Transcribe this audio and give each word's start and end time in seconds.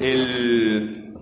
El, 0.00 1.14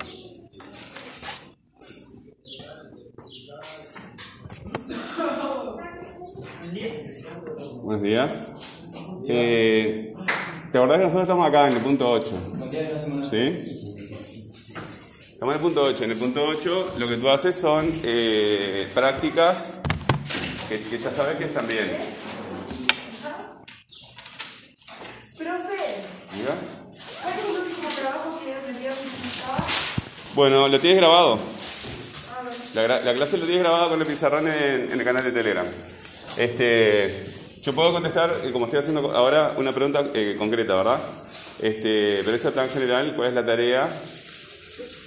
Buenos 7.83 8.03
días. 8.03 8.43
Eh, 9.29 10.15
¿Te 10.73 10.79
acordás 10.79 10.99
que 10.99 11.05
nosotros 11.05 11.23
estamos 11.23 11.49
acá 11.49 11.69
en 11.69 11.77
el 11.77 11.83
punto 11.83 12.11
8? 12.11 12.33
¿Sí? 13.31 13.73
Estamos 15.33 15.55
en 15.55 15.61
el 15.61 15.61
punto 15.61 15.83
8. 15.85 16.05
En 16.05 16.11
el 16.11 16.19
punto 16.19 16.45
8 16.45 16.95
lo 16.99 17.09
que 17.09 17.17
tú 17.17 17.29
haces 17.31 17.57
son 17.57 17.91
eh, 18.05 18.89
prácticas 18.93 19.75
que, 20.69 20.81
que 20.81 20.99
ya 20.99 21.13
sabes 21.13 21.39
que 21.39 21.45
están 21.45 21.67
bien. 21.69 21.93
Profe, 25.39 25.77
Mira. 26.37 26.55
¿cuál 27.23 27.35
es 27.35 27.45
el 27.49 27.57
último 27.69 27.89
trabajo 27.95 28.41
que 28.45 28.55
aprendieron 28.55 28.99
que 28.99 29.29
estaba? 29.29 29.59
Bueno, 30.37 30.69
lo 30.69 30.79
tienes 30.79 30.99
grabado. 30.99 31.39
La, 32.75 33.15
clase 33.15 33.39
lo 33.39 33.47
tienes 33.47 33.63
grabado 33.63 33.89
con 33.89 34.03
el 34.03 34.07
pizarrón 34.07 34.47
en, 34.47 34.93
el 34.93 35.03
canal 35.03 35.25
de 35.25 35.33
Telegram. 35.33 35.67
Este, 36.37 37.27
yo 37.63 37.73
puedo 37.73 37.91
contestar, 37.91 38.43
eh, 38.45 38.53
como 38.53 38.67
estoy 38.67 38.81
haciendo 38.81 39.11
ahora, 39.13 39.55
una 39.57 39.73
pregunta 39.73 40.05
eh, 40.13 40.37
concreta, 40.39 40.77
¿verdad? 40.77 41.01
Este, 41.59 42.21
pero 42.23 42.37
esa 42.37 42.53
tan 42.53 42.69
general, 42.69 43.15
¿cuál 43.17 43.29
es 43.29 43.35
la 43.35 43.47
tarea? 43.47 43.89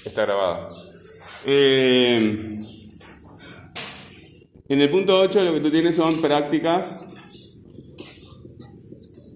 Está 0.03 0.25
grabada. 0.25 0.69
Eh, 1.45 2.57
en 4.67 4.81
el 4.81 4.89
punto 4.89 5.19
8 5.19 5.43
lo 5.43 5.53
que 5.53 5.59
tú 5.59 5.69
tienes 5.69 5.95
son 5.95 6.19
prácticas. 6.21 7.01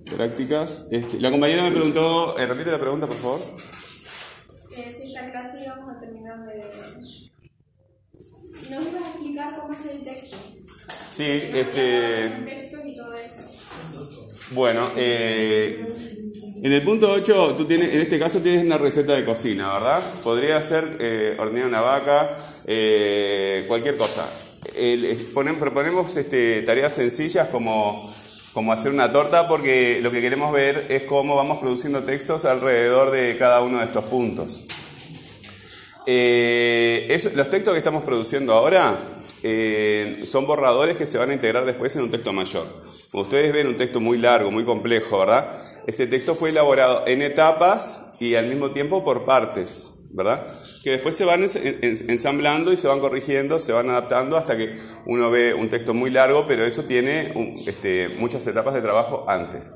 Prácticas. 0.10 0.88
Este, 0.90 1.22
la 1.22 1.30
compañera 1.30 1.62
me 1.62 1.72
preguntó, 1.72 2.36
eh, 2.40 2.48
repite 2.48 2.72
la 2.72 2.80
pregunta, 2.80 3.06
por 3.06 3.18
favor. 3.18 3.63
Clase 5.32 5.64
íbamos 5.64 5.96
a 5.96 6.00
terminar 6.00 6.46
de... 6.46 6.64
Nos 8.70 8.88
ibas 8.88 9.04
a 9.04 9.10
explicar 9.10 9.56
cómo 9.60 9.74
hacer 9.74 9.92
el 9.96 10.04
texto. 10.04 10.38
Sí, 11.12 11.24
este... 11.54 12.30
Textos 12.46 12.80
y 12.86 12.96
todo 12.96 13.14
eso. 13.16 13.42
Bueno, 14.52 14.88
eh, 14.96 15.86
en 16.62 16.72
el 16.72 16.84
punto 16.84 17.12
8, 17.12 17.56
tú 17.58 17.66
tienes, 17.66 17.94
en 17.94 18.02
este 18.02 18.20
caso 18.20 18.40
tienes 18.40 18.64
una 18.64 18.78
receta 18.78 19.14
de 19.14 19.26
cocina, 19.26 19.74
¿verdad? 19.74 20.02
Podría 20.24 20.62
ser 20.62 20.98
eh, 21.00 21.36
hornear 21.40 21.68
una 21.68 21.82
vaca, 21.82 22.38
eh, 22.66 23.66
cualquier 23.68 23.98
cosa. 23.98 24.30
El- 24.76 25.06
es- 25.06 25.34
ponen- 25.34 25.58
proponemos 25.60 26.16
este, 26.16 26.62
tareas 26.62 26.94
sencillas 26.94 27.48
como, 27.50 28.14
como 28.54 28.72
hacer 28.72 28.92
una 28.92 29.12
torta 29.12 29.48
porque 29.48 30.00
lo 30.02 30.12
que 30.12 30.22
queremos 30.22 30.52
ver 30.54 30.86
es 30.90 31.04
cómo 31.04 31.36
vamos 31.36 31.60
produciendo 31.60 32.04
textos 32.04 32.46
alrededor 32.46 33.12
de 33.12 33.36
cada 33.38 33.62
uno 33.62 33.80
de 33.80 33.86
estos 33.86 34.06
puntos. 34.06 34.66
Eh, 36.06 37.18
los 37.36 37.50
textos 37.50 37.74
que 37.74 37.78
estamos 37.78 38.04
produciendo 38.04 38.54
ahora 38.54 38.98
eh, 39.42 40.22
son 40.26 40.46
borradores 40.46 40.98
que 40.98 41.08
se 41.08 41.18
van 41.18 41.30
a 41.32 41.34
integrar 41.34 41.66
después 41.66 41.96
en 41.96 42.04
un 42.04 42.12
texto 42.12 42.34
mayor. 42.34 42.66
Como 43.12 43.24
ustedes 43.24 43.54
ven, 43.54 43.68
un 43.68 43.78
texto 43.78 44.00
muy 44.00 44.18
largo, 44.18 44.52
muy 44.52 44.64
complejo, 44.66 45.20
¿verdad? 45.20 45.48
Ese 45.88 46.08
texto 46.08 46.36
fue 46.36 46.50
elaborado 46.50 47.04
en 47.08 47.22
etapas 47.22 48.14
y 48.20 48.36
al 48.36 48.48
mismo 48.48 48.72
tiempo 48.72 49.04
por 49.04 49.26
partes, 49.26 50.06
¿verdad? 50.12 50.46
Que 50.84 50.92
después 50.92 51.16
se 51.16 51.26
van 51.26 51.42
ens- 51.44 51.60
en- 51.62 52.10
ensamblando 52.10 52.72
y 52.74 52.78
se 52.78 52.88
van 52.88 53.00
corrigiendo, 53.00 53.60
se 53.60 53.72
van 53.72 53.90
adaptando 53.90 54.38
hasta 54.38 54.58
que 54.58 54.78
uno 55.06 55.30
ve 55.32 55.54
un 55.54 55.70
texto 55.70 55.94
muy 55.94 56.10
largo, 56.10 56.46
pero 56.48 56.66
eso 56.66 56.84
tiene 56.84 57.34
este, 57.68 58.10
muchas 58.20 58.46
etapas 58.48 58.74
de 58.74 58.82
trabajo 58.82 59.26
antes. 59.28 59.72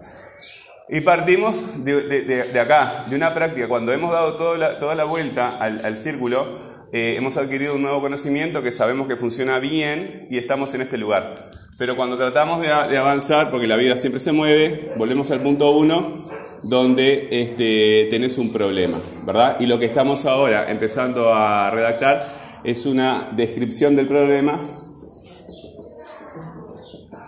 Y 0.89 1.01
partimos 1.01 1.83
de, 1.83 2.59
acá, 2.59 3.05
de 3.09 3.15
una 3.15 3.33
práctica. 3.33 3.67
Cuando 3.67 3.91
hemos 3.91 4.11
dado 4.11 4.35
toda 4.35 4.95
la, 4.95 5.03
vuelta 5.03 5.57
al, 5.57 5.83
al 5.83 5.97
círculo, 5.97 6.47
eh, 6.93 7.15
hemos 7.17 7.35
adquirido 7.35 7.75
un 7.75 7.81
nuevo 7.81 7.99
conocimiento 7.99 8.63
que 8.63 8.71
sabemos 8.71 9.07
que 9.07 9.17
funciona 9.17 9.59
bien 9.59 10.27
y 10.31 10.37
estamos 10.37 10.73
en 10.73 10.81
este 10.81 10.97
lugar. 10.97 11.49
Pero 11.77 11.95
cuando 11.95 12.17
tratamos 12.17 12.61
de 12.61 12.97
avanzar, 12.97 13.51
porque 13.51 13.67
la 13.67 13.75
vida 13.75 13.97
siempre 13.97 14.19
se 14.19 14.31
mueve, 14.31 14.93
volvemos 14.97 15.29
al 15.29 15.41
punto 15.41 15.71
uno, 15.71 16.25
donde 16.63 17.27
este, 17.31 18.07
tenés 18.09 18.37
un 18.37 18.51
problema, 18.51 18.97
¿verdad? 19.25 19.57
Y 19.59 19.67
lo 19.67 19.77
que 19.77 19.85
estamos 19.85 20.25
ahora 20.25 20.71
empezando 20.71 21.33
a 21.33 21.69
redactar 21.69 22.21
es 22.63 22.85
una 22.85 23.31
descripción 23.35 23.95
del 23.95 24.07
problema, 24.07 24.59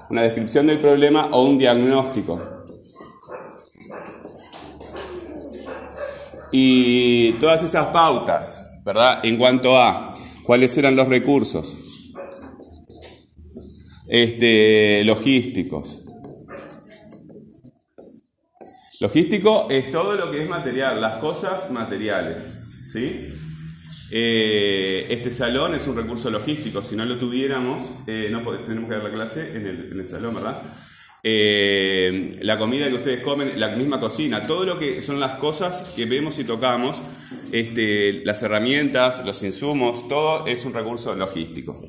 una 0.09 0.23
descripción 0.23 0.65
del 0.65 0.79
problema 0.79 1.27
o 1.31 1.43
un 1.43 1.57
diagnóstico. 1.57 2.58
Y 6.51 7.33
todas 7.33 7.63
esas 7.63 7.87
pautas, 7.87 8.61
¿verdad? 8.85 9.19
En 9.23 9.37
cuanto 9.37 9.79
a 9.79 10.13
cuáles 10.43 10.77
eran 10.77 10.95
los 10.95 11.07
recursos 11.07 11.77
este, 14.09 15.03
logísticos. 15.03 15.99
Logístico 18.99 19.67
es 19.69 19.91
todo 19.91 20.15
lo 20.15 20.29
que 20.29 20.43
es 20.43 20.49
material, 20.49 20.99
las 20.99 21.17
cosas 21.19 21.71
materiales, 21.71 22.43
¿sí? 22.91 23.27
Eh, 24.11 25.05
este 25.09 25.31
salón 25.31 25.75
es 25.75 25.87
un 25.87 25.95
recurso 25.95 26.29
logístico, 26.29 26.81
si 26.81 26.95
no 26.95 27.05
lo 27.05 27.17
tuviéramos, 27.17 27.81
eh, 28.07 28.27
no 28.31 28.41
tenemos 28.65 28.89
que 28.89 28.95
dar 28.95 29.03
la 29.03 29.11
clase 29.11 29.55
en 29.55 29.67
el, 29.67 29.91
en 29.91 29.99
el 29.99 30.07
salón, 30.07 30.33
¿verdad? 30.33 30.61
Eh, 31.23 32.31
la 32.41 32.57
comida 32.57 32.87
que 32.87 32.93
ustedes 32.95 33.21
comen, 33.23 33.59
la 33.59 33.69
misma 33.69 33.99
cocina, 33.99 34.47
todo 34.47 34.63
lo 34.65 34.79
que 34.79 35.01
son 35.01 35.19
las 35.19 35.35
cosas 35.35 35.91
que 35.95 36.05
vemos 36.05 36.39
y 36.39 36.43
tocamos, 36.45 37.01
este, 37.51 38.21
las 38.25 38.41
herramientas, 38.43 39.25
los 39.25 39.43
insumos, 39.43 40.07
todo 40.07 40.45
es 40.47 40.63
un 40.65 40.73
recurso 40.73 41.13
logístico. 41.15 41.79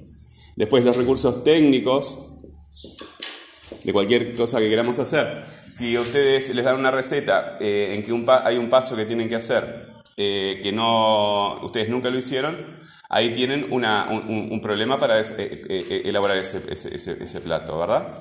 Después 0.57 0.85
los 0.85 0.97
recursos 0.97 1.45
técnicos, 1.45 2.19
de 3.85 3.93
cualquier 3.93 4.35
cosa 4.35 4.59
que 4.59 4.69
queramos 4.69 4.99
hacer. 4.99 5.27
Si 5.71 5.97
ustedes 5.97 6.53
les 6.55 6.65
dan 6.65 6.79
una 6.79 6.91
receta 6.91 7.57
eh, 7.61 7.95
en 7.95 8.03
que 8.03 8.13
hay 8.45 8.57
un 8.59 8.69
paso 8.69 8.97
que 8.97 9.05
tienen 9.07 9.29
que 9.29 9.37
hacer 9.37 9.87
eh, 10.17 10.61
que 10.63 10.73
no 10.73 11.61
ustedes 11.65 11.89
nunca 11.89 12.11
lo 12.11 12.19
hicieron, 12.19 12.57
ahí 13.09 13.31
tienen 13.31 13.69
una- 13.71 14.07
un, 14.11 14.61
problema 14.61 14.99
para 14.99 15.21
elaborar 15.21 16.37
ese, 16.37 16.61
ese- 16.69 16.95
ese- 16.95 17.17
ese 17.23 17.41
plato, 17.41 17.79
¿verdad? 17.79 18.19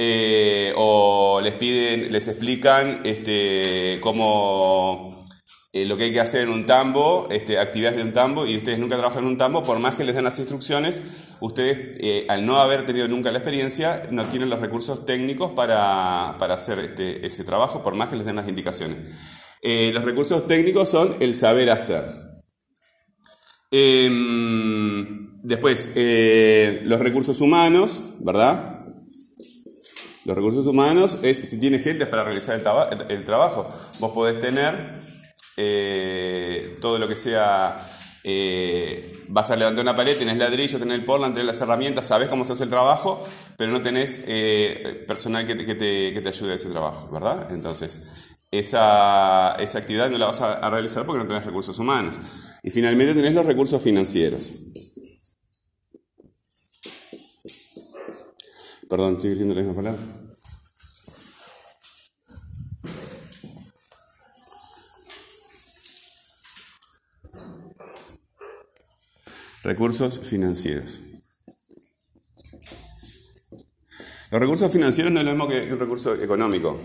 Eh, 0.00 0.72
o 0.76 1.40
les 1.42 1.54
piden, 1.54 2.12
les 2.12 2.28
explican 2.28 3.00
este, 3.02 3.98
cómo 4.00 5.26
eh, 5.72 5.86
lo 5.86 5.96
que 5.96 6.04
hay 6.04 6.12
que 6.12 6.20
hacer 6.20 6.42
en 6.42 6.50
un 6.50 6.66
tambo, 6.66 7.26
este, 7.32 7.58
actividades 7.58 7.96
de 7.96 8.04
un 8.04 8.12
tambo, 8.12 8.46
y 8.46 8.56
ustedes 8.56 8.78
nunca 8.78 8.96
trabajan 8.96 9.24
en 9.24 9.30
un 9.30 9.36
tambo, 9.36 9.64
por 9.64 9.80
más 9.80 9.96
que 9.96 10.04
les 10.04 10.14
den 10.14 10.22
las 10.22 10.38
instrucciones, 10.38 11.02
ustedes, 11.40 11.98
eh, 11.98 12.26
al 12.28 12.46
no 12.46 12.60
haber 12.60 12.86
tenido 12.86 13.08
nunca 13.08 13.32
la 13.32 13.38
experiencia, 13.38 14.04
no 14.12 14.24
tienen 14.24 14.50
los 14.50 14.60
recursos 14.60 15.04
técnicos 15.04 15.50
para, 15.50 16.36
para 16.38 16.54
hacer 16.54 16.78
este, 16.78 17.26
ese 17.26 17.42
trabajo, 17.42 17.82
por 17.82 17.96
más 17.96 18.08
que 18.08 18.16
les 18.16 18.24
den 18.24 18.36
las 18.36 18.48
indicaciones. 18.48 18.98
Los 19.60 20.04
recursos 20.04 20.46
técnicos 20.46 20.88
son 20.88 21.16
el 21.18 21.34
saber 21.34 21.70
hacer. 21.70 22.04
Em, 23.72 25.42
después, 25.42 25.88
los 26.84 27.00
recursos 27.00 27.40
humanos, 27.40 28.12
¿verdad? 28.20 28.86
Los 30.28 30.36
recursos 30.36 30.66
humanos 30.66 31.16
es 31.22 31.38
si 31.38 31.58
tiene 31.58 31.78
gente 31.78 32.04
para 32.06 32.22
realizar 32.22 32.54
el, 32.54 32.62
traba- 32.62 32.90
el- 32.90 33.10
el 33.10 33.24
trabajo. 33.24 33.66
Vos 33.98 34.12
podés 34.12 34.38
tener 34.42 34.98
eh, 35.56 36.76
todo 36.82 36.98
lo 36.98 37.08
que 37.08 37.16
sea. 37.16 37.76
eh, 38.24 39.24
vas 39.28 39.50
a 39.50 39.56
levantar 39.56 39.82
una 39.82 39.94
pared, 39.94 40.16
tenés 40.18 40.36
ladrillo, 40.36 40.78
tenés 40.78 40.98
el 40.98 41.04
portland, 41.06 41.32
tenés 41.34 41.46
las 41.46 41.60
herramientas, 41.62 42.06
sabés 42.06 42.28
cómo 42.28 42.44
se 42.44 42.52
hace 42.52 42.64
el 42.64 42.68
trabajo, 42.70 43.26
pero 43.56 43.72
no 43.72 43.80
tenés 43.80 44.20
eh, 44.26 45.04
personal 45.08 45.46
que 45.46 45.54
te, 45.54 46.28
ayude 46.28 46.52
a 46.52 46.56
ese 46.56 46.68
trabajo, 46.68 47.10
¿verdad? 47.10 47.50
Entonces, 47.50 48.02
esa, 48.50 49.54
actividad 49.54 50.10
no 50.10 50.18
la 50.18 50.26
vas 50.26 50.40
a, 50.42 50.54
a 50.54 50.68
realizar 50.70 51.06
porque 51.06 51.22
no 51.22 51.28
tenés 51.28 51.46
recursos 51.46 51.78
humanos. 51.78 52.16
Y 52.62 52.70
finalmente 52.70 53.14
tenés 53.14 53.32
los 53.32 53.46
recursos 53.46 53.82
financieros. 53.82 54.50
Perdón, 58.90 59.14
estoy 59.14 59.30
diciendo 59.30 59.54
la 59.54 59.60
misma 59.62 59.76
palabra. 59.76 60.00
Recursos 69.64 70.20
financieros. 70.20 70.98
Los 74.30 74.40
recursos 74.40 74.70
financieros 74.70 75.10
no 75.12 75.20
es 75.20 75.26
lo 75.26 75.32
mismo 75.32 75.48
que 75.48 75.72
un 75.72 75.78
recurso 75.78 76.14
económico. 76.14 76.78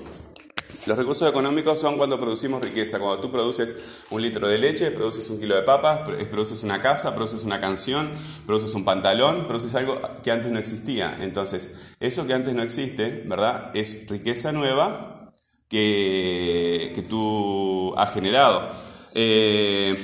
Los 0.86 0.98
recursos 0.98 1.30
económicos 1.30 1.80
son 1.80 1.98
cuando 1.98 2.20
producimos 2.20 2.62
riqueza. 2.62 3.00
Cuando 3.00 3.22
tú 3.22 3.32
produces 3.32 3.76
un 4.10 4.22
litro 4.22 4.48
de 4.48 4.58
leche, 4.58 4.92
produces 4.92 5.30
un 5.30 5.40
kilo 5.40 5.56
de 5.56 5.62
papas, 5.64 6.02
pro- 6.02 6.18
produces 6.30 6.64
una 6.64 6.82
casa, 6.82 7.16
produces 7.16 7.44
una 7.44 7.60
canción, 7.62 8.12
produces 8.46 8.74
un 8.76 8.84
pantalón, 8.84 9.48
produces 9.48 9.76
algo 9.76 10.02
que 10.24 10.32
antes 10.32 10.52
no 10.52 10.60
existía. 10.60 11.18
Entonces, 11.22 11.72
eso 12.00 12.26
que 12.28 12.34
antes 12.34 12.54
no 12.54 12.64
existe, 12.64 13.24
¿verdad? 13.28 13.72
Es 13.76 14.08
riqueza 14.10 14.52
nueva 14.52 15.32
que, 15.70 16.92
que 16.96 17.02
tú 17.02 17.94
has 17.98 18.14
generado. 18.14 18.70
Eh, 19.16 19.96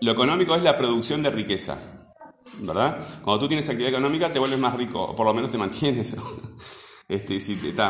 lo 0.00 0.12
económico 0.12 0.54
es 0.54 0.62
la 0.62 0.76
producción 0.76 1.22
de 1.22 1.30
riqueza, 1.30 1.78
¿verdad? 2.60 2.98
Cuando 3.22 3.40
tú 3.40 3.48
tienes 3.48 3.68
actividad 3.68 3.90
económica 3.90 4.32
te 4.32 4.38
vuelves 4.38 4.58
más 4.58 4.74
rico, 4.76 5.02
o 5.02 5.14
por 5.16 5.26
lo 5.26 5.34
menos 5.34 5.50
te 5.50 5.58
mantienes. 5.58 6.16
Este, 7.06 7.38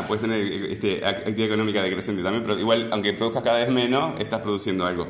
puedes 0.05 0.21
tener 0.21 0.41
este, 0.69 1.01
ac- 1.01 1.19
actividad 1.19 1.45
económica 1.47 1.81
decreciente 1.81 2.21
también, 2.21 2.43
pero 2.43 2.59
igual, 2.59 2.89
aunque 2.91 3.13
produzcas 3.13 3.43
cada 3.43 3.59
vez 3.59 3.69
menos, 3.69 4.19
estás 4.19 4.41
produciendo 4.41 4.85
algo. 4.85 5.07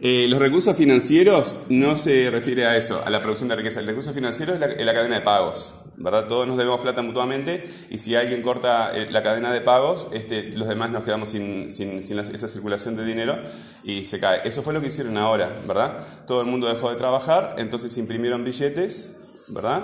Eh, 0.00 0.26
los 0.26 0.38
recursos 0.38 0.74
financieros 0.74 1.54
no 1.68 1.98
se 1.98 2.30
refiere 2.30 2.64
a 2.64 2.76
eso, 2.76 3.02
a 3.04 3.10
la 3.10 3.20
producción 3.20 3.48
de 3.50 3.56
riqueza. 3.56 3.80
El 3.80 3.86
recurso 3.86 4.12
financiero 4.12 4.54
es 4.54 4.60
la, 4.60 4.94
cadena 4.94 5.16
de 5.16 5.20
pagos, 5.20 5.74
¿verdad? 5.96 6.26
Todos 6.26 6.46
nos 6.46 6.56
debemos 6.56 6.80
plata 6.80 7.02
mutuamente 7.02 7.68
y 7.90 7.98
si 7.98 8.14
alguien 8.14 8.40
corta 8.40 8.96
eh, 8.96 9.10
la 9.10 9.22
cadena 9.22 9.52
de 9.52 9.60
pagos, 9.60 10.08
este, 10.12 10.44
los 10.54 10.66
demás 10.66 10.90
nos 10.90 11.04
quedamos 11.04 11.28
sin, 11.28 11.68
esa 11.68 12.48
circulación 12.48 12.96
de 12.96 13.04
dinero 13.04 13.38
y 13.84 14.06
se 14.06 14.18
cae. 14.18 14.40
Eso 14.44 14.62
fue 14.62 14.72
lo 14.72 14.80
que 14.80 14.86
hicieron 14.86 15.18
ahora, 15.18 15.50
¿verdad? 15.68 16.06
Todo 16.26 16.40
el 16.40 16.46
mundo 16.46 16.68
dejó 16.68 16.90
de 16.90 16.96
trabajar, 16.96 17.56
entonces 17.58 17.96
imprimieron 17.98 18.44
billetes, 18.44 19.12
¿verdad? 19.48 19.82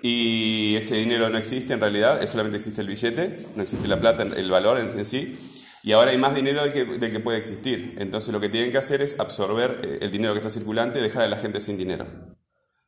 Y 0.00 0.76
ese 0.76 0.94
dinero 0.94 1.28
no 1.28 1.38
existe 1.38 1.74
en 1.74 1.80
realidad, 1.80 2.24
solamente 2.26 2.56
existe 2.58 2.80
el 2.82 2.86
billete, 2.86 3.46
no 3.56 3.62
existe 3.62 3.88
la 3.88 4.00
plata, 4.00 4.22
el 4.22 4.50
valor 4.50 4.78
en 4.78 5.04
sí. 5.04 5.36
Y 5.82 5.92
ahora 5.92 6.10
hay 6.10 6.18
más 6.18 6.34
dinero 6.34 6.62
del 6.62 6.72
que, 6.72 7.20
puede 7.20 7.38
existir. 7.38 7.96
Entonces 7.98 8.32
lo 8.32 8.40
que 8.40 8.48
tienen 8.48 8.70
que 8.70 8.78
hacer 8.78 9.00
es 9.02 9.18
absorber 9.18 9.80
eh, 9.84 9.98
el 10.02 10.10
dinero 10.10 10.32
que 10.34 10.38
está 10.40 10.50
circulante 10.50 10.98
y 10.98 11.02
dejar 11.02 11.22
a 11.22 11.28
la 11.28 11.38
gente 11.38 11.60
sin 11.60 11.78
dinero. 11.78 12.06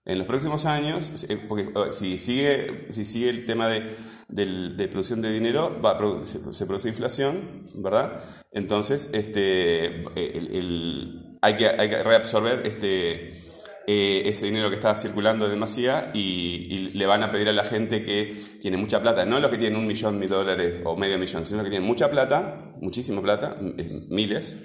En 0.04 0.18
los 0.18 0.26
próximos 0.26 0.66
años, 0.66 1.24
eh, 1.28 1.38
porque 1.48 1.68
si 1.92 2.18
sigue, 2.18 2.88
si 2.90 3.04
sigue 3.04 3.30
el 3.30 3.46
tema 3.46 3.68
de, 3.68 3.94
del- 4.28 4.76
de 4.76 4.88
producción 4.88 5.22
de 5.22 5.32
dinero, 5.32 5.80
va 5.80 5.96
se, 6.26 6.66
produce 6.66 6.88
inflación, 6.88 7.68
¿verdad? 7.76 8.20
Entonces, 8.50 9.10
este, 9.12 10.02
el- 10.16 11.38
hay, 11.40 11.56
que, 11.56 11.68
hay 11.68 11.88
que 11.88 12.02
reabsorber 12.02 12.66
este, 12.66 13.40
eh, 13.86 14.22
ese 14.26 14.46
dinero 14.46 14.68
que 14.68 14.76
está 14.76 14.94
circulando 14.94 15.46
de 15.46 15.52
demasía 15.52 16.10
y, 16.14 16.90
le 16.94 17.06
van 17.06 17.22
a 17.22 17.32
pedir 17.32 17.48
a 17.48 17.52
la 17.52 17.64
gente 17.64 18.02
que 18.02 18.40
tiene 18.60 18.76
mucha 18.76 19.00
plata, 19.02 19.24
no 19.24 19.40
los 19.40 19.50
que 19.50 19.58
tienen 19.58 19.78
un 19.78 19.86
millón 19.86 20.20
de 20.20 20.28
dólares 20.28 20.82
o 20.84 20.96
medio 20.96 21.18
millón, 21.18 21.44
sino 21.44 21.58
los 21.58 21.64
que 21.64 21.70
tienen 21.70 21.86
mucha 21.86 22.10
plata, 22.10 22.74
muchísima 22.80 23.20
plata, 23.20 23.56
eh, 23.78 24.06
miles, 24.10 24.60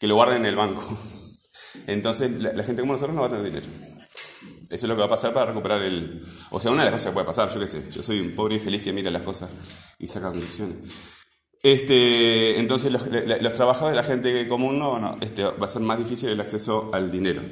que 0.00 0.06
lo 0.06 0.16
guarden 0.16 0.38
en 0.38 0.46
el 0.46 0.56
banco. 0.56 0.82
Entonces, 1.86 2.30
la, 2.40 2.64
gente 2.64 2.82
como 2.82 2.94
nosotros 2.94 3.14
no 3.14 3.22
va 3.22 3.28
a 3.28 3.30
tener 3.30 3.44
dinero. 3.44 3.66
Eso 4.68 4.86
es 4.86 4.88
lo 4.88 4.96
que 4.96 5.00
va 5.00 5.06
a 5.06 5.10
pasar 5.10 5.32
para 5.32 5.46
recuperar 5.46 5.82
el... 5.82 6.24
O 6.50 6.58
sea, 6.58 6.72
una 6.72 6.84
de 6.84 6.90
las 6.90 7.00
cosas 7.00 7.06
que 7.06 7.14
puede 7.14 7.26
pasar, 7.26 7.48
yo 7.52 7.60
qué 7.60 7.68
sé, 7.68 7.88
yo 7.90 8.02
soy 8.02 8.18
un 8.18 8.34
pobre 8.34 8.54
infeliz 8.54 8.82
que 8.82 8.92
mira 8.92 9.10
las 9.10 9.22
cosas 9.22 9.48
y 9.98 10.08
saca 10.08 10.30
conclusiones. 10.30 10.76
Este, 11.62 12.58
entonces, 12.58 12.90
los, 12.90 13.06
los 13.06 13.52
trabajadores, 13.52 13.96
la 13.96 14.02
gente 14.02 14.48
común, 14.48 14.78
no, 14.78 14.98
no, 14.98 15.18
este, 15.20 15.44
va 15.44 15.66
a 15.66 15.68
ser 15.68 15.82
más 15.82 15.98
difícil 15.98 16.30
el 16.30 16.40
acceso 16.40 16.90
al 16.92 17.12
dinero. 17.12 17.42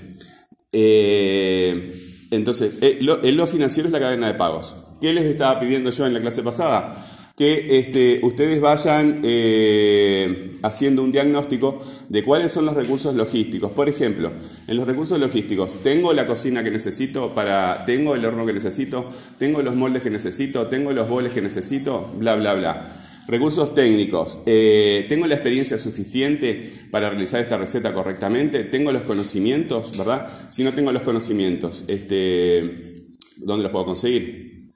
Eh, 0.77 1.95
entonces, 2.33 2.73
eh, 2.81 2.99
lo, 3.01 3.25
en 3.25 3.37
lo 3.37 3.47
financiero 3.47 3.89
es 3.89 3.93
la 3.93 4.01
cadena 4.01 4.27
de 4.27 4.35
pagos. 4.35 4.75
¿Qué 5.01 5.13
les 5.13 5.25
estaba 5.25 5.61
pidiendo 5.61 5.91
yo 5.91 6.05
en 6.05 6.15
la 6.15 6.21
clase 6.21 6.43
pasada? 6.43 7.07
Que 7.37 7.79
este, 7.79 8.21
ustedes 8.23 8.61
vayan 8.61 9.21
eh, 9.25 10.53
haciendo 10.63 11.03
un 11.03 11.13
diagnóstico 11.13 11.83
de 12.09 12.23
cuáles 12.25 12.53
son 12.53 12.65
los 12.65 12.75
recursos 12.75 13.15
logísticos. 13.15 13.71
Por 13.73 13.89
ejemplo, 13.89 14.33
en 14.67 14.77
los 14.77 14.87
recursos 14.87 15.19
logísticos, 15.19 15.83
tengo 15.83 16.13
la 16.13 16.27
cocina 16.27 16.65
que 16.65 16.71
necesito 16.71 17.35
para, 17.35 17.85
tengo 17.87 18.15
el 18.15 18.25
horno 18.25 18.47
que 18.47 18.53
necesito, 18.53 19.09
tengo 19.39 19.63
los 19.63 19.75
moldes 19.75 20.03
que 20.03 20.11
necesito, 20.11 20.67
tengo 20.67 20.93
los 20.93 21.09
boles 21.09 21.33
que 21.33 21.43
necesito, 21.43 22.11
bla, 22.19 22.35
bla, 22.37 22.55
bla. 22.55 23.04
Recursos 23.27 23.75
técnicos. 23.75 24.39
Eh, 24.45 25.07
¿Tengo 25.09 25.27
la 25.27 25.35
experiencia 25.35 25.79
suficiente 25.79 26.71
para 26.91 27.09
realizar 27.09 27.41
esta 27.41 27.57
receta 27.57 27.95
correctamente? 27.95 28.65
¿Tengo 28.65 28.93
los 28.93 29.03
conocimientos, 29.03 29.97
verdad? 29.97 30.29
Si 30.51 30.63
no 30.63 30.73
tengo 30.75 30.93
los 30.93 31.03
conocimientos, 31.03 31.85
este, 31.89 33.03
¿dónde 33.39 33.63
los 33.63 33.73
puedo 33.73 33.87
conseguir? 33.87 34.73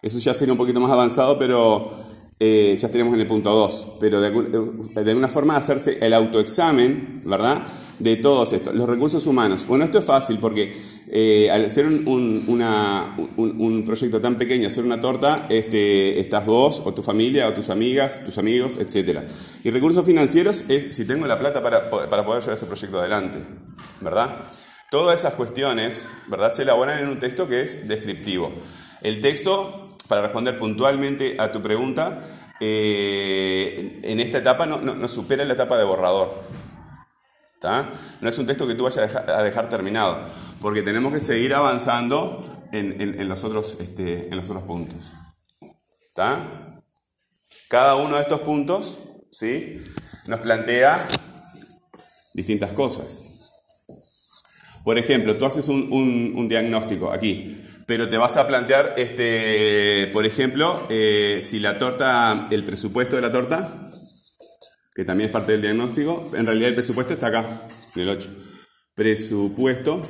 Eso 0.00 0.18
ya 0.20 0.32
sería 0.34 0.52
un 0.52 0.58
poquito 0.58 0.78
más 0.80 0.92
avanzado, 0.92 1.38
pero 1.38 1.90
eh, 2.38 2.76
ya 2.78 2.86
estaríamos 2.86 3.14
en 3.14 3.20
el 3.20 3.26
punto 3.26 3.50
2. 3.50 3.94
Pero 4.00 4.20
de, 4.20 4.28
algún- 4.28 4.92
de 4.94 5.10
alguna 5.10 5.28
forma 5.28 5.56
hacerse 5.56 5.98
el 6.00 6.12
autoexamen, 6.12 7.22
¿verdad? 7.24 7.62
De 8.02 8.16
todos 8.16 8.52
estos. 8.52 8.74
Los 8.74 8.88
recursos 8.88 9.26
humanos. 9.26 9.64
Bueno, 9.66 9.84
esto 9.84 9.98
es 9.98 10.04
fácil 10.04 10.38
porque 10.40 10.76
eh, 11.08 11.50
al 11.50 11.70
ser 11.70 11.86
un, 11.86 12.44
un- 12.48 13.84
proyecto 13.86 14.20
tan 14.20 14.36
pequeño, 14.36 14.66
hacer 14.66 14.84
una 14.84 15.00
torta, 15.00 15.46
este, 15.48 16.18
estás 16.18 16.44
vos 16.46 16.82
o 16.84 16.92
tu 16.94 17.02
familia 17.02 17.48
o 17.48 17.52
tus 17.54 17.68
amigas, 17.70 18.24
tus 18.24 18.38
amigos, 18.38 18.76
etc. 18.78 19.20
Y 19.62 19.70
recursos 19.70 20.04
financieros 20.04 20.64
es 20.68 20.96
si 20.96 21.04
tengo 21.04 21.26
la 21.26 21.38
plata 21.38 21.62
para, 21.62 21.88
para 21.90 22.24
poder 22.24 22.40
llevar 22.42 22.56
ese 22.56 22.66
proyecto 22.66 22.98
adelante, 22.98 23.38
¿verdad? 24.00 24.36
Todas 24.90 25.20
esas 25.20 25.34
cuestiones, 25.34 26.08
¿verdad? 26.26 26.50
Se 26.50 26.62
elaboran 26.62 26.98
en 26.98 27.08
un 27.08 27.18
texto 27.20 27.48
que 27.48 27.60
es 27.62 27.86
descriptivo. 27.88 28.50
El 29.02 29.20
texto, 29.20 29.96
para 30.08 30.22
responder 30.22 30.58
puntualmente 30.58 31.36
a 31.38 31.52
tu 31.52 31.62
pregunta, 31.62 32.24
eh, 32.60 34.00
en 34.02 34.18
esta 34.20 34.38
etapa 34.38 34.66
no- 34.66 34.80
no 34.80 35.08
supera 35.08 35.44
la 35.44 35.52
etapa 35.54 35.78
de 35.78 35.84
borrador. 35.84 36.42
No 38.20 38.28
es 38.28 38.38
un 38.38 38.46
texto 38.46 38.66
que 38.66 38.74
tú 38.74 38.84
vayas 38.84 39.14
a 39.14 39.42
dejar, 39.42 39.68
terminado, 39.68 40.24
porque 40.60 40.82
tenemos 40.82 41.12
que 41.12 41.20
seguir 41.20 41.54
avanzando 41.54 42.40
en, 42.72 43.00
este, 43.00 43.24
los 43.24 43.44
otros 43.44 44.64
puntos. 44.66 45.12
Cada 47.68 47.96
uno 47.96 48.16
de 48.16 48.22
estos 48.22 48.40
puntos 48.40 48.98
¿sí? 49.30 49.82
nos 50.26 50.40
plantea 50.40 51.06
distintas 52.34 52.72
cosas. 52.72 53.22
Por 54.84 54.98
ejemplo, 54.98 55.36
tú 55.36 55.46
haces 55.46 55.68
un 55.68 56.46
diagnóstico 56.48 57.12
aquí, 57.12 57.56
pero 57.86 58.08
te 58.08 58.16
vas 58.16 58.36
a 58.36 58.46
plantear, 58.46 58.94
este, 58.96 60.08
por 60.12 60.24
ejemplo, 60.24 60.86
eh, 60.88 61.40
si 61.42 61.58
la 61.58 61.78
torta, 61.78 62.48
el 62.50 62.64
presupuesto 62.64 63.16
de 63.16 63.22
la 63.22 63.30
torta, 63.30 63.90
que 64.94 65.04
también 65.04 65.28
es 65.28 65.32
parte 65.32 65.52
del 65.52 65.62
diagnóstico, 65.62 66.30
en 66.34 66.44
realidad 66.44 66.68
el 66.68 66.74
presupuesto 66.74 67.14
está 67.14 67.28
acá, 67.28 67.66
en 67.94 68.02
el 68.02 68.08
8. 68.10 68.30
Presupuesto. 68.94 70.02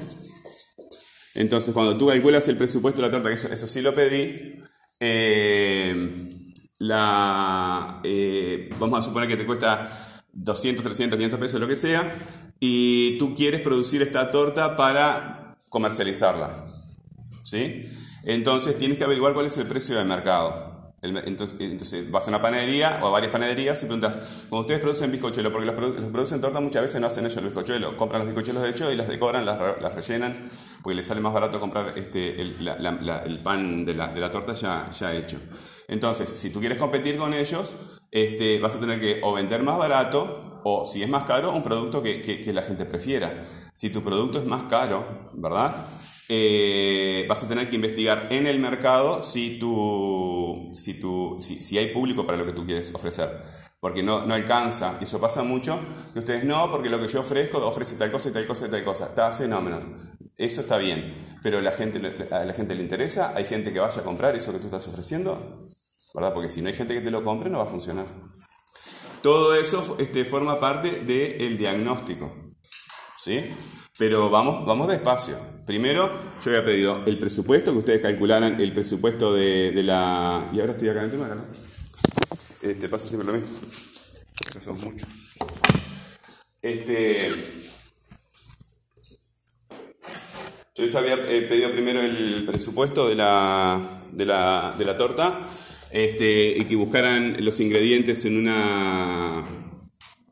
Entonces, 1.34 1.72
cuando 1.72 1.96
tú 1.96 2.08
calculas 2.08 2.48
el 2.48 2.56
presupuesto 2.56 3.00
de 3.00 3.08
la 3.08 3.12
torta, 3.12 3.28
que 3.28 3.36
eso, 3.36 3.48
eso 3.48 3.66
sí 3.66 3.80
lo 3.80 3.94
pedí, 3.94 4.60
eh, 5.00 6.42
la, 6.78 8.00
eh, 8.02 8.70
vamos 8.78 8.98
a 8.98 9.02
suponer 9.02 9.28
que 9.28 9.36
te 9.36 9.46
cuesta 9.46 10.24
200, 10.32 10.84
300, 10.84 11.16
500 11.16 11.40
pesos, 11.40 11.60
lo 11.60 11.68
que 11.68 11.76
sea, 11.76 12.16
y 12.58 13.18
tú 13.18 13.34
quieres 13.34 13.60
producir 13.60 14.02
esta 14.02 14.30
torta 14.30 14.76
para 14.76 15.58
comercializarla. 15.68 16.64
¿Sí? 17.42 17.86
Entonces 18.24 18.78
tienes 18.78 18.98
que 18.98 19.04
averiguar 19.04 19.34
cuál 19.34 19.46
es 19.46 19.56
el 19.58 19.66
precio 19.66 19.96
de 19.96 20.04
mercado. 20.04 20.71
Entonces, 21.02 21.56
entonces 21.60 22.08
vas 22.12 22.26
a 22.28 22.30
una 22.30 22.40
panadería 22.40 23.00
o 23.02 23.08
a 23.08 23.10
varias 23.10 23.32
panaderías 23.32 23.82
y 23.82 23.86
preguntas, 23.86 24.16
cuando 24.48 24.60
ustedes 24.60 24.80
producen 24.80 25.10
bizcochuelo, 25.10 25.50
porque 25.50 25.66
los, 25.66 25.74
produ- 25.74 26.12
producen 26.12 26.40
torta 26.40 26.60
muchas 26.60 26.82
veces 26.82 27.00
no 27.00 27.08
hacen 27.08 27.24
ellos 27.26 27.36
el 27.38 27.46
bizcochuelo, 27.46 27.96
compran 27.96 28.20
los 28.20 28.28
bizcochuelos 28.28 28.62
de 28.62 28.70
hecho 28.70 28.92
y 28.92 28.94
las 28.94 29.08
decoran, 29.08 29.44
las, 29.44 29.58
re- 29.58 29.80
las 29.80 29.96
rellenan, 29.96 30.48
porque 30.80 30.94
les 30.94 31.04
sale 31.06 31.20
más 31.20 31.32
barato 31.32 31.58
comprar 31.58 31.92
este, 31.98 32.40
el, 32.40 32.54
pan 33.42 33.84
de 33.84 33.94
la, 33.94 34.14
torta 34.30 34.54
ya, 34.54 34.88
ya 34.90 35.12
hecho. 35.12 35.38
Entonces, 35.88 36.28
si 36.28 36.50
tú 36.50 36.60
quieres 36.60 36.78
competir 36.78 37.16
con 37.16 37.34
ellos, 37.34 37.74
este, 38.12 38.60
vas 38.60 38.76
a 38.76 38.78
tener 38.78 39.00
que 39.00 39.18
o 39.24 39.32
vender 39.32 39.62
más 39.64 39.78
barato 39.78 40.60
o, 40.64 40.86
si 40.86 41.02
es 41.02 41.08
más 41.08 41.24
caro, 41.24 41.50
un 41.52 41.64
producto 41.64 42.00
que- 42.22 42.40
que 42.40 42.52
la 42.52 42.62
gente 42.62 42.84
prefiera. 42.84 43.44
Si 43.72 43.90
tu 43.90 44.02
producto 44.04 44.38
es 44.38 44.44
más 44.44 44.64
caro, 44.64 45.30
¿verdad? 45.34 45.74
Eh, 46.28 47.26
vas 47.28 47.42
a 47.42 47.48
tener 47.48 47.68
que 47.68 47.76
investigar 47.76 48.28
en 48.30 48.46
el 48.46 48.58
mercado 48.58 49.22
si, 49.22 49.58
tu, 49.58 50.70
si, 50.72 50.94
tu, 50.94 51.36
si, 51.40 51.62
si 51.62 51.78
hay 51.78 51.88
público 51.88 52.24
para 52.24 52.38
lo 52.38 52.46
que 52.46 52.52
tú 52.52 52.64
quieres 52.64 52.94
ofrecer. 52.94 53.42
Porque 53.80 54.02
no, 54.02 54.24
no 54.26 54.34
alcanza, 54.34 54.98
y 55.00 55.04
eso 55.04 55.20
pasa 55.20 55.42
mucho, 55.42 55.80
que 56.12 56.20
ustedes 56.20 56.44
no, 56.44 56.70
porque 56.70 56.88
lo 56.88 57.00
que 57.00 57.08
yo 57.08 57.20
ofrezco 57.20 57.58
ofrece 57.58 57.96
tal 57.96 58.12
cosa 58.12 58.28
y 58.28 58.32
tal 58.32 58.46
cosa 58.46 58.66
y 58.66 58.70
tal 58.70 58.84
cosa. 58.84 59.06
Está 59.06 59.32
fenómeno. 59.32 59.80
Eso 60.36 60.60
está 60.60 60.78
bien, 60.78 61.12
pero 61.42 61.60
la 61.60 61.72
gente, 61.72 62.00
a 62.30 62.44
la 62.44 62.52
gente 62.52 62.74
le 62.74 62.82
interesa, 62.82 63.32
hay 63.34 63.44
gente 63.44 63.72
que 63.72 63.80
vaya 63.80 64.00
a 64.00 64.04
comprar 64.04 64.34
eso 64.34 64.52
que 64.52 64.58
tú 64.58 64.66
estás 64.66 64.86
ofreciendo, 64.88 65.60
¿verdad? 66.14 66.32
Porque 66.32 66.48
si 66.48 66.62
no 66.62 66.68
hay 66.68 66.74
gente 66.74 66.94
que 66.94 67.00
te 67.00 67.10
lo 67.10 67.22
compre, 67.24 67.50
no 67.50 67.58
va 67.58 67.64
a 67.64 67.68
funcionar. 67.68 68.06
Todo 69.22 69.54
eso 69.54 69.96
este, 69.98 70.24
forma 70.24 70.58
parte 70.58 70.90
del 71.00 71.56
diagnóstico. 71.58 72.32
¿Sí? 73.16 73.50
Pero 73.98 74.30
vamos, 74.30 74.64
vamos 74.66 74.88
despacio. 74.88 75.36
Primero, 75.66 76.10
yo 76.42 76.50
había 76.50 76.64
pedido 76.64 77.04
el 77.04 77.18
presupuesto, 77.18 77.72
que 77.72 77.78
ustedes 77.78 78.02
calcularan 78.02 78.60
el 78.60 78.72
presupuesto 78.72 79.34
de, 79.34 79.70
de 79.70 79.82
la... 79.82 80.48
Y 80.52 80.60
ahora 80.60 80.72
estoy 80.72 80.88
acá 80.88 81.02
dentro, 81.02 81.22
acá, 81.24 81.34
¿no? 81.34 81.44
Este, 82.62 82.88
pasa 82.88 83.06
siempre 83.06 83.26
lo 83.30 83.38
mismo. 83.38 83.58
Acá 84.48 84.60
somos 84.60 84.82
muchos. 84.82 85.08
Este... 86.62 87.30
Yo 90.74 90.84
les 90.84 90.94
había 90.94 91.14
eh, 91.28 91.42
pedido 91.42 91.70
primero 91.70 92.00
el 92.00 92.44
presupuesto 92.46 93.06
de 93.06 93.14
la, 93.14 94.02
de 94.10 94.24
la, 94.24 94.74
de 94.78 94.84
la 94.86 94.96
torta 94.96 95.46
este, 95.90 96.56
y 96.56 96.64
que 96.64 96.76
buscaran 96.76 97.44
los 97.44 97.60
ingredientes 97.60 98.24
en 98.24 98.38
una 98.38 99.44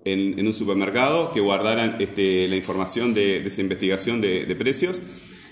en, 0.04 0.38
en 0.38 0.46
un 0.46 0.54
supermercado 0.54 1.32
que 1.32 1.40
guardaran 1.40 1.96
este, 2.00 2.48
la 2.48 2.56
información 2.56 3.14
de, 3.14 3.40
de 3.40 3.48
esa 3.48 3.60
investigación 3.60 4.20
de, 4.20 4.44
de 4.46 4.56
precios. 4.56 5.00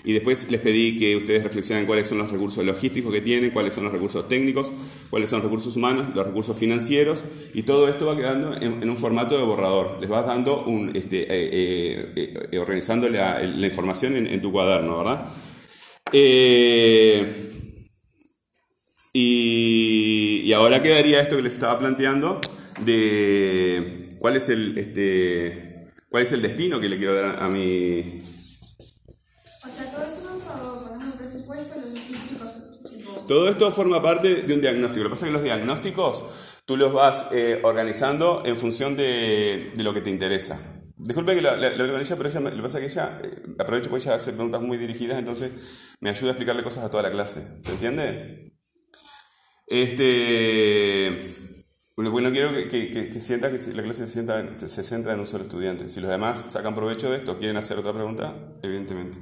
Y 0.05 0.13
después 0.13 0.49
les 0.49 0.61
pedí 0.61 0.97
que 0.97 1.17
ustedes 1.17 1.43
reflexionen 1.43 1.85
cuáles 1.85 2.07
son 2.07 2.19
los 2.19 2.31
recursos 2.31 2.63
logísticos 2.63 3.11
que 3.13 3.19
tienen, 3.19 3.51
cuáles 3.51 3.73
son 3.73 3.83
los 3.83 3.91
recursos 3.91 4.29
técnicos, 4.29 4.71
cuáles 5.09 5.29
son 5.29 5.39
los 5.39 5.45
recursos 5.45 5.75
humanos, 5.75 6.15
los 6.15 6.25
recursos 6.25 6.57
financieros, 6.57 7.25
y 7.53 7.63
todo 7.63 7.89
esto 7.89 8.05
va 8.05 8.15
quedando 8.15 8.55
en, 8.55 8.81
en 8.81 8.89
un 8.89 8.97
formato 8.97 9.37
de 9.37 9.43
borrador. 9.43 9.97
Les 9.99 10.09
vas 10.09 10.25
dando 10.25 10.63
un, 10.63 10.95
este, 10.95 11.23
eh, 11.23 12.11
eh, 12.15 12.47
eh, 12.49 12.59
organizando 12.59 13.09
la, 13.09 13.41
la 13.43 13.67
información 13.67 14.15
en, 14.15 14.27
en, 14.27 14.41
tu 14.41 14.53
cuaderno, 14.53 14.99
¿verdad? 14.99 15.33
Eh, 16.13 17.51
y, 19.11 20.43
y, 20.45 20.53
ahora 20.53 20.81
quedaría 20.81 21.21
esto 21.21 21.35
que 21.35 21.43
les 21.43 21.53
estaba 21.53 21.77
planteando 21.77 22.39
de 22.85 24.08
cuál 24.19 24.37
es 24.37 24.49
el, 24.49 24.77
este, 24.77 25.91
cuál 26.09 26.23
es 26.23 26.31
el 26.31 26.41
destino 26.41 26.79
que 26.79 26.89
le 26.89 26.97
quiero 26.97 27.15
dar 27.15 27.25
a, 27.25 27.45
a 27.45 27.49
mi 27.49 28.21
Todo 33.27 33.47
esto 33.47 33.71
forma 33.71 34.01
parte 34.01 34.41
de 34.41 34.53
un 34.55 34.59
diagnóstico. 34.61 35.03
Lo 35.03 35.09
que 35.09 35.13
pasa 35.13 35.25
es 35.27 35.29
que 35.29 35.33
los 35.33 35.43
diagnósticos 35.43 36.23
tú 36.65 36.77
los 36.77 36.91
vas 36.91 37.27
eh, 37.31 37.59
organizando 37.63 38.41
en 38.43 38.57
función 38.57 38.95
de, 38.95 39.71
de, 39.75 39.83
lo 39.83 39.93
que 39.93 40.01
te 40.01 40.09
interesa. 40.09 40.59
Disculpe 40.97 41.35
que 41.35 41.41
lo, 41.41 41.55
lo, 41.55 41.91
con 41.91 42.01
ella, 42.01 42.15
pero 42.15 42.29
ella, 42.29 42.39
lo 42.39 42.55
que 42.55 42.61
pasa 42.63 42.79
es 42.79 42.85
que 42.85 42.91
ella, 42.91 43.19
eh, 43.23 43.43
aprovecho 43.59 43.91
porque 43.91 44.03
ella 44.03 44.15
hace 44.15 44.33
preguntas 44.33 44.61
muy 44.61 44.79
dirigidas, 44.79 45.19
entonces 45.19 45.51
me 45.99 46.09
ayuda 46.09 46.29
a 46.29 46.31
explicarle 46.31 46.63
cosas 46.63 46.83
a 46.83 46.89
toda 46.89 47.03
la 47.03 47.11
clase. 47.11 47.55
¿Se 47.59 47.71
entiende? 47.71 48.53
Este. 49.67 51.48
Bueno, 52.07 52.31
quiero 52.31 52.53
que, 52.53 52.69
que, 52.69 53.09
que, 53.09 53.19
sienta 53.19 53.51
que 53.51 53.57
la 53.73 53.83
clase 53.83 54.07
se, 54.07 54.13
sienta, 54.13 54.55
se, 54.55 54.69
se 54.69 54.83
centra 54.83 55.13
en 55.13 55.19
un 55.19 55.27
solo 55.27 55.43
estudiante. 55.43 55.89
Si 55.89 55.99
los 55.99 56.09
demás 56.09 56.45
sacan 56.47 56.73
provecho 56.73 57.11
de 57.11 57.17
esto, 57.17 57.37
quieren 57.37 57.57
hacer 57.57 57.77
otra 57.77 57.93
pregunta, 57.93 58.35
evidentemente. 58.63 59.17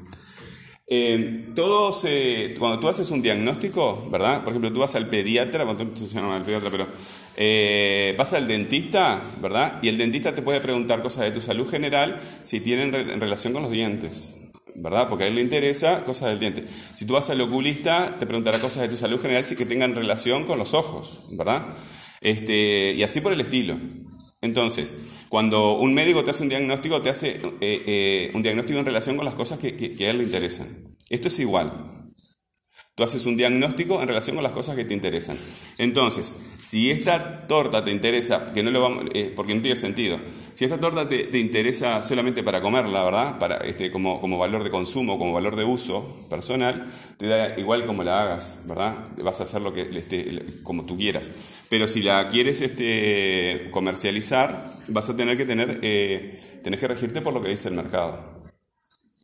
Eh, 0.90 1.50
todo 1.54 1.92
se, 1.92 2.56
cuando 2.58 2.80
tú 2.80 2.88
haces 2.88 3.12
un 3.12 3.22
diagnóstico, 3.22 4.08
¿verdad? 4.10 4.42
Por 4.44 4.54
ejemplo, 4.54 4.72
tú 4.72 4.80
vas 4.80 4.96
al 4.96 5.08
pediatra, 5.08 5.66
cuando 5.66 5.86
tú 5.88 6.06
llama 6.06 6.38
el 6.38 6.44
pediatra, 6.44 6.70
pero 6.70 6.88
eh, 7.36 8.16
vas 8.18 8.32
al 8.32 8.48
dentista, 8.48 9.22
¿verdad? 9.42 9.80
Y 9.82 9.90
el 9.90 9.98
dentista 9.98 10.34
te 10.34 10.42
puede 10.42 10.62
preguntar 10.62 11.02
cosas 11.02 11.26
de 11.26 11.32
tu 11.32 11.42
salud 11.42 11.68
general 11.68 12.22
si 12.42 12.62
tienen 12.62 12.94
re 12.94 13.02
en 13.12 13.20
relación 13.20 13.52
con 13.52 13.64
los 13.64 13.72
dientes, 13.72 14.34
¿verdad? 14.76 15.10
Porque 15.10 15.26
a 15.26 15.28
él 15.28 15.36
le 15.36 15.42
interesa 15.42 16.06
cosas 16.06 16.30
del 16.30 16.40
diente. 16.40 16.64
Si 16.96 17.06
tú 17.06 17.14
vas 17.14 17.30
al 17.30 17.42
oculista, 17.42 18.16
te 18.18 18.26
preguntará 18.26 18.62
cosas 18.62 18.84
de 18.84 18.90
tu 18.90 18.96
salud 18.96 19.20
general 19.22 19.44
si 19.44 19.58
que 19.58 19.66
tengan 19.66 19.94
relación 19.94 20.46
con 20.46 20.58
los 20.58 20.74
ojos, 20.74 21.28
¿verdad? 21.32 21.64
Este, 22.22 22.94
y 22.94 23.04
así 23.04 23.22
por 23.22 23.34
el 23.34 23.42
estilo. 23.42 23.78
Entonces, 24.42 24.96
cuando 25.30 25.78
un 25.78 25.94
médico 25.94 26.24
te 26.24 26.32
hace 26.32 26.44
un 26.44 26.50
diagnóstico, 26.50 27.02
te 27.02 27.10
hace 27.10 27.40
eh, 27.62 27.84
eh, 27.88 28.32
un 28.34 28.44
diagnóstico 28.44 28.80
en 28.80 28.86
relación 28.86 29.16
con 29.16 29.26
las 29.26 29.36
cosas 29.36 29.60
que, 29.60 29.76
que, 29.76 29.96
que, 29.96 30.08
a 30.08 30.12
él 30.12 30.20
le 30.20 30.24
interesan. 30.24 30.68
Esto 31.10 31.28
es 31.28 31.40
igual. 31.40 31.97
Tú 32.98 33.04
haces 33.04 33.28
un 33.28 33.38
diagnóstico 33.38 34.02
en 34.02 34.08
relación 34.08 34.38
con 34.38 34.44
las 34.44 34.54
cosas 34.54 34.76
que 34.76 34.84
te 34.84 34.96
interesan. 34.96 35.38
Entonces, 35.78 36.34
si 36.60 36.90
esta 36.90 37.46
torta 37.46 37.84
te 37.84 37.92
interesa, 37.92 38.52
que 38.52 38.64
no 38.64 38.72
lo 38.72 38.82
vamos, 38.82 39.06
eh, 39.14 39.32
porque 39.36 39.54
no 39.54 39.62
tiene 39.62 39.78
sentido, 39.78 40.20
si 40.52 40.66
esta 40.66 40.80
torta 40.80 41.08
te, 41.08 41.26
te 41.26 41.38
interesa 41.38 42.02
solamente 42.02 42.42
para 42.42 42.60
comerla, 42.60 43.04
¿verdad? 43.04 43.38
Para, 43.38 43.58
este, 43.58 43.92
como, 43.92 44.20
como, 44.20 44.40
valor 44.40 44.64
de 44.64 44.72
consumo, 44.72 45.20
como 45.20 45.32
valor 45.32 45.56
de 45.56 45.64
uso 45.64 46.26
personal, 46.28 46.92
te 47.18 47.28
da 47.28 47.60
igual 47.60 47.86
como 47.86 48.04
la 48.04 48.20
hagas, 48.20 48.62
¿verdad? 48.66 48.96
Vas 49.24 49.42
a 49.42 49.44
hacer 49.44 49.62
lo 49.62 49.74
que, 49.74 49.84
este, 49.84 50.40
como 50.64 50.88
tú 50.88 50.98
quieras. 50.98 51.30
Pero 51.70 51.88
si 51.88 52.02
la 52.02 52.28
quieres 52.30 52.62
este, 52.62 53.70
comercializar, 53.70 54.74
vas 54.88 55.08
a 55.08 55.16
tener 55.16 55.38
que 55.38 55.46
tener, 55.46 55.82
eh, 55.84 56.40
tenés 56.64 56.80
que 56.80 56.88
regirte 56.88 57.22
por 57.22 57.36
lo 57.36 57.44
que 57.44 57.50
dice 57.50 57.68
el 57.68 57.76
mercado. 57.76 58.37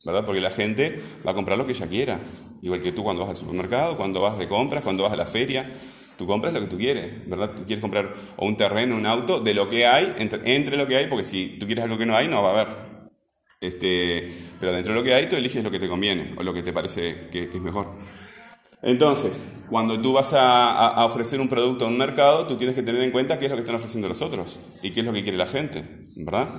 ¿Verdad? 0.06 0.26
Porque 0.26 0.42
la 0.42 0.52
gente 0.52 1.02
va 1.26 1.32
a 1.32 1.34
comprar 1.34 1.58
lo 1.58 1.66
que 1.66 1.74
ella 1.74 1.88
quiera. 1.88 2.20
Igual 2.62 2.82
que 2.82 2.92
tú 2.92 3.04
cuando 3.04 3.22
vas 3.22 3.32
al 3.32 3.36
supermercado, 3.36 3.98
cuando 3.98 4.22
vas 4.22 4.38
de 4.38 4.48
compras, 4.48 4.84
cuando 4.84 5.04
vas 5.04 5.14
a 5.14 5.18
la 5.18 5.26
feria, 5.26 5.70
tú 6.18 6.26
compras 6.26 6.54
lo 6.54 6.62
que 6.62 6.68
tú 6.68 6.78
quieres, 6.78 7.28
¿verdad? 7.28 7.52
Tú 7.56 7.66
quieres 7.66 7.82
comprar 7.82 8.14
o 8.38 8.46
un 8.46 8.56
terreno, 8.56 8.96
un 8.96 9.06
auto, 9.06 9.40
de 9.40 9.54
lo 9.54 9.70
que 9.70 9.86
hay, 9.86 10.14
entre, 10.18 10.56
entre 10.56 10.78
lo 10.78 10.88
que 10.88 10.96
hay, 10.96 11.08
porque 11.08 11.26
si 11.26 11.58
tú 11.60 11.66
quieres 11.66 11.84
algo 11.84 11.98
que 11.98 12.06
no 12.06 12.16
hay, 12.16 12.28
no 12.28 12.42
va 12.42 12.50
a 12.50 12.62
haber. 12.62 12.68
Este, 13.60 14.30
pero 14.60 14.74
dentro 14.74 14.94
de 14.94 15.00
lo 15.00 15.06
que 15.06 15.14
hay, 15.14 15.28
tú 15.28 15.36
eliges 15.36 15.64
lo 15.64 15.72
que 15.72 15.80
te 15.80 15.88
conviene 15.88 16.34
o 16.38 16.44
lo 16.44 16.54
que 16.54 16.64
te 16.64 16.74
parece 16.74 17.30
que, 17.32 17.50
que 17.50 17.58
es 17.58 17.64
mejor. 17.64 17.92
Entonces, 18.82 19.40
cuando 19.70 20.02
tú 20.02 20.12
vas 20.12 20.34
a, 20.34 20.90
a, 20.90 21.06
ofrecer 21.06 21.40
un 21.40 21.48
producto 21.48 21.86
a 21.86 21.88
un 21.88 21.98
mercado, 21.98 22.46
tú 22.46 22.58
tienes 22.58 22.76
que 22.76 22.84
tener 22.84 23.02
en 23.02 23.12
cuenta 23.12 23.40
qué 23.40 23.46
es 23.46 23.50
lo 23.50 23.56
que 23.56 23.62
están 23.62 23.78
ofreciendo 23.78 24.10
los 24.10 24.22
otros 24.22 24.60
y 24.82 24.92
qué 24.92 25.00
es 25.00 25.06
lo 25.06 25.14
que 25.14 25.24
quiere 25.24 25.38
la 25.38 25.48
gente, 25.48 25.86
¿verdad? 26.18 26.50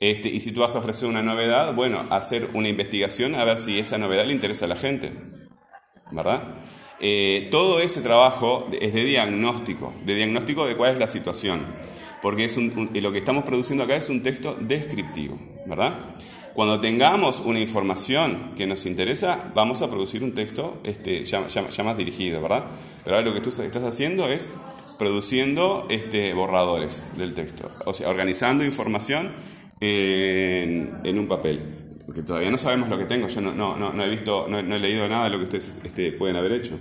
Este, 0.00 0.28
y 0.28 0.40
si 0.40 0.52
tú 0.52 0.60
vas 0.60 0.74
a 0.74 0.78
ofrecer 0.78 1.08
una 1.08 1.22
novedad, 1.22 1.74
bueno, 1.74 2.04
hacer 2.08 2.48
una 2.54 2.68
investigación 2.68 3.34
a 3.34 3.44
ver 3.44 3.58
si 3.58 3.78
esa 3.78 3.98
novedad 3.98 4.24
le 4.24 4.32
interesa 4.32 4.64
a 4.64 4.68
la 4.68 4.76
gente. 4.76 5.12
¿Verdad? 6.10 6.42
Eh, 7.00 7.48
todo 7.50 7.80
ese 7.80 8.00
trabajo 8.00 8.68
es 8.80 8.94
de 8.94 9.04
diagnóstico, 9.04 9.92
de 10.04 10.14
diagnóstico 10.14 10.66
de 10.66 10.76
cuál 10.76 10.94
es 10.94 10.98
la 10.98 11.08
situación. 11.08 11.66
Porque 12.22 12.46
es 12.46 12.56
un, 12.56 12.72
un, 12.76 13.02
lo 13.02 13.12
que 13.12 13.18
estamos 13.18 13.44
produciendo 13.44 13.84
acá 13.84 13.96
es 13.96 14.08
un 14.08 14.22
texto 14.22 14.56
descriptivo. 14.58 15.38
¿Verdad? 15.66 15.94
Cuando 16.54 16.80
tengamos 16.80 17.40
una 17.40 17.60
información 17.60 18.52
que 18.56 18.66
nos 18.66 18.84
interesa, 18.86 19.52
vamos 19.54 19.82
a 19.82 19.88
producir 19.88 20.24
un 20.24 20.34
texto 20.34 20.80
este, 20.82 21.24
ya, 21.24 21.46
ya, 21.46 21.68
ya 21.68 21.84
más 21.84 21.96
dirigido, 21.96 22.40
¿verdad? 22.40 22.64
Pero 23.04 23.16
ahora 23.16 23.28
lo 23.28 23.34
que 23.34 23.40
tú 23.40 23.50
estás 23.50 23.82
haciendo 23.84 24.28
es 24.28 24.50
produciendo 24.98 25.86
este, 25.88 26.34
borradores 26.34 27.04
del 27.16 27.34
texto, 27.34 27.70
o 27.86 27.92
sea, 27.92 28.08
organizando 28.10 28.64
información 28.64 29.32
en, 29.80 31.18
un 31.18 31.28
papel. 31.28 31.96
Porque 32.04 32.22
todavía 32.22 32.50
no 32.50 32.58
sabemos 32.58 32.88
lo 32.88 32.98
que 32.98 33.04
tengo, 33.04 33.28
yo 33.28 33.40
no, 33.40 33.54
no, 33.54 33.76
no, 33.76 34.04
he 34.04 34.08
visto, 34.08 34.46
no, 34.48 34.58
he 34.58 34.78
leído 34.78 35.08
nada 35.08 35.24
de 35.24 35.30
lo 35.30 35.38
que 35.38 35.44
ustedes 35.44 35.72
este, 35.84 36.12
pueden 36.12 36.36
haber 36.36 36.52
hecho. 36.52 36.78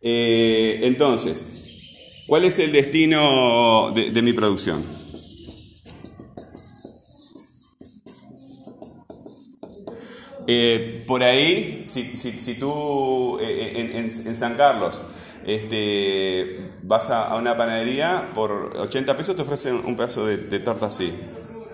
Eh, 0.00 0.80
entonces, 0.82 1.46
¿cuál 2.26 2.44
es 2.44 2.58
el 2.58 2.72
destino 2.72 3.90
de, 3.90 4.22
mi 4.22 4.32
producción? 4.32 4.84
Eh, 10.46 11.04
por 11.06 11.22
ahí, 11.22 11.84
si, 11.86 12.16
si, 12.16 12.32
si 12.32 12.54
tú 12.54 13.38
eh, 13.40 13.92
en, 13.94 14.36
San 14.36 14.56
Carlos 14.56 15.00
este, 15.46 16.72
vas 16.82 17.10
a, 17.10 17.34
una 17.36 17.56
panadería, 17.56 18.30
por 18.34 18.76
80 18.76 19.16
pesos 19.16 19.36
te 19.36 19.42
ofrecen 19.42 19.82
un 19.84 19.96
pedazo 19.96 20.26
de 20.26 20.58
torta 20.60 20.86
así. 20.86 21.12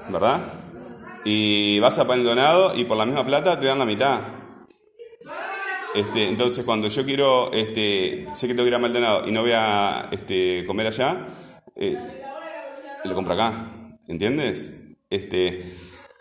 ¿Verdad? 0.09 0.41
Y 1.25 1.79
vas 1.81 1.99
a 1.99 2.07
Pan 2.07 2.23
Donado 2.23 2.75
y 2.77 2.85
por 2.85 2.97
la 2.97 3.07
misma 3.07 3.27
plata 3.27 3.59
te 3.59 3.67
dan 3.67 3.79
la 3.79 3.87
mitad. 3.87 4.21
Este, 5.95 6.29
entonces, 6.29 6.65
cuando 6.65 6.89
yo 6.89 7.05
quiero, 7.05 7.51
este, 7.53 8.27
sé 8.35 8.47
que 8.47 8.55
tengo 8.55 8.65
que 8.65 8.69
ir 8.69 8.75
a 8.75 8.79
Maldonado 8.79 9.27
y 9.27 9.33
no 9.33 9.41
voy 9.41 9.53
a 9.55 10.09
este, 10.11 10.65
comer 10.67 10.89
allá, 10.89 11.27
eh, 11.75 11.97
lo 13.05 13.15
compro 13.15 13.35
acá. 13.35 13.73
¿Entiendes? 14.07 14.75
Este, 15.09 15.65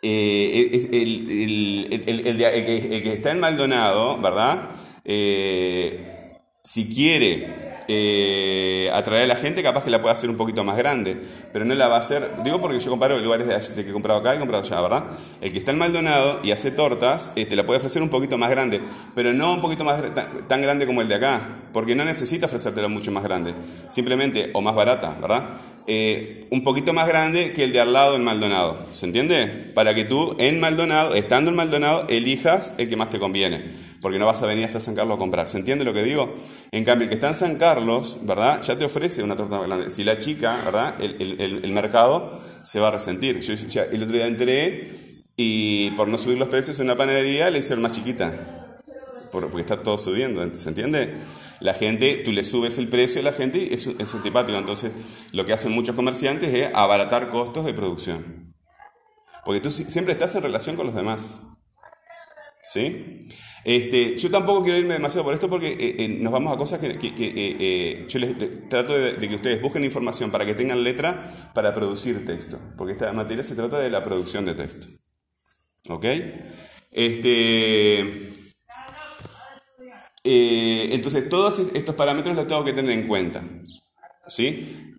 eh, 0.02 0.88
el, 0.92 1.90
el, 1.92 2.04
el, 2.08 2.42
el, 2.42 3.04
que 3.04 3.14
está 3.14 3.32
en 3.32 3.40
Maldonado, 3.40 4.18
¿verdad? 4.18 4.70
Eh, 5.04 6.32
si 6.64 6.88
quiere 6.88 7.65
eh, 7.88 8.90
atraer 8.94 9.24
a 9.24 9.28
la 9.28 9.36
gente, 9.36 9.62
capaz 9.62 9.84
que 9.84 9.90
la 9.90 10.02
pueda 10.02 10.14
hacer 10.14 10.30
un 10.30 10.38
poquito 10.38 10.64
más 10.64 10.78
grande, 10.78 11.18
pero 11.54 11.66
no 11.66 11.76
la 11.76 11.88
va 11.88 11.98
a 11.98 12.00
hacer, 12.00 12.32
digo 12.44 12.60
porque 12.60 12.80
yo 12.80 12.90
comparo 12.90 13.20
lugares 13.20 13.48
de, 13.48 13.76
de 13.76 13.84
que 13.84 13.90
he 13.90 13.94
comprado 13.94 14.20
acá 14.20 14.34
y 14.34 14.38
he 14.38 14.40
comprado 14.40 14.64
allá, 14.64 14.82
¿verdad? 14.82 15.04
El 15.42 15.52
que 15.52 15.60
está 15.60 15.72
en 15.72 15.78
Maldonado 15.78 16.40
y 16.44 16.52
hace 16.52 16.72
tortas, 16.72 17.32
eh, 17.36 17.46
te 17.46 17.56
la 17.56 17.66
puede 17.66 17.78
ofrecer 17.78 18.02
un 18.02 18.10
poquito 18.10 18.38
más 18.38 18.50
grande, 18.50 18.82
pero 19.14 19.34
no 19.34 19.54
un 19.54 19.62
poquito 19.62 19.84
más 19.84 20.02
tan, 20.48 20.62
grande 20.62 20.86
como 20.86 21.02
el 21.02 21.08
de 21.08 21.16
acá, 21.16 21.42
porque 21.74 21.96
no 21.96 22.06
necesita 22.06 22.48
ofrecértelo 22.48 22.90
mucho 22.90 23.12
más 23.12 23.24
grande, 23.24 23.54
simplemente, 23.88 24.50
o 24.54 24.62
más 24.62 24.76
barata, 24.76 25.16
¿verdad? 25.22 25.44
Eh, 25.88 26.48
un 26.50 26.64
poquito 26.64 26.94
más 26.94 27.08
grande 27.08 27.54
que 27.54 27.64
el 27.64 27.72
de 27.72 27.80
al 27.80 27.94
lado 27.94 28.16
en 28.16 28.24
Maldonado, 28.24 28.80
¿se 28.92 29.06
entiende? 29.06 29.46
Para 29.76 29.94
que 29.94 30.04
tú 30.04 30.36
en 30.40 30.60
Maldonado, 30.60 31.14
estando 31.14 31.52
en 31.52 31.56
Maldonado, 31.56 32.08
elijas 32.10 32.74
el 32.80 32.90
que 32.90 32.96
más 32.96 33.12
te 33.12 33.20
conviene 33.20 33.86
porque 34.06 34.20
no 34.20 34.28
vas 34.28 34.40
a 34.44 34.46
venir 34.46 34.66
hasta 34.66 34.80
San 34.80 34.94
Carlos 34.94 35.16
a 35.16 35.18
comprar. 35.18 35.48
¿Se 35.48 35.58
entiende 35.58 35.84
lo 35.84 35.92
que 35.92 36.04
digo? 36.04 36.36
En 36.70 36.84
cambio, 36.84 37.06
el 37.06 37.10
que 37.10 37.16
está 37.16 37.30
en 37.30 37.34
San 37.34 37.56
Carlos, 37.56 38.20
¿verdad? 38.22 38.62
Ya 38.62 38.78
te 38.78 38.86
ofrece 38.86 39.24
una 39.24 39.36
torta 39.36 39.58
grande. 39.58 39.90
Si 39.90 40.04
la 40.04 40.20
chica, 40.20 40.62
¿verdad? 40.64 40.94
El, 41.02 41.72
mercado 41.72 42.40
se 42.64 42.80
va 42.80 42.90
a 42.90 42.92
resentir. 42.92 43.40
Yo 43.40 43.54
el 43.54 44.04
otro 44.04 44.16
día 44.16 44.28
entré 44.28 44.92
y 45.36 45.90
por 45.98 46.08
no 46.08 46.20
subir 46.20 46.38
los 46.38 46.50
precios 46.50 46.78
en 46.78 46.86
una 46.86 46.96
panadería 46.96 47.50
le 47.50 47.58
hicieron 47.58 47.82
más 47.82 47.94
chiquita. 47.94 48.78
porque 49.32 49.62
está 49.62 49.82
todo 49.82 49.98
subiendo, 49.98 50.48
¿se 50.54 50.70
entiende? 50.70 51.12
La 51.60 51.74
gente, 51.74 52.22
tú 52.24 52.32
le 52.32 52.44
subes 52.44 52.78
el 52.78 52.88
precio 52.90 53.22
a 53.22 53.24
la 53.24 53.34
gente 53.34 53.58
y 53.58 53.74
es, 53.74 53.88
es 53.88 54.14
antipático. 54.14 54.56
Entonces, 54.56 54.92
lo 55.32 55.48
que 55.48 55.54
hacen 55.54 55.72
muchos 55.72 55.96
comerciantes 55.96 56.54
es 56.54 56.70
abaratar 56.76 57.30
costos 57.30 57.66
de 57.66 57.74
producción. 57.74 58.54
Porque 59.44 59.62
tú 59.62 59.72
siempre 59.72 60.14
estás 60.14 60.36
en 60.36 60.44
relación 60.44 60.76
con 60.76 60.86
los 60.86 60.94
demás. 60.94 61.40
¿Sí? 62.72 63.20
Este, 63.64 64.16
yo 64.18 64.30
tampoco 64.30 64.64
quiero 64.64 64.78
irme 64.78 64.94
demasiado 64.94 65.26
por 65.26 65.34
esto 65.34 65.50
porque 65.50 65.70
eh, 65.72 65.96
eh, 66.04 66.08
nos 66.08 66.32
vamos 66.32 66.54
a 66.54 66.58
cosas 66.58 66.80
que, 66.80 66.98
eh, 67.18 68.06
yo 68.08 68.20
les 68.20 68.70
trato 68.70 68.96
de, 68.96 69.18
que 69.28 69.36
ustedes 69.36 69.60
busquen 69.60 69.84
información 69.84 70.30
para 70.30 70.46
que 70.46 70.54
tengan 70.54 70.84
letra 70.84 71.52
para 71.54 71.74
producir 71.74 72.24
texto, 72.26 72.60
porque 72.78 72.94
esta 72.94 73.12
materia 73.12 73.44
se 73.44 73.56
trata 73.56 73.80
de 73.80 73.90
la 73.90 74.04
producción 74.04 74.46
de 74.46 74.54
texto. 74.54 74.88
¿Ok? 75.90 76.06
Este, 76.92 78.30
entonces, 80.24 81.28
todos 81.30 81.60
estos 81.74 81.96
parámetros 81.96 82.36
los 82.36 82.48
tengo 82.48 82.64
que 82.66 82.74
tener 82.74 82.92
en 82.92 83.08
cuenta. 83.08 83.44
¿Sí? 84.28 84.95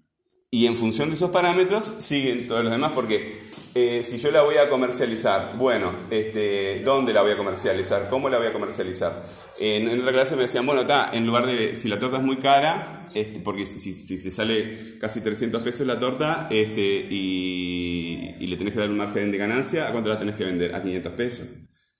Y 0.50 0.66
en 0.66 0.76
función 0.76 1.08
de 1.08 1.16
esos 1.16 1.30
parámetros 1.30 1.90
siguen 1.98 2.46
todos 2.46 2.62
los 2.62 2.72
demás, 2.72 2.92
porque 2.94 3.50
eh, 3.74 4.02
si 4.04 4.16
yo 4.18 4.30
la 4.30 4.42
voy 4.42 4.56
a 4.56 4.70
comercializar, 4.70 5.54
bueno, 5.58 5.92
este, 6.08 6.82
¿dónde 6.84 7.12
la 7.12 7.22
voy 7.22 7.32
a 7.32 7.36
comercializar? 7.36 8.08
¿Cómo 8.08 8.28
la 8.28 8.38
voy 8.38 8.46
a 8.46 8.52
comercializar? 8.52 9.26
En, 9.58 9.88
otra 10.00 10.12
clase 10.12 10.36
me 10.36 10.42
decían, 10.42 10.64
bueno, 10.64 10.82
está, 10.82 11.10
en 11.12 11.26
lugar 11.26 11.46
de, 11.46 11.76
si 11.76 11.88
la 11.88 11.98
torta 11.98 12.18
es 12.18 12.22
muy 12.22 12.36
cara, 12.36 13.08
este, 13.12 13.40
porque 13.40 13.66
si, 13.66 13.78
si 13.78 14.22
te 14.22 14.30
sale 14.30 14.98
casi 15.00 15.20
300 15.20 15.62
pesos 15.62 15.86
la 15.86 15.98
torta 15.98 16.46
este, 16.50 17.06
y, 17.10 18.36
y 18.38 18.46
le 18.46 18.56
tenés 18.56 18.72
que 18.72 18.80
dar 18.80 18.88
un 18.88 18.98
margen 18.98 19.32
de 19.32 19.38
ganancia, 19.38 19.88
¿a 19.88 19.92
cuánto 19.92 20.10
la 20.10 20.18
tenés 20.18 20.36
que 20.36 20.44
vender? 20.44 20.76
A 20.76 20.82
500 20.82 21.12
pesos. 21.12 21.46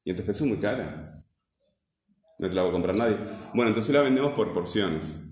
500 0.05 0.25
pesos 0.25 0.43
es 0.43 0.49
muy 0.49 0.59
cara. 0.59 1.25
No 2.39 2.49
te 2.49 2.55
la 2.55 2.63
va 2.63 2.69
a 2.69 2.73
comprar 2.73 2.95
nadie. 2.95 3.17
Bueno, 3.55 3.71
entonces 3.71 3.93
la 3.93 4.03
vendemos 4.03 4.33
por 4.35 4.53
porciones. 4.53 5.26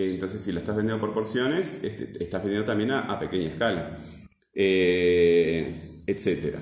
Eh, 0.00 0.10
Entonces, 0.14 0.42
si 0.42 0.52
la 0.52 0.60
estás 0.60 0.76
vendiendo 0.76 1.00
por 1.04 1.12
porciones, 1.14 1.82
este, 1.84 2.22
estás 2.24 2.42
vendiendo 2.42 2.66
también 2.66 2.90
a, 2.92 3.00
a 3.00 3.18
pequeña 3.18 3.48
escala, 3.48 3.98
eh, 4.54 6.02
etcétera. 6.06 6.60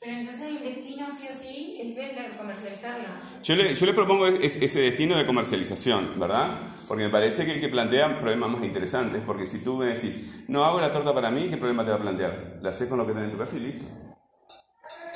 Pero 0.00 0.18
entonces 0.20 0.50
el 0.52 0.62
destino 0.62 1.06
sí 1.10 1.28
o 1.28 1.34
sí 1.34 1.76
es 1.80 1.96
vender, 1.96 2.36
comercializarla. 2.36 3.40
Yo 3.42 3.56
le, 3.56 3.74
yo 3.74 3.86
le 3.86 3.92
propongo 3.94 4.26
es- 4.26 4.56
ese 4.56 4.80
destino 4.80 5.16
de 5.16 5.26
comercialización, 5.26 6.18
¿verdad? 6.18 6.58
Porque 6.88 7.04
me 7.04 7.10
parece 7.10 7.44
que 7.44 7.54
el 7.54 7.60
que 7.60 7.68
plantea 7.68 8.20
problemas 8.20 8.50
más 8.50 8.64
interesantes, 8.64 9.22
porque 9.26 9.46
si 9.46 9.62
tú 9.64 9.76
me 9.78 9.86
decís, 9.86 10.18
no 10.48 10.64
hago 10.64 10.80
la 10.80 10.92
torta 10.92 11.14
para 11.14 11.30
mí, 11.30 11.48
¿qué 11.50 11.56
problema 11.56 11.84
te 11.84 11.90
va 11.90 11.96
a 11.96 12.00
plantear? 12.02 12.58
La 12.62 12.70
haces 12.70 12.88
con 12.88 12.98
lo 12.98 13.06
que 13.06 13.12
tenés 13.12 13.26
en 13.26 13.32
tu 13.32 13.38
casa 13.38 13.56
y 13.56 13.60
listo. 13.60 13.84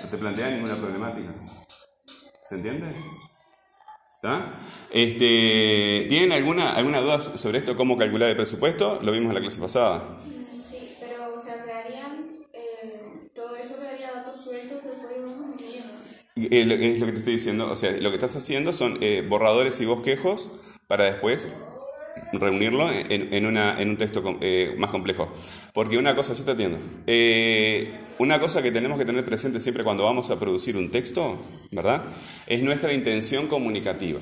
No 0.01 0.09
te 0.09 0.19
plantea 0.19 0.51
ninguna 0.51 0.77
problemática. 0.77 1.33
¿Se 2.43 2.57
entiende? 2.57 2.95
¿Está? 4.23 4.59
Este, 4.91 6.07
¿Tienen 6.09 6.33
alguna, 6.33 6.75
alguna 6.75 7.01
duda 7.01 7.21
sobre 7.21 7.59
esto, 7.59 7.75
cómo 7.77 7.97
calcular 7.97 8.29
el 8.29 8.37
presupuesto? 8.37 9.01
Lo 9.03 9.13
vimos 9.13 9.31
en 9.31 9.35
la 9.37 9.41
clase 9.41 9.61
pasada. 9.61 10.19
Sí, 10.63 10.95
pero, 11.01 11.37
o 11.37 11.41
sea, 11.41 11.55
quedarían, 11.63 12.41
eh, 12.53 13.31
todo 13.35 13.57
eso 13.57 13.79
quedaría 13.79 14.13
datos 14.13 14.41
sueltos 14.43 14.81
que 14.83 15.77
eh, 16.37 16.49
Es 16.63 16.99
lo 17.01 17.07
que 17.07 17.13
te 17.13 17.19
estoy 17.19 17.35
diciendo, 17.35 17.71
o 17.71 17.77
sea, 17.77 17.93
lo 17.93 18.11
que 18.11 18.17
estás 18.17 18.37
haciendo 18.37 18.73
son 18.73 18.99
eh, 19.03 19.25
borradores 19.29 19.81
y 19.81 19.87
bosquejos 19.87 20.49
para 20.87 21.05
después 21.05 21.49
reunirlo 22.33 22.91
en, 22.91 23.33
en 23.33 23.47
una, 23.47 23.81
en 23.81 23.91
un 23.91 23.97
texto 23.99 24.23
com- 24.23 24.39
eh, 24.43 24.75
más 24.79 24.91
complejo. 24.91 25.33
Porque 25.73 25.99
una 25.99 26.15
cosa, 26.17 26.35
yo 26.35 26.45
te 26.45 26.53
atiendo, 26.53 26.79
Eh, 27.07 28.10
una 28.21 28.39
cosa 28.39 28.63
que 28.63 28.71
tenemos 28.71 28.99
que 28.99 29.07
tener 29.07 29.25
presente 29.25 29.61
siempre 29.61 29.83
cuando 29.83 30.05
vamos 30.05 30.31
a 30.31 30.39
producir 30.39 30.77
un 30.77 30.91
texto, 30.91 31.41
¿verdad? 31.71 32.05
Es 32.47 32.63
nuestra 32.63 32.93
intención 32.93 33.47
comunicativa. 33.47 34.21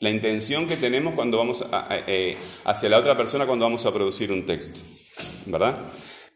La 0.00 0.10
intención 0.10 0.66
que 0.66 0.76
tenemos 0.76 1.14
cuando 1.14 1.38
vamos 1.38 1.64
eh, 2.08 2.36
hacia 2.64 2.88
la 2.88 2.98
otra 2.98 3.16
persona 3.16 3.46
cuando 3.46 3.66
vamos 3.66 3.86
a 3.86 3.94
producir 3.94 4.32
un 4.32 4.46
texto, 4.46 4.80
¿verdad? 5.46 5.78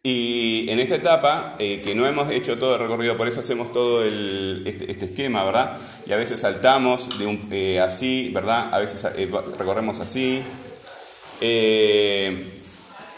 Y 0.05 0.71
en 0.71 0.79
esta 0.79 0.95
etapa, 0.95 1.57
eh, 1.59 1.81
que 1.83 1.97
no 1.97 2.07
hemos 2.07 2.31
hecho 2.31 2.57
todo 2.59 2.77
el 2.77 2.81
recorrido, 2.81 3.17
por 3.17 3.27
eso 3.27 3.41
hacemos 3.41 3.73
todo 3.73 4.05
este, 4.05 4.91
este 4.91 5.07
esquema, 5.07 5.45
¿verdad? 5.45 5.79
Y 6.07 6.13
a 6.13 6.17
veces 6.17 6.41
saltamos 6.41 7.19
de 7.19 7.27
un, 7.27 7.49
eh, 7.51 7.81
así, 7.81 8.31
¿verdad? 8.33 8.73
A 8.73 8.79
veces 8.79 9.05
recorremos 9.59 9.99
así. 9.99 10.43
Eh, 11.41 12.62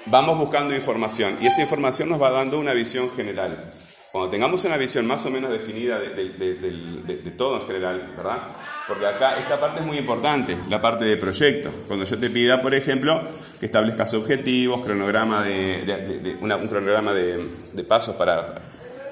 vamos 0.06 0.38
buscando 0.38 0.74
información 0.74 1.38
y 1.40 1.46
esa 1.46 1.62
información 1.62 2.08
nos 2.08 2.20
va 2.20 2.30
dando 2.30 2.58
una 2.58 2.72
visión 2.72 3.10
general. 3.14 3.72
Cuando 4.12 4.30
tengamos 4.30 4.64
una 4.64 4.76
visión 4.76 5.06
más 5.06 5.26
o 5.26 5.30
menos 5.30 5.50
definida 5.50 5.98
de, 5.98 7.34
todo 7.36 7.60
en 7.60 7.66
general, 7.66 8.14
¿verdad? 8.16 8.42
Porque 8.86 9.06
acá 9.06 9.40
esta 9.40 9.58
parte 9.58 9.80
es 9.80 9.86
muy 9.86 9.98
importante, 9.98 10.56
la 10.68 10.80
parte 10.80 11.04
de 11.04 11.16
proyecto. 11.16 11.70
Cuando 11.88 12.04
yo 12.04 12.16
te 12.16 12.30
pida, 12.30 12.62
por 12.62 12.74
ejemplo, 12.74 13.22
que 13.58 13.66
establezcas 13.66 14.14
objetivos, 14.14 14.82
cronograma 14.86 15.42
de, 15.42 16.36
un 16.40 16.68
cronograma 16.68 17.12
de, 17.12 17.84
pasos 17.88 18.14
para... 18.14 18.62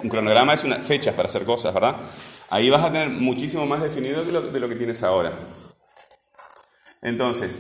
Un 0.05 0.09
cronograma 0.09 0.55
es 0.55 0.63
una, 0.63 0.77
fechas 0.77 1.15
para 1.15 1.27
hacer 1.27 1.43
cosas, 1.43 1.75
¿verdad? 1.75 1.97
Ahí 2.51 2.71
vas 2.71 2.85
a 2.85 2.93
tener 2.93 3.09
muchísimo 3.09 3.67
más 3.67 3.83
definido 3.83 4.23
de 4.25 4.61
lo 4.61 4.69
que 4.69 4.77
tienes 4.77 5.03
ahora. 5.03 5.33
Entonces, 7.01 7.59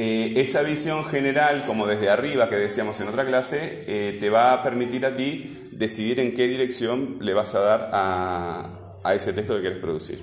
eh, 0.00 0.32
esa 0.40 0.62
visión 0.62 1.04
general, 1.04 1.64
como 1.66 1.86
desde 1.86 2.08
arriba 2.08 2.48
que 2.48 2.56
decíamos 2.56 2.98
en 3.00 3.08
otra 3.08 3.26
clase, 3.26 3.84
eh, 3.86 4.16
te 4.18 4.30
va 4.30 4.54
a 4.54 4.62
permitir 4.62 5.04
a 5.04 5.14
ti 5.14 5.68
decidir 5.72 6.20
en 6.20 6.34
qué 6.34 6.48
dirección 6.48 7.18
le 7.20 7.34
vas 7.34 7.54
a 7.54 7.60
dar 7.60 7.90
a, 7.92 8.98
a 9.04 9.14
ese 9.14 9.34
texto 9.34 9.54
que 9.56 9.60
quieres 9.60 9.78
producir. 9.78 10.20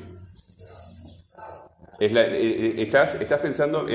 Eh, 2.00 2.76
estás, 2.78 3.16
estás 3.16 3.40
pensando 3.40 3.86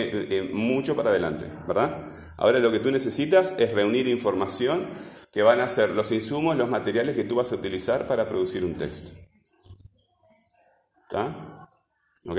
mucho 0.53 0.95
para 0.95 1.11
adelante, 1.11 1.47
¿verdad? 1.67 2.05
Ahora 2.37 2.59
lo 2.59 2.71
que 2.71 2.79
tú 2.79 2.91
necesitas 2.91 3.55
es 3.59 3.73
reunir 3.73 4.07
información 4.09 4.87
que 5.33 5.43
van 5.43 5.61
a 5.61 5.69
ser 5.69 5.91
los 5.91 6.13
insumos, 6.13 6.57
los 6.57 6.69
materiales 6.69 7.17
que 7.17 7.25
tú 7.25 7.37
vas 7.37 7.51
a 7.53 7.55
utilizar 7.57 8.07
para 8.07 8.29
producir 8.29 8.65
un 8.65 8.75
texto. 8.75 9.13
¿Está? 11.05 11.69
¿Ok? 12.27 12.39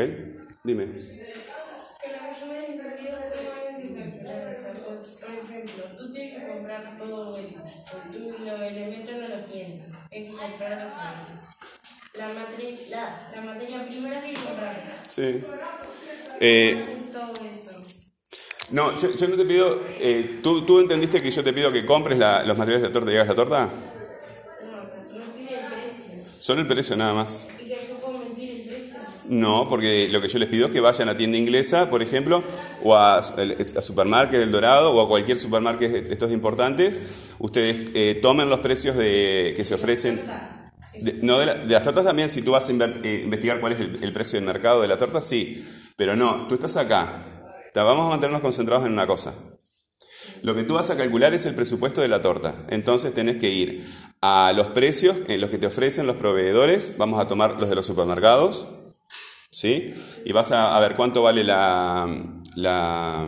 Dime. 0.63 0.85
Que 0.85 2.07
lo 2.07 2.19
que 2.19 2.39
yo 2.39 2.45
me 2.47 2.59
he 2.59 2.65
entendido 2.73 3.17
es 3.17 3.37
cómo 3.37 3.53
identificar. 3.89 4.92
Por 5.03 5.35
ejemplo, 5.43 5.83
tú 5.97 6.11
tienes 6.13 6.41
que 6.43 6.47
comprar 6.47 6.97
todo 6.97 7.37
esto. 7.37 7.97
Tú 8.11 8.35
los 8.45 8.59
elementos 8.61 9.15
no 9.15 9.27
los 9.27 9.51
tienes. 9.51 9.81
Que 10.11 10.27
comprarlos 10.29 10.93
ahí. 10.93 11.33
La, 12.15 12.27
materi- 12.29 12.89
la, 12.89 13.31
la 13.33 13.41
materia 13.41 13.85
prima 13.85 14.09
la 14.09 14.21
tienes 14.21 14.39
que 14.39 14.45
comprar. 14.45 15.03
Sí. 15.09 15.43
Eh, 16.39 17.09
todo 17.11 17.33
eso. 17.33 17.81
No, 18.71 18.97
yo, 18.97 19.11
yo 19.15 19.27
no 19.27 19.37
te 19.37 19.45
pido. 19.45 19.79
eh, 19.99 20.39
¿tú, 20.41 20.65
¿Tú 20.65 20.79
entendiste 20.79 21.21
que 21.21 21.31
yo 21.31 21.43
te 21.43 21.53
pido 21.53 21.71
que 21.71 21.85
compres 21.85 22.17
la- 22.17 22.43
los 22.43 22.57
materiales 22.57 22.83
de 22.83 22.87
la 22.89 22.93
torta 22.93 23.11
y 23.11 23.15
hagas 23.15 23.27
la 23.29 23.35
torta? 23.35 23.65
No, 23.65 24.83
o 24.83 24.85
sea, 24.87 25.07
tú 25.09 25.15
me 25.15 25.25
pides 25.47 25.61
el 25.61 25.67
precio. 25.67 26.33
Solo 26.39 26.61
el 26.61 26.67
precio 26.67 26.95
nada 26.95 27.13
más. 27.13 27.47
Y 27.59 27.69
que 27.69 27.87
yo 27.87 27.95
puedo 27.99 28.19
mentir 28.19 28.49
el 28.61 28.67
precio. 28.67 28.92
No, 29.29 29.67
porque 29.69 30.09
lo 30.11 30.21
que 30.21 30.27
yo 30.27 30.37
les 30.39 30.49
pido 30.49 30.65
es 30.67 30.71
que 30.71 30.81
vayan 30.81 31.07
a 31.09 31.15
tienda 31.17 31.37
inglesa, 31.37 31.89
por 31.89 32.01
ejemplo, 32.01 32.43
o 32.83 32.95
a, 32.95 33.19
a 33.19 33.81
Supermarket 33.81 34.39
del 34.39 34.51
Dorado 34.51 34.93
o 34.93 35.01
a 35.01 35.07
cualquier 35.07 35.37
supermarket 35.37 35.91
de 36.07 36.11
estos 36.13 36.31
importantes. 36.31 36.97
Ustedes 37.39 37.91
eh, 37.93 38.19
tomen 38.21 38.49
los 38.49 38.59
precios 38.59 38.97
de, 38.97 39.53
que 39.55 39.63
se 39.65 39.75
ofrecen. 39.75 40.21
De- 40.99 41.13
no, 41.21 41.39
de, 41.39 41.45
la- 41.45 41.55
de 41.55 41.73
las 41.73 41.83
tortas 41.83 42.03
también, 42.05 42.29
si 42.29 42.41
tú 42.41 42.51
vas 42.51 42.67
a 42.67 42.71
eh, 42.71 43.21
investigar 43.23 43.59
cuál 43.59 43.73
es 43.73 43.79
el, 43.79 44.03
el 44.03 44.13
precio 44.13 44.37
del 44.37 44.45
mercado 44.45 44.81
de 44.81 44.87
la 44.87 44.97
torta, 44.97 45.21
sí. 45.21 45.65
Pero 45.95 46.15
no, 46.15 46.47
tú 46.47 46.55
estás 46.55 46.75
acá. 46.75 47.25
Te- 47.73 47.79
Vamos 47.79 48.05
a 48.05 48.09
mantenernos 48.09 48.41
concentrados 48.41 48.85
en 48.85 48.91
una 48.93 49.07
cosa. 49.07 49.33
Lo 50.41 50.53
que 50.55 50.63
tú 50.63 50.73
vas 50.75 50.89
a 50.89 50.97
calcular 50.97 51.33
es 51.33 51.45
el 51.45 51.55
presupuesto 51.55 52.01
de 52.01 52.07
la 52.09 52.21
torta. 52.21 52.53
Entonces 52.69 53.13
tenés 53.13 53.37
que 53.37 53.49
ir 53.49 53.85
a 54.21 54.51
los 54.55 54.67
precios 54.67 55.15
en 55.27 55.39
los 55.41 55.49
que 55.49 55.57
te 55.57 55.67
ofrecen 55.67 56.05
los 56.07 56.17
proveedores. 56.17 56.95
Vamos 56.97 57.19
a 57.21 57.27
tomar 57.27 57.59
los 57.59 57.69
de 57.69 57.75
los 57.75 57.85
supermercados. 57.85 58.67
¿Sí? 59.53 59.93
Y 60.25 60.31
vas 60.33 60.51
a, 60.51 60.75
a 60.75 60.79
ver 60.79 60.95
cuánto 60.95 61.21
vale 61.21 61.43
la, 61.43 62.07
la, 62.55 63.27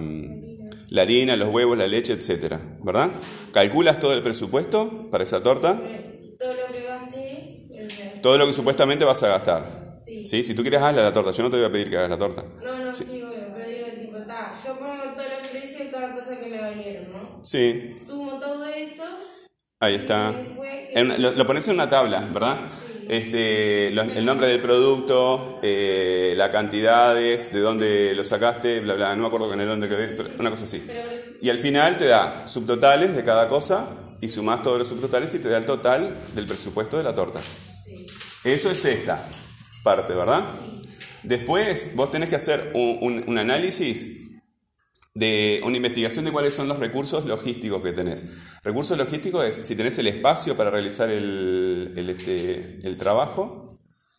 la 0.90 1.02
harina, 1.02 1.36
los 1.36 1.54
huevos, 1.54 1.78
la 1.78 1.88
leche, 1.88 2.14
etcétera, 2.14 2.60
¿verdad? 2.84 3.12
Calculas 3.54 4.00
todo 4.00 4.14
el 4.14 4.24
presupuesto 4.24 5.10
para 5.12 5.24
esa 5.24 5.44
torta, 5.44 5.80
Todo 6.38 6.58
lo 6.58 6.68
que 6.68 6.82
gasté, 6.82 7.22
sea, 8.04 8.22
todo 8.22 8.38
lo 8.38 8.48
que 8.48 8.54
supuestamente 8.54 9.06
vas 9.06 9.22
a 9.24 9.28
gastar. 9.30 9.96
Sí. 9.96 10.16
¿Sí? 10.24 10.44
Si 10.44 10.56
tú 10.56 10.62
quieres, 10.64 10.82
haz 10.82 10.96
la 10.96 11.14
torta. 11.14 11.32
Yo 11.32 11.44
no 11.44 11.50
te 11.50 11.58
voy 11.58 11.66
a 11.66 11.72
pedir 11.72 11.90
que 11.90 11.98
hagas 11.98 12.10
la 12.10 12.18
torta. 12.18 12.44
No, 12.44 12.74
no, 12.82 12.94
sí, 12.94 13.06
obvio, 13.06 13.48
pero 13.52 13.66
digo, 13.66 13.90
tipo, 13.96 14.26
ta, 14.26 14.56
yo 14.64 14.78
pongo 14.78 15.12
todos 15.12 15.30
los 15.30 15.42
precios 15.44 15.78
de 15.80 15.90
cada 15.90 16.14
cosa 16.14 16.38
que 16.40 16.48
me 16.48 16.60
valieron, 16.60 17.12
¿no? 17.12 17.44
Sí, 17.44 17.98
Sumo 18.06 18.40
todo 18.40 18.66
eso. 18.66 19.06
ahí 19.80 19.96
está. 19.96 20.36
En- 20.94 21.22
lo, 21.22 21.32
lo 21.32 21.48
pones 21.48 21.68
en 21.68 21.76
una 21.76 21.90
tabla, 21.90 22.30
¿verdad? 22.34 22.60
Este, 23.08 23.92
lo- 23.92 24.02
el 24.04 24.26
nombre 24.26 24.48
del 24.48 24.60
producto, 24.62 25.60
eh, 25.62 26.34
las 26.38 26.50
cantidades, 26.50 27.52
de 27.54 27.60
dónde 27.60 28.14
lo 28.16 28.24
sacaste, 28.24 28.80
bla, 28.80 28.94
bla, 28.96 29.16
no 29.16 29.22
me 29.22 29.28
acuerdo 29.28 29.50
con 29.50 29.60
el 29.62 29.68
dónde 29.68 29.88
quedé, 29.88 30.08
pero 30.10 30.30
una 30.40 30.50
cosa 30.50 30.64
así. 30.64 30.84
Y 31.42 31.50
al 31.50 31.60
final 31.60 31.98
te 31.98 32.06
da 32.08 32.48
subtotales 32.48 33.16
de 33.16 33.24
cada 33.24 33.48
cosa 33.50 33.88
y 34.22 34.30
sumás 34.30 34.64
todos 34.64 34.80
los 34.80 34.88
subtotales 34.88 35.34
y 35.34 35.40
te 35.40 35.50
da 35.50 35.58
el 35.58 35.66
total 35.66 36.16
del 36.34 36.46
presupuesto 36.46 36.98
de 36.98 37.04
la 37.04 37.14
torta. 37.14 37.42
Eso 38.44 38.72
es 38.72 38.84
esta 38.86 39.24
parte, 39.84 40.14
¿verdad? 40.14 40.44
Después 41.24 41.96
vos 41.96 42.12
tenés 42.12 42.30
que 42.30 42.36
hacer 42.36 42.72
un, 42.74 42.98
un- 43.02 43.24
un 43.28 43.38
análisis 43.38 44.25
de 45.16 45.62
una 45.64 45.78
investigación 45.78 46.26
de 46.26 46.32
cuáles 46.32 46.54
son 46.54 46.68
los 46.68 46.78
recursos 46.78 47.26
logísticos 47.26 47.82
que 47.82 47.94
tenés. 47.94 48.26
Recursos 48.64 48.98
logísticos 48.98 49.46
es 49.46 49.56
si 49.66 49.76
tenés 49.76 49.98
el 49.98 50.08
espacio 50.08 50.58
para 50.58 50.70
realizar 50.70 51.10
el, 51.10 51.94
el, 51.96 52.10
este, 52.10 52.82
el 52.84 52.98
trabajo, 52.98 53.70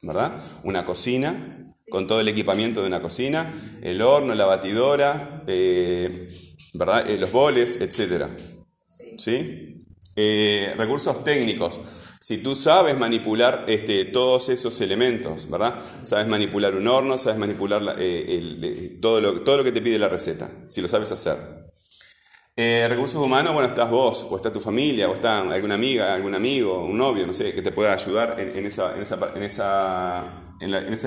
¿verdad? 0.00 0.42
Una 0.64 0.86
cocina, 0.86 1.74
con 1.90 2.06
todo 2.06 2.20
el 2.20 2.28
equipamiento 2.28 2.80
de 2.80 2.88
una 2.88 3.02
cocina, 3.02 3.78
el 3.82 4.00
horno, 4.00 4.34
la 4.34 4.46
batidora, 4.46 5.44
eh, 5.46 6.30
¿verdad? 6.72 7.08
Eh, 7.08 7.18
los 7.18 7.30
boles, 7.30 7.78
etc. 7.78 8.28
¿Sí? 9.18 9.84
Eh, 10.16 10.74
recursos 10.78 11.22
técnicos. 11.22 11.78
Si 12.26 12.38
tú 12.38 12.56
sabes 12.56 12.98
manipular 12.98 13.66
este, 13.68 14.04
todos 14.04 14.48
esos 14.48 14.80
elementos, 14.80 15.48
¿verdad? 15.48 15.76
Sabes 16.02 16.26
manipular 16.26 16.74
un 16.74 16.88
horno, 16.88 17.18
sabes 17.18 17.38
manipular 17.38 17.80
la- 17.80 17.92
eh, 17.92 18.24
eh, 18.28 18.98
todo, 19.00 19.20
lo, 19.20 19.62
que 19.62 19.70
te 19.70 19.80
pide 19.80 19.96
la 19.96 20.08
receta, 20.08 20.50
si 20.66 20.82
lo 20.82 20.88
sabes 20.88 21.12
hacer. 21.12 21.36
Eh, 22.56 22.84
recursos 22.88 23.22
humanos, 23.22 23.52
bueno, 23.52 23.68
estás 23.68 23.88
vos, 23.88 24.26
o 24.28 24.34
está 24.34 24.52
tu 24.52 24.58
familia, 24.58 25.08
o 25.08 25.14
está 25.14 25.38
alguna 25.38 25.76
amiga, 25.76 26.14
algún 26.14 26.34
amigo, 26.34 26.84
un 26.84 26.98
novio, 26.98 27.28
no 27.28 27.32
sé, 27.32 27.52
que 27.54 27.62
te 27.62 27.70
pueda 27.70 27.92
ayudar 27.92 28.40
en, 28.40 28.66
esa, 28.66 28.96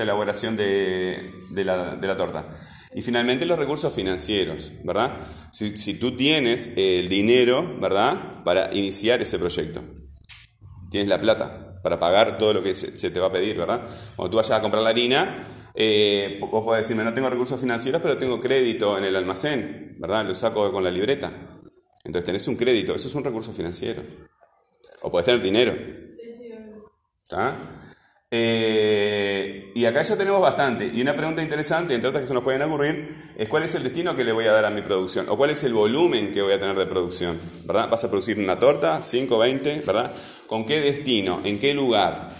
elaboración 0.02 0.56
de, 0.56 1.32
de 1.50 1.64
la, 1.64 1.96
de 1.96 2.06
la 2.06 2.16
torta. 2.16 2.46
Y 2.94 3.02
finalmente 3.02 3.44
los 3.44 3.58
recursos 3.58 3.92
financieros, 3.92 4.72
¿verdad? 4.84 5.18
Si, 5.52 5.76
si 5.76 5.92
tú 5.92 6.16
tienes 6.16 6.70
el 6.76 7.10
dinero, 7.10 7.76
¿verdad? 7.78 8.42
Para 8.42 8.72
iniciar 8.72 9.20
ese 9.20 9.38
proyecto. 9.38 9.99
Tienes 10.90 11.08
la 11.08 11.20
plata 11.20 11.80
para 11.82 11.98
pagar 11.98 12.36
todo 12.36 12.54
lo 12.54 12.62
que 12.62 12.74
se, 12.74 12.96
se 12.96 13.10
te 13.10 13.20
va 13.20 13.28
a 13.28 13.32
pedir, 13.32 13.56
¿verdad? 13.56 13.82
Cuando 14.16 14.30
tú 14.30 14.36
vayas 14.36 14.50
a 14.50 14.60
comprar 14.60 14.82
la 14.82 14.90
harina, 14.90 15.46
eh, 15.74 16.38
vos 16.40 16.64
podés 16.64 16.82
decirme, 16.82 17.04
no 17.04 17.14
tengo 17.14 17.30
recursos 17.30 17.60
financieros, 17.60 18.02
pero 18.02 18.18
tengo 18.18 18.40
crédito 18.40 18.98
en 18.98 19.04
el 19.04 19.16
almacén, 19.16 19.96
¿verdad? 19.98 20.26
Lo 20.26 20.34
saco 20.34 20.70
con 20.72 20.84
la 20.84 20.90
libreta. 20.90 21.32
Entonces 22.04 22.24
tenés 22.24 22.48
un 22.48 22.56
crédito, 22.56 22.94
eso 22.94 23.08
es 23.08 23.14
un 23.14 23.24
recurso 23.24 23.52
financiero. 23.52 24.02
O 25.02 25.10
podés 25.10 25.26
tener 25.26 25.42
dinero. 25.42 25.74
¿Está? 27.22 27.94
Eh, 28.32 29.72
y 29.74 29.84
acá 29.86 30.02
ya 30.02 30.16
tenemos 30.16 30.40
bastante. 30.40 30.90
Y 30.92 31.02
una 31.02 31.16
pregunta 31.16 31.42
interesante, 31.42 31.94
entre 31.94 32.08
otras 32.08 32.22
que 32.22 32.28
se 32.28 32.34
nos 32.34 32.44
pueden 32.44 32.62
ocurrir, 32.62 33.32
es 33.36 33.48
cuál 33.48 33.64
es 33.64 33.74
el 33.74 33.82
destino 33.82 34.14
que 34.14 34.24
le 34.24 34.32
voy 34.32 34.44
a 34.46 34.52
dar 34.52 34.64
a 34.64 34.70
mi 34.70 34.82
producción, 34.82 35.28
o 35.28 35.36
cuál 35.36 35.50
es 35.50 35.64
el 35.64 35.74
volumen 35.74 36.30
que 36.30 36.42
voy 36.42 36.52
a 36.52 36.60
tener 36.60 36.76
de 36.76 36.86
producción, 36.86 37.38
¿verdad? 37.64 37.90
¿Vas 37.90 38.04
a 38.04 38.08
producir 38.08 38.38
una 38.38 38.58
torta, 38.58 39.02
5, 39.02 39.38
20, 39.38 39.82
¿verdad? 39.86 40.12
¿Con 40.46 40.64
qué 40.64 40.80
destino? 40.80 41.40
¿En 41.44 41.58
qué 41.58 41.74
lugar? 41.74 42.30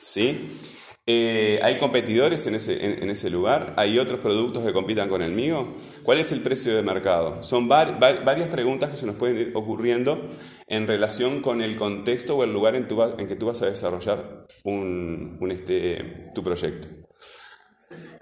¿Sí? 0.00 0.60
Eh, 1.06 1.60
¿Hay 1.62 1.76
competidores 1.76 2.46
en 2.46 2.54
ese, 2.54 3.28
lugar? 3.30 3.74
¿Hay 3.76 3.98
otros 3.98 4.20
productos 4.20 4.64
que 4.64 4.72
compitan 4.72 5.10
con 5.10 5.20
el 5.20 5.32
mío? 5.32 5.74
¿Cuál 6.02 6.18
es 6.18 6.32
el 6.32 6.40
precio 6.40 6.74
de 6.74 6.82
mercado? 6.82 7.42
Son 7.42 7.68
var- 7.68 8.00
var- 8.00 8.24
varias 8.24 8.48
preguntas 8.48 8.88
que 8.88 8.96
se 8.96 9.04
nos 9.04 9.16
pueden 9.16 9.38
ir 9.38 9.50
ocurriendo 9.54 10.30
en 10.66 10.86
relación 10.86 11.42
con 11.42 11.60
el 11.60 11.76
contexto 11.76 12.36
o 12.36 12.44
el 12.44 12.54
lugar 12.54 12.74
en, 12.74 12.86
que 12.86 13.36
tú 13.36 13.46
vas 13.46 13.60
a 13.60 13.66
desarrollar 13.66 14.46
este, 15.50 16.30
tu 16.34 16.42
proyecto. 16.42 16.88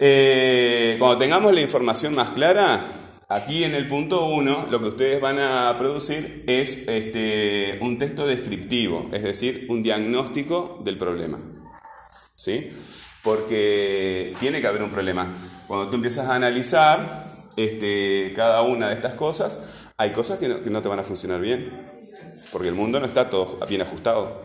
Eh, 0.00 0.96
cuando 0.98 1.18
tengamos 1.18 1.54
la 1.54 1.60
información 1.60 2.16
más 2.16 2.30
clara, 2.30 2.84
aquí 3.28 3.62
en 3.62 3.76
el 3.76 3.86
punto 3.86 4.26
1 4.26 4.66
lo 4.68 4.80
que 4.80 4.88
ustedes 4.88 5.20
van 5.20 5.38
a 5.38 5.72
producir 5.78 6.42
es 6.48 6.78
este, 6.88 7.78
un 7.80 7.96
texto 7.98 8.26
descriptivo, 8.26 9.08
es 9.12 9.22
decir, 9.22 9.66
un 9.68 9.84
diagnóstico 9.84 10.82
del 10.84 10.98
problema. 10.98 11.38
¿Sí? 12.42 12.72
Porque 13.22 14.34
tiene 14.40 14.60
que 14.60 14.66
haber 14.66 14.82
un 14.82 14.90
problema. 14.90 15.28
Cuando 15.68 15.88
tú 15.88 15.94
empiezas 15.94 16.26
a 16.28 16.34
analizar 16.34 17.24
este, 17.56 18.32
cada 18.34 18.62
una 18.62 18.88
de 18.88 18.94
estas 18.94 19.14
cosas, 19.14 19.60
hay 19.96 20.10
cosas 20.10 20.40
que 20.40 20.48
no, 20.48 20.60
que 20.60 20.68
no 20.68 20.82
te 20.82 20.88
van 20.88 20.98
a 20.98 21.04
funcionar 21.04 21.40
bien, 21.40 21.86
porque 22.50 22.66
el 22.66 22.74
mundo 22.74 22.98
no 22.98 23.06
está 23.06 23.30
todo 23.30 23.64
bien 23.68 23.82
ajustado. 23.82 24.42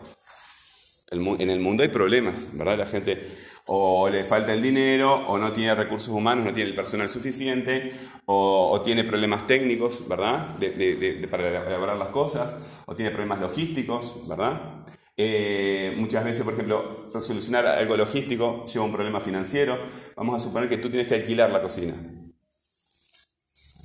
El 1.10 1.25
en 1.41 1.49
el 1.49 1.60
mundo 1.60 1.81
hay 1.81 1.89
problemas, 1.89 2.49
¿verdad? 2.53 2.77
La 2.77 2.86
gente 2.86 3.19
o 3.65 4.10
le 4.10 4.23
falta 4.23 4.53
el 4.53 4.62
dinero, 4.62 5.25
o 5.27 5.39
no 5.39 5.51
tiene 5.51 5.73
recursos 5.73 6.10
humanos, 6.10 6.45
no 6.45 6.53
tiene 6.53 6.69
el 6.69 6.75
personal 6.75 7.10
suficiente, 7.10 7.93
o, 8.27 8.79
tiene 8.86 9.05
problemas 9.05 9.47
técnicos, 9.47 10.07
¿verdad? 10.07 10.49
De- 10.60 11.27
para 11.31 11.47
elaborar 11.65 11.97
las 11.97 12.10
cosas, 12.10 12.53
o 12.86 12.95
tiene 12.95 13.10
problemas 13.10 13.39
logísticos, 13.39 14.27
¿verdad? 14.27 14.76
Eh, 15.17 15.95
muchas 15.97 16.23
veces, 16.23 16.43
por 16.43 16.53
ejemplo, 16.53 17.10
solucionar 17.19 17.65
algo 17.65 17.97
logístico 17.97 18.65
lleva 18.65 18.86
un 18.86 18.91
problema 18.91 19.19
financiero. 19.19 19.77
Vamos 20.15 20.36
a 20.41 20.43
suponer 20.45 20.69
que 20.69 20.77
tú 20.77 20.89
tienes 20.89 21.08
que 21.08 21.15
alquilar 21.15 21.49
la 21.49 21.62
cocina. 21.62 21.95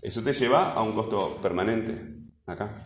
Eso 0.02 0.22
te 0.22 0.34
lleva 0.34 0.72
a 0.72 0.82
un 0.82 0.92
costo 0.92 1.36
permanente 1.40 1.92
acá. 2.46 2.84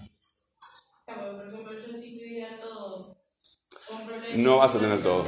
Claro, 1.07 1.37
por 1.37 1.47
ejemplo, 1.47 1.75
yo 1.75 1.93
si 1.99 2.19
tuviera 2.19 2.59
todo 2.61 2.93
con 2.93 3.05
problemas 3.05 3.17
No 4.35 4.59
vas 4.59 4.75
a 4.75 4.81
tener 4.81 5.03
todo. 5.03 5.25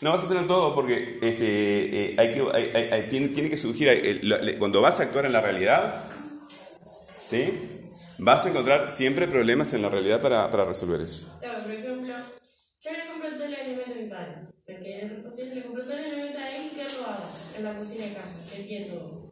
No 0.00 0.12
vas 0.12 0.24
a 0.24 0.28
tener 0.28 0.46
todo 0.46 0.74
porque 0.74 1.18
este, 1.22 2.12
eh, 2.12 2.16
hay 2.18 2.34
que, 2.34 2.40
hay- 2.54 2.70
hay- 2.74 2.88
hay- 2.92 3.08
tiene, 3.08 3.28
tiene 3.28 3.50
que 3.50 3.56
surgir, 3.56 3.88
eh, 3.88 4.20
le- 4.22 4.58
cuando 4.58 4.80
vas 4.82 5.00
a 5.00 5.04
actuar 5.04 5.26
en 5.26 5.32
la 5.32 5.40
realidad, 5.40 6.04
¿sí? 7.20 7.52
vas 8.18 8.46
a 8.46 8.50
encontrar 8.50 8.90
siempre 8.90 9.28
problemas 9.28 9.72
en 9.72 9.82
la 9.82 9.88
realidad 9.88 10.20
para, 10.22 10.50
para 10.50 10.64
resolver 10.64 11.00
eso. 11.00 11.26
Claro, 11.40 11.95
ejemplo, 12.10 12.36
yo 12.80 12.90
le 12.92 13.06
compro 13.10 13.30
todo 13.34 13.44
el 13.44 13.54
alimento 13.54 13.92
a 13.92 13.96
mi 14.02 14.08
padre. 14.08 14.34
Porque 14.66 15.52
le, 15.54 15.62
compro 15.62 15.82
todo 15.84 15.92
el 15.94 16.04
alimento 16.04 16.38
a 16.38 16.56
él 16.56 16.70
y 16.72 16.74
que 16.76 16.84
lo 16.84 17.04
haga 17.06 17.30
en 17.56 17.64
la 17.64 17.78
cocina 17.78 18.04
de 18.06 18.14
casa, 18.14 18.38
todo. 18.90 19.30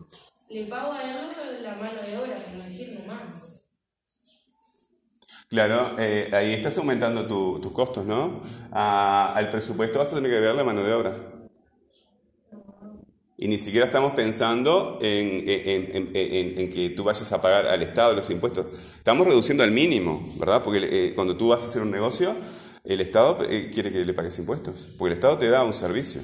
Le 0.48 0.64
pago 0.66 0.92
a 0.92 1.02
él 1.02 1.62
la 1.62 1.74
mano 1.76 2.02
de 2.02 2.18
obra, 2.18 2.36
como 2.44 2.62
decir 2.64 2.92
nomás. 2.98 3.62
Claro, 5.48 5.96
eh, 5.98 6.30
ahí 6.32 6.52
estás 6.52 6.76
aumentando 6.78 7.26
tu- 7.26 7.58
tus 7.60 7.72
costos, 7.72 8.04
¿no? 8.04 8.42
A- 8.72 9.32
al 9.34 9.50
presupuesto 9.50 9.98
vas 9.98 10.12
a 10.12 10.16
tener 10.16 10.30
que 10.30 10.36
agregarle 10.36 10.64
mano 10.64 10.82
de 10.82 10.92
obra. 10.92 11.16
Y 13.36 13.48
ni 13.48 13.58
siquiera 13.58 13.86
estamos 13.86 14.12
pensando 14.12 14.98
en, 15.02 15.42
en- 15.48 15.96
en- 15.96 16.10
en- 16.14 16.58
en 16.60 16.70
que 16.70 16.90
tú 16.90 17.02
vayas 17.02 17.30
a 17.32 17.42
pagar 17.42 17.66
al 17.66 17.82
Estado 17.82 18.14
los 18.14 18.30
impuestos. 18.30 18.66
Estamos 18.96 19.26
reduciendo 19.26 19.64
al 19.64 19.72
mínimo, 19.72 20.24
¿verdad? 20.38 20.62
Porque 20.62 20.78
eh, 21.08 21.12
cuando 21.14 21.36
tú 21.36 21.48
vas 21.48 21.62
a 21.62 21.66
hacer 21.66 21.82
un 21.82 21.90
negocio, 21.90 22.34
el 22.84 23.00
Estado 23.00 23.38
eh, 23.48 23.70
quiere 23.72 23.90
que 23.90 24.04
le 24.04 24.14
pagues 24.14 24.38
impuestos. 24.38 24.88
Porque 24.98 25.12
el 25.12 25.18
Estado 25.18 25.38
te 25.38 25.48
da 25.48 25.64
un 25.64 25.74
servicio, 25.74 26.20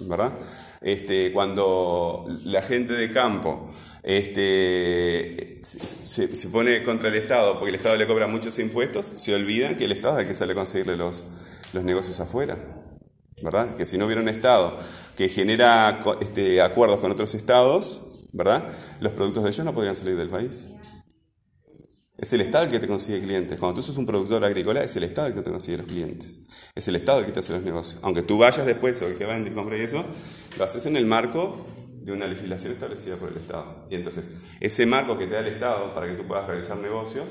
¿verdad? 0.00 0.32
Este, 0.80 1.32
cuando 1.32 2.26
la 2.44 2.62
gente 2.62 2.94
de 2.94 3.10
campo 3.10 3.70
este, 4.02 5.60
se, 5.62 6.28
pone 6.48 6.84
contra 6.84 7.08
el 7.08 7.16
Estado 7.16 7.54
porque 7.54 7.70
el 7.70 7.74
Estado 7.74 7.96
le 7.96 8.06
cobra 8.06 8.26
muchos 8.26 8.58
impuestos, 8.58 9.12
se 9.16 9.34
olvidan 9.34 9.76
que 9.76 9.84
el 9.84 9.92
Estado 9.92 10.18
es 10.18 10.22
el 10.22 10.28
que 10.28 10.34
sale 10.34 10.52
a 10.52 10.56
conseguirle 10.56 10.96
los, 10.96 11.24
los 11.72 11.84
negocios 11.84 12.20
afuera. 12.20 12.56
¿verdad? 13.42 13.74
Que 13.74 13.86
si 13.86 13.98
no 13.98 14.06
hubiera 14.06 14.20
un 14.20 14.28
Estado 14.28 14.76
que 15.16 15.28
genera 15.28 16.02
este, 16.20 16.60
acuerdos 16.60 17.00
con 17.00 17.10
otros 17.10 17.34
Estados, 17.34 18.00
¿verdad? 18.32 18.64
Los 19.00 19.12
productos 19.12 19.44
de 19.44 19.50
ellos 19.50 19.64
no 19.64 19.74
podrían 19.74 19.94
salir 19.94 20.16
del 20.16 20.28
país. 20.28 20.68
Es 22.20 22.34
el 22.34 22.42
Estado 22.42 22.64
el 22.64 22.70
que 22.70 22.78
te 22.78 22.86
consigue 22.86 23.18
clientes. 23.22 23.58
Cuando 23.58 23.76
tú 23.76 23.82
sos 23.82 23.96
un 23.96 24.04
productor 24.04 24.44
agrícola, 24.44 24.82
es 24.82 24.94
el 24.94 25.04
Estado 25.04 25.28
el 25.28 25.34
que 25.34 25.40
te 25.40 25.50
consigue 25.50 25.78
los 25.78 25.86
clientes. 25.86 26.40
Es 26.74 26.86
el 26.86 26.96
Estado 26.96 27.20
el 27.20 27.24
que 27.24 27.32
te 27.32 27.40
hace 27.40 27.54
los 27.54 27.62
negocios. 27.62 27.98
Aunque 28.02 28.20
tú 28.20 28.36
vayas 28.36 28.66
después 28.66 29.00
o 29.00 29.06
el 29.06 29.14
que 29.16 29.24
vende 29.24 29.50
y 29.50 29.54
compre 29.54 29.78
y 29.78 29.80
eso, 29.80 30.04
lo 30.58 30.64
haces 30.64 30.84
en 30.84 30.98
el 30.98 31.06
marco 31.06 31.66
de 32.02 32.12
una 32.12 32.26
legislación 32.26 32.74
establecida 32.74 33.16
por 33.16 33.30
el 33.30 33.38
Estado. 33.38 33.86
Y 33.88 33.94
entonces, 33.94 34.26
ese 34.60 34.84
marco 34.84 35.16
que 35.16 35.26
te 35.26 35.32
da 35.32 35.40
el 35.40 35.46
Estado 35.46 35.94
para 35.94 36.08
que 36.08 36.12
tú 36.12 36.26
puedas 36.26 36.46
realizar 36.46 36.76
negocios, 36.76 37.24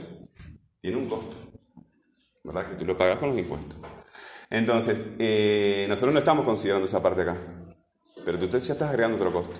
tiene 0.81 0.97
un 0.97 1.07
costo. 1.07 1.35
¿Verdad? 2.43 2.71
Que 2.71 2.75
tú 2.77 2.85
lo 2.85 2.97
pagas 2.97 3.19
con 3.19 3.29
los 3.29 3.37
impuestos. 3.37 3.77
Entonces, 4.49 5.03
eh, 5.19 5.85
nosotros 5.87 6.13
no 6.13 6.19
estamos 6.19 6.45
considerando 6.45 6.87
esa 6.87 7.03
parte 7.03 7.21
acá, 7.21 7.37
pero 8.25 8.39
tú 8.39 8.47
ya 8.49 8.57
estás 8.57 8.89
agregando 8.89 9.17
otro 9.17 9.31
costo. 9.31 9.59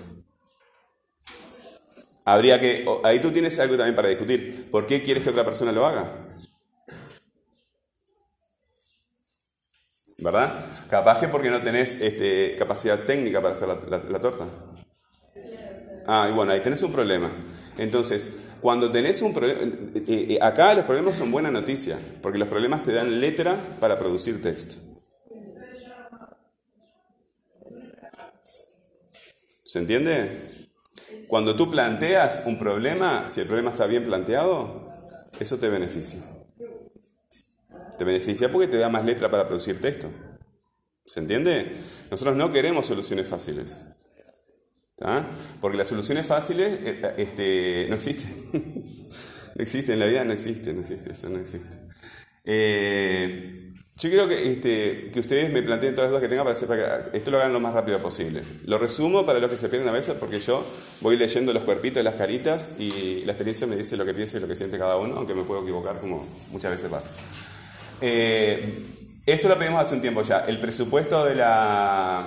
Habría 2.24 2.60
que, 2.60 2.86
ahí 3.04 3.20
tú 3.20 3.30
tienes 3.32 3.58
algo 3.58 3.76
también 3.76 3.96
para 3.96 4.08
discutir. 4.08 4.68
¿Por 4.70 4.86
qué 4.86 5.02
quieres 5.02 5.24
que 5.24 5.30
otra 5.30 5.44
persona 5.44 5.72
lo 5.72 5.84
haga? 5.86 6.06
¿Verdad? 10.18 10.66
Capaz 10.88 11.18
que 11.18 11.26
porque 11.28 11.50
no 11.50 11.62
tenés 11.62 11.96
este, 12.00 12.54
capacidad 12.56 13.00
técnica 13.04 13.40
para 13.42 13.54
hacer 13.54 13.66
la, 13.68 13.78
la- 13.88 14.04
la 14.08 14.20
torta. 14.20 14.46
Ah, 16.06 16.28
y 16.30 16.34
bueno, 16.34 16.52
ahí 16.52 16.60
tenés 16.60 16.82
un 16.82 16.92
problema. 16.92 17.30
Entonces, 17.78 18.26
cuando 18.60 18.90
tenés 18.90 19.22
un 19.22 19.32
problema, 19.32 19.60
eh, 19.62 20.02
eh, 20.30 20.38
acá 20.40 20.74
los 20.74 20.84
problemas 20.84 21.16
son 21.16 21.30
buena 21.30 21.50
noticia, 21.50 21.98
porque 22.22 22.38
los 22.38 22.48
problemas 22.48 22.82
te 22.82 22.92
dan 22.92 23.20
letra 23.20 23.56
para 23.80 23.98
producir 23.98 24.42
texto. 24.42 24.76
¿Se 29.64 29.78
entiende? 29.78 30.59
Cuando 31.30 31.54
tú 31.54 31.70
planteas 31.70 32.42
un 32.44 32.58
problema, 32.58 33.28
si 33.28 33.40
el 33.40 33.46
problema 33.46 33.70
está 33.70 33.86
bien 33.86 34.02
planteado, 34.02 34.90
eso 35.38 35.58
te 35.58 35.68
beneficia. 35.68 36.18
Te 37.96 38.04
beneficia 38.04 38.50
porque 38.50 38.66
te 38.66 38.78
da 38.78 38.88
más 38.88 39.04
letra 39.04 39.30
para 39.30 39.46
producir 39.46 39.80
texto. 39.80 40.08
¿Se 41.04 41.20
entiende? 41.20 41.76
Nosotros 42.10 42.34
no 42.34 42.52
queremos 42.52 42.84
soluciones 42.84 43.28
fáciles. 43.28 43.84
¿tá? 44.96 45.24
Porque 45.60 45.78
las 45.78 45.86
soluciones 45.86 46.26
fáciles 46.26 46.80
eh, 46.82 47.14
este, 47.18 47.86
no 47.88 47.94
existen. 47.94 48.50
no 49.54 49.62
existen, 49.62 49.92
en 49.92 50.00
la 50.00 50.06
vida 50.06 50.24
no 50.24 50.32
existe, 50.32 50.72
no 50.72 50.80
existe, 50.80 51.12
eso 51.12 51.28
no 51.28 51.38
existe. 51.38 51.76
Eh, 52.42 53.69
Yo 54.00 54.08
quiero 54.08 54.26
que, 54.26 54.50
este, 54.52 55.10
que 55.12 55.20
ustedes 55.20 55.52
me 55.52 55.62
planteen 55.62 55.94
todas 55.94 56.10
las 56.10 56.12
dudas 56.12 56.22
que 56.22 56.28
tengan 56.28 56.46
para, 56.46 56.56
hacer- 56.56 56.68
para 56.68 57.10
que 57.10 57.18
esto 57.18 57.30
lo 57.30 57.36
hagan 57.36 57.52
lo 57.52 57.60
más 57.60 57.74
rápido 57.74 57.98
posible. 57.98 58.42
Lo 58.64 58.78
resumo 58.78 59.26
para 59.26 59.38
los 59.40 59.50
que 59.50 59.58
se 59.58 59.68
pierden 59.68 59.88
a 59.88 59.92
veces 59.92 60.14
porque 60.18 60.40
yo 60.40 60.64
voy 61.02 61.18
leyendo 61.18 61.52
los 61.52 61.64
cuerpitos 61.64 62.00
y 62.00 62.04
las 62.04 62.14
caritas 62.14 62.70
y 62.78 63.22
la 63.26 63.32
experiencia 63.32 63.66
me 63.66 63.76
dice 63.76 63.98
lo 63.98 64.06
que 64.06 64.14
piensa 64.14 64.38
y 64.38 64.40
lo 64.40 64.48
que 64.48 64.56
siente 64.56 64.78
cada 64.78 64.96
uno, 64.96 65.16
aunque 65.16 65.34
me 65.34 65.42
puedo 65.42 65.60
equivocar 65.62 65.98
como 66.00 66.26
muchas 66.50 66.70
veces 66.70 66.88
pasa. 66.88 67.12
Eh, 68.00 68.84
esto 69.26 69.48
lo 69.48 69.58
pedimos 69.58 69.80
hace 69.80 69.94
un 69.94 70.00
tiempo 70.00 70.22
ya. 70.22 70.46
El 70.46 70.58
presupuesto 70.60 71.24
de 71.26 71.34
la, 71.34 72.24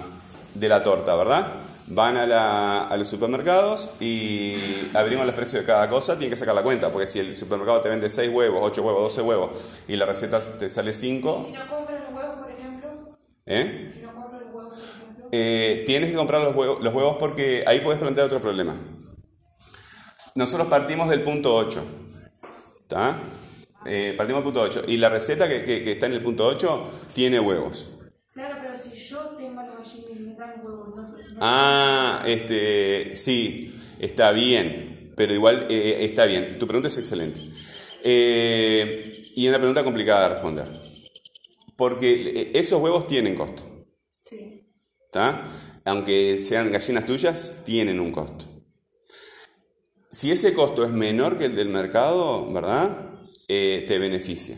de 0.54 0.70
la 0.70 0.84
torta, 0.84 1.16
¿verdad? 1.16 1.48
Van 1.88 2.16
a, 2.16 2.26
la- 2.26 2.88
a 2.88 2.96
los 2.98 3.08
supermercados 3.10 3.92
y 4.00 4.56
abrimos 4.94 5.26
los 5.26 5.36
precios 5.36 5.62
de 5.64 5.66
cada 5.68 5.90
cosa, 5.90 6.14
tienen 6.18 6.30
que 6.32 6.38
sacar 6.40 6.56
la 6.56 6.64
cuenta, 6.64 6.90
porque 6.92 7.08
si 7.08 7.20
el 7.20 7.36
supermercado 7.36 7.82
te 7.82 7.90
vende 7.90 8.10
6 8.10 8.30
huevos, 8.34 8.62
8 8.64 8.82
huevos, 8.84 9.04
12 9.04 9.22
huevos 9.22 9.50
y 9.88 9.96
la 9.98 10.06
receta 10.06 10.40
te 10.40 10.70
sale 10.70 10.94
5, 10.94 11.46
Si 11.48 11.52
no 11.54 11.68
compran 11.68 12.04
los 12.04 12.14
huevos, 12.14 12.36
por 12.40 12.52
ejemplo, 12.52 12.90
¿eh? 13.46 13.92
si 13.94 14.02
no 14.02 14.14
compran 14.14 14.42
los 14.44 14.54
huevos, 14.56 14.74
por 14.74 14.82
ejemplo, 14.82 15.28
Eh, 15.34 15.84
tienes 15.86 16.10
que 16.12 16.16
comprar 16.16 16.42
los 16.42 16.56
huevos, 16.56 16.82
los 16.82 16.94
huevos 16.94 17.18
porque 17.20 17.64
ahí 17.68 17.82
puedes 17.82 18.00
plantear 18.00 18.28
otro 18.28 18.40
problema. 18.40 18.76
Nosotros 20.36 20.68
partimos 20.70 21.10
del 21.10 21.22
punto 21.22 21.54
8. 21.54 21.84
¿Está? 22.82 23.18
Eh, 23.86 24.14
partimos 24.18 24.40
del 24.44 24.54
punto 24.54 24.62
8. 24.62 24.84
Y 24.88 24.98
la 24.98 25.10
receta 25.10 25.48
que, 25.50 25.66
que- 25.66 25.84
que 25.84 25.92
está 25.92 26.06
en 26.06 26.14
el 26.14 26.22
punto 26.22 26.46
8 26.46 26.88
tiene 27.14 27.40
huevos. 27.40 27.92
claro, 28.34 28.56
pero 28.62 28.74
si 28.82 28.96
yo 28.98 29.20
tengo 29.38 29.62
la 29.62 29.76
gallina 29.76 30.08
y 30.12 30.20
me 30.24 30.36
dan 30.36 30.54
huevos, 30.64 30.96
no, 30.96 31.02
no 31.10 31.18
Ah, 31.40 32.24
este, 32.26 33.16
sí, 33.16 33.76
está 34.00 34.32
bien, 34.32 35.14
pero 35.16 35.34
igual 35.34 35.68
eh, 35.70 36.06
está 36.06 36.26
bien. 36.26 36.58
Tu 36.60 36.68
pregunta 36.68 36.88
es 36.88 36.98
excelente. 36.98 37.42
Eh, 38.04 39.24
y 39.36 39.46
es 39.46 39.50
una 39.50 39.58
pregunta 39.58 39.84
complicada 39.84 40.28
de 40.28 40.34
responder. 40.36 40.82
Porque 41.76 42.12
eh, 42.12 42.52
esos 42.54 42.82
huevos 42.82 43.08
tienen 43.08 43.36
costo. 43.36 43.88
Sí. 44.24 44.70
¿Está? 45.06 45.50
Aunque 45.86 46.40
sean 46.40 46.72
gallinas 46.72 47.06
tuyas, 47.06 47.52
tienen 47.66 48.00
un 48.00 48.12
costo. 48.12 48.46
Si 50.10 50.32
ese 50.32 50.54
costo 50.54 50.86
es 50.86 50.92
menor 50.92 51.38
que 51.38 51.46
el 51.46 51.56
del 51.56 51.70
mercado, 51.70 52.52
¿verdad? 52.52 53.24
Eh, 53.48 53.86
te 53.88 53.98
beneficia. 53.98 54.56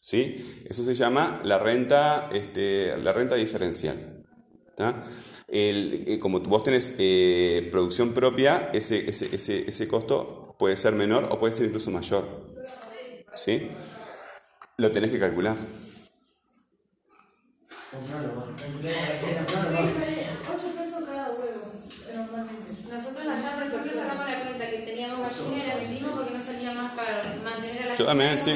¿Sí? 0.00 0.64
Eso 0.68 0.84
se 0.84 0.94
llama 0.94 1.40
la 1.44 1.58
renta, 1.58 2.28
este, 2.32 2.96
la 2.98 3.12
renta 3.12 3.36
diferencial. 3.36 4.24
¿Está? 4.70 5.06
El- 5.54 6.04
eh, 6.08 6.18
como 6.18 6.40
vos 6.40 6.64
tenés 6.64 6.94
eh, 6.98 7.68
producción 7.70 8.12
propia, 8.12 8.70
ese, 8.74 9.08
ese, 9.08 9.34
ese, 9.34 9.68
ese 9.68 9.88
costo 9.88 10.56
puede 10.58 10.76
ser 10.76 10.94
menor 10.94 11.28
o 11.30 11.38
puede 11.38 11.54
ser 11.54 11.66
incluso 11.66 11.90
mayor. 11.92 12.26
¿Sí? 13.34 13.70
Lo 14.78 14.90
tenés 14.92 15.10
que 15.10 15.18
calcular. 15.18 15.56
Ocho 20.46 20.68
pesos 20.76 21.04
cada 21.06 21.30
huevo, 21.32 21.72
normalmente. 22.14 22.88
Nosotros 22.90 23.26
allá, 23.26 23.54
por 23.54 23.62
ejemplo, 23.64 23.92
sacamos 23.94 24.26
la 24.26 24.38
cuenta 24.40 24.70
que 24.70 24.78
teníamos 24.78 25.18
la 25.66 25.76
vendimos 25.76 26.12
porque 26.14 26.32
no 26.34 26.40
salía 26.40 26.72
más 26.72 26.92
caro 26.94 27.28
mantener 27.44 27.82
a 27.82 27.86
la 27.86 27.94
Yo 27.94 28.04
también, 28.04 28.38
sí. 28.38 28.54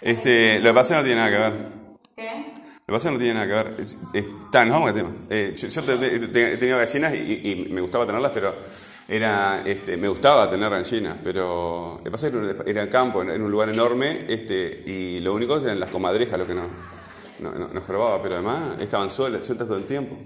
Este, 0.00 0.60
lo 0.60 0.70
que 0.70 0.74
pasa 0.74 0.96
no 0.98 1.04
tiene 1.04 1.20
nada 1.20 1.30
que 1.30 1.38
ver. 1.38 1.68
¿Qué? 2.16 2.55
Lo 2.88 2.92
que 2.92 2.98
pasa 2.98 3.08
es 3.08 3.12
que 3.12 3.18
no 3.18 3.18
tiene 3.18 3.34
nada 3.34 3.46
que 3.48 3.52
ver. 3.70 3.80
Es- 3.80 3.96
Está, 4.14 4.64
nos 4.64 4.74
vamos 4.74 4.88
al 4.90 4.94
tema. 4.94 5.10
Eh, 5.28 5.54
yo 5.56 5.66
yo 5.68 5.82
te- 5.82 5.96
te- 5.96 6.28
te- 6.28 6.52
he 6.52 6.56
tenido 6.56 6.78
gallinas 6.78 7.14
y, 7.14 7.40
y 7.50 7.68
me 7.72 7.80
gustaba 7.80 8.06
tenerlas, 8.06 8.30
pero 8.32 8.54
era, 9.08 9.62
este, 9.66 9.96
me 9.96 10.06
gustaba 10.08 10.48
tener 10.48 10.70
gallinas, 10.70 11.16
pero 11.24 11.94
lo 11.98 12.04
que 12.04 12.10
pasa 12.12 12.28
es 12.28 12.32
que 12.32 12.38
era- 12.38 12.62
era 12.82 12.88
campo, 12.88 13.22
en 13.22 13.42
un 13.42 13.50
lugar 13.50 13.70
enorme, 13.70 14.24
este, 14.28 14.84
y 14.86 15.18
lo 15.18 15.34
único 15.34 15.58
eran 15.58 15.80
las 15.80 15.90
comadrejas 15.90 16.38
lo 16.38 16.46
que 16.46 16.54
no, 16.54 16.62
no, 17.40 17.50
no, 17.58 17.66
no 17.68 17.80
jorobaba, 17.82 18.22
pero 18.22 18.36
además 18.36 18.80
estaban 18.80 19.10
sueltas, 19.10 19.44
sueltas 19.44 19.66
todo 19.66 19.78
el 19.78 19.84
tiempo. 19.84 20.16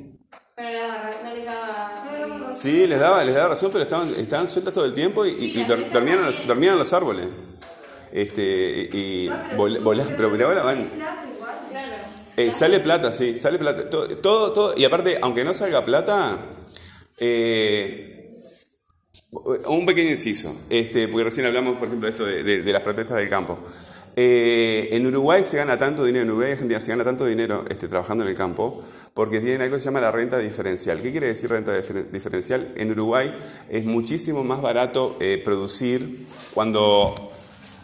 Pero 0.54 0.80
no 1.24 1.34
les 1.34 1.46
daba. 1.46 2.54
Sí, 2.54 2.86
les 2.86 3.00
daba, 3.00 3.24
les 3.24 3.34
daba 3.34 3.48
razón, 3.48 3.70
pero 3.72 3.84
estaban, 3.84 4.08
estaban 4.18 4.48
sueltas 4.48 4.74
todo 4.74 4.84
el 4.84 4.92
tiempo 4.92 5.24
y, 5.24 5.30
y- 5.30 5.60
y 5.60 5.64
dor- 5.64 5.90
dormían, 5.90 6.18
en 6.18 6.26
los, 6.26 6.46
dormían 6.46 6.74
en 6.74 6.78
los 6.80 6.92
árboles. 6.92 7.24
Este, 8.12 8.42
y 8.92 9.26
y 9.26 9.28
vol- 9.56 9.80
vola- 9.82 10.04
pero 10.16 10.28
ahora 10.46 10.62
van. 10.62 10.90
Eh, 12.48 12.52
sale 12.54 12.80
plata, 12.80 13.12
sí, 13.12 13.38
sale 13.38 13.58
plata. 13.58 13.88
Todo, 13.90 14.08
todo, 14.18 14.52
todo- 14.52 14.74
y 14.76 14.84
aparte, 14.84 15.18
aunque 15.20 15.44
no 15.44 15.52
salga 15.54 15.84
plata, 15.84 16.38
eh, 17.18 18.16
un 19.66 19.86
pequeño 19.86 20.10
inciso, 20.10 20.54
este, 20.70 21.06
porque 21.08 21.24
recién 21.24 21.46
hablamos, 21.46 21.76
por 21.78 21.86
ejemplo, 21.88 22.06
de 22.08 22.12
esto 22.12 22.24
de, 22.24 22.42
de- 22.42 22.62
de 22.62 22.72
las 22.72 22.82
protestas 22.82 23.16
del 23.18 23.28
campo. 23.28 23.58
Eh, 24.16 24.88
en 24.92 25.06
Uruguay 25.06 25.44
se 25.44 25.56
gana 25.56 25.78
tanto 25.78 26.04
dinero, 26.04 26.24
en 26.24 26.30
Uruguay 26.30 26.48
y 26.50 26.52
Argentina 26.52 26.80
se 26.80 26.90
gana 26.90 27.04
tanto 27.04 27.24
dinero 27.26 27.64
este, 27.70 27.86
trabajando 27.86 28.24
en 28.24 28.30
el 28.30 28.36
campo, 28.36 28.82
porque 29.14 29.38
tienen 29.38 29.62
algo 29.62 29.76
que 29.76 29.80
se 29.80 29.84
llama 29.84 30.00
la 30.00 30.10
renta 30.10 30.38
diferencial. 30.38 31.00
¿Qué 31.00 31.12
quiere 31.12 31.28
decir 31.28 31.48
renta 31.48 31.72
difer- 31.80 32.10
diferencial? 32.10 32.72
En 32.76 32.90
Uruguay 32.90 33.32
es 33.68 33.84
muchísimo 33.84 34.42
más 34.42 34.60
barato 34.60 35.16
eh, 35.20 35.40
producir 35.44 36.26
cuando 36.52 37.29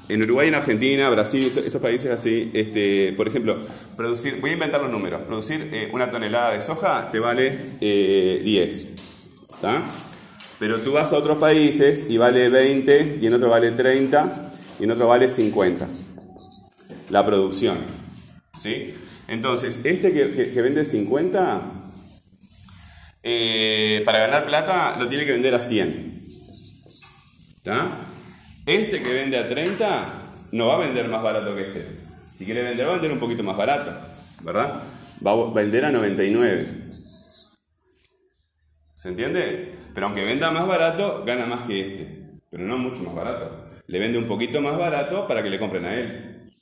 en 0.08 0.22
Uruguay, 0.22 0.48
en 0.48 0.54
Argentina, 0.54 1.08
Brasil, 1.10 1.44
est- 1.46 1.58
estos 1.58 1.80
países 1.82 2.10
así, 2.10 2.50
este, 2.54 3.12
por 3.14 3.26
ejemplo, 3.28 3.58
producir, 3.96 4.38
voy 4.40 4.50
a 4.50 4.52
inventar 4.54 4.80
los 4.80 4.90
números, 4.90 5.22
producir 5.22 5.68
eh, 5.72 5.90
una 5.92 6.10
tonelada 6.10 6.52
de 6.54 6.60
soja 6.62 7.10
te 7.10 7.18
vale 7.18 7.58
eh, 7.80 8.40
10, 8.44 8.92
¿está? 9.50 9.82
Pero 10.58 10.80
tú 10.80 10.92
vas 10.92 11.12
a 11.12 11.16
otros 11.16 11.38
países 11.38 12.06
y 12.08 12.16
vale 12.18 12.48
20, 12.48 13.18
y 13.20 13.26
en 13.26 13.34
otro 13.34 13.50
vale 13.50 13.70
30, 13.72 14.52
y 14.80 14.84
en 14.84 14.90
otro 14.90 15.06
vale 15.06 15.28
50. 15.28 15.86
La 17.10 17.24
producción, 17.26 17.78
¿sí? 18.60 18.94
Entonces, 19.28 19.80
este 19.84 20.12
que, 20.12 20.30
que- 20.32 20.52
que 20.52 20.62
vende 20.62 20.84
50, 20.84 21.72
eh, 23.22 24.02
para 24.04 24.20
ganar 24.20 24.46
plata 24.46 24.96
lo 24.98 25.08
tiene 25.08 25.24
que 25.26 25.32
vender 25.32 25.54
a 25.54 25.60
100. 25.60 26.22
¿Está? 27.56 27.98
Este 28.66 29.00
que 29.00 29.12
vende 29.12 29.38
a 29.38 29.48
30 29.48 30.22
no 30.50 30.66
va 30.66 30.74
a 30.74 30.78
vender 30.78 31.06
más 31.06 31.22
barato 31.22 31.54
que 31.54 31.62
este. 31.62 31.86
Si 32.32 32.44
quiere 32.44 32.64
vender, 32.64 32.84
va 32.86 32.90
a 32.90 32.94
vender 32.94 33.12
un 33.12 33.20
poquito 33.20 33.44
más 33.44 33.56
barato, 33.56 33.92
¿verdad? 34.42 34.82
Va 35.24 35.30
a 35.30 35.52
vender 35.52 35.84
a 35.84 35.92
99. 35.92 36.66
¿Se 38.94 39.08
entiende? 39.08 39.72
Pero 39.94 40.06
aunque 40.06 40.24
venda 40.24 40.50
más 40.50 40.66
barato, 40.66 41.22
gana 41.24 41.46
más 41.46 41.66
que 41.68 41.80
este. 41.80 42.40
Pero 42.50 42.64
no 42.64 42.76
mucho 42.76 43.04
más 43.04 43.14
barato. 43.14 43.68
Le 43.86 44.00
vende 44.00 44.18
un 44.18 44.26
poquito 44.26 44.60
más 44.60 44.76
barato 44.76 45.28
para 45.28 45.44
que 45.44 45.50
le 45.50 45.60
compren 45.60 45.84
a 45.84 45.94
él. 45.94 46.52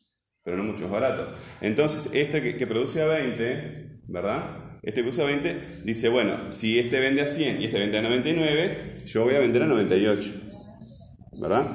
Pero 0.43 0.59
no 0.59 0.65
mucho 0.65 0.83
más 0.85 1.01
barato. 1.01 1.27
Entonces, 1.63 2.11
este 2.13 2.55
que, 2.55 2.67
produce 2.67 3.01
a 3.01 3.07
20, 3.07 4.01
¿verdad? 4.09 4.79
Este 4.83 5.03
que 5.03 5.23
a 5.23 5.25
20 5.25 5.81
dice, 5.85 6.11
bueno, 6.11 6.53
si 6.53 6.79
este 6.79 7.01
vende 7.01 7.23
a 7.23 7.29
100 7.29 7.63
y 7.63 7.65
este 7.65 7.79
vende 7.79 7.97
a 7.97 8.03
99, 8.03 9.03
yo 9.07 9.25
voy 9.25 9.37
a 9.37 9.39
vender 9.39 9.63
a 9.63 9.67
98. 9.67 10.45
¿verdad? 11.41 11.67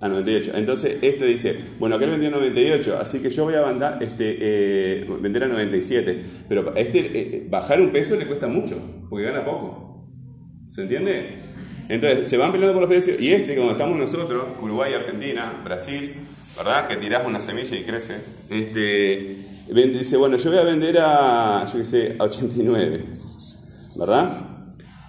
A 0.00 0.08
98. 0.08 0.52
Entonces 0.56 0.96
este 1.00 1.24
dice, 1.24 1.58
bueno, 1.78 1.96
aquel 1.96 2.10
vendió 2.10 2.28
a 2.28 2.32
98, 2.32 2.98
así 3.00 3.20
que 3.20 3.30
yo 3.30 3.44
voy 3.44 3.54
a 3.54 3.98
este, 4.00 4.36
eh, 4.40 5.06
vender 5.20 5.44
a 5.44 5.48
97. 5.48 6.22
Pero 6.48 6.74
este 6.76 6.98
eh, 6.98 7.46
bajar 7.48 7.80
un 7.80 7.90
peso 7.92 8.16
le 8.16 8.26
cuesta 8.26 8.46
mucho, 8.46 8.78
porque 9.08 9.24
gana 9.24 9.44
poco. 9.44 10.06
¿Se 10.68 10.82
entiende? 10.82 11.46
Entonces 11.88 12.28
se 12.28 12.36
van 12.36 12.52
peleando 12.52 12.74
por 12.74 12.82
los 12.82 12.90
precios 12.90 13.20
y 13.20 13.32
este, 13.32 13.54
cuando 13.54 13.72
estamos 13.72 13.96
nosotros, 13.96 14.44
Uruguay, 14.60 14.92
Argentina, 14.92 15.60
Brasil, 15.64 16.16
¿verdad? 16.56 16.88
Que 16.88 16.96
tirás 16.96 17.24
una 17.26 17.40
semilla 17.40 17.76
y 17.76 17.84
crece. 17.84 18.16
Este, 18.50 19.36
dice, 19.68 20.16
bueno, 20.16 20.36
yo 20.36 20.50
voy 20.50 20.58
a 20.58 20.64
vender 20.64 20.98
a, 21.00 21.64
yo 21.72 21.78
qué 21.78 21.84
sé, 21.84 22.16
a 22.18 22.24
89, 22.24 23.04
¿verdad? 23.96 24.48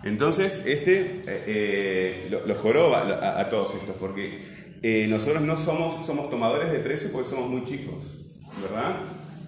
Entonces, 0.04 0.62
este 0.66 1.24
eh, 1.26 1.44
eh, 1.48 2.28
lo, 2.30 2.46
lo 2.46 2.56
joroba 2.56 3.02
a, 3.02 3.42
a 3.42 3.50
todos 3.50 3.74
estos, 3.74 3.96
porque 4.00 4.40
eh, 4.82 5.08
nosotros 5.10 5.42
no 5.42 5.58
somos, 5.58 6.06
somos 6.06 6.30
tomadores 6.30 6.72
de 6.72 6.80
precios 6.80 7.12
porque 7.12 7.30
somos 7.30 7.50
muy 7.50 7.64
chicos, 7.64 7.96
¿verdad? 8.62 8.98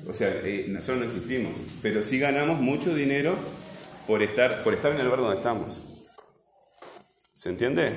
O 0.07 0.13
sea, 0.13 0.29
eh, 0.43 0.65
nosotros 0.69 0.97
no 0.99 1.05
existimos, 1.05 1.51
pero 1.81 2.01
sí 2.03 2.17
ganamos 2.19 2.59
mucho 2.59 2.93
dinero 2.95 3.35
por 4.07 4.23
estar, 4.23 4.63
por 4.63 4.73
estar 4.73 4.91
en 4.91 4.97
el 4.99 5.05
lugar 5.05 5.19
donde 5.21 5.35
estamos. 5.35 5.83
¿Se 7.33 7.49
entiende? 7.49 7.91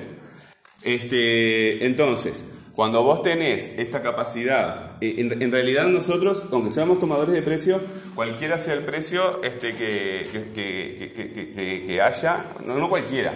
Este, 0.83 1.85
entonces, 1.85 2.43
cuando 2.75 3.03
vos 3.03 3.21
tenés 3.21 3.71
esta 3.77 4.01
capacidad, 4.01 4.97
eh, 5.01 5.15
en, 5.17 5.41
en 5.41 5.51
realidad 5.51 5.87
nosotros, 5.87 6.43
aunque 6.51 6.71
seamos 6.71 6.99
tomadores 6.99 7.33
de 7.33 7.41
precio, 7.41 7.81
cualquiera 8.15 8.59
sea 8.59 8.73
el 8.73 8.83
precio 8.83 9.41
este, 9.43 9.73
que- 9.75 10.27
que- 10.53 11.13
que- 11.53 11.83
que 11.85 12.01
haya, 12.01 12.45
no, 12.65 12.77
no 12.77 12.89
cualquiera, 12.89 13.33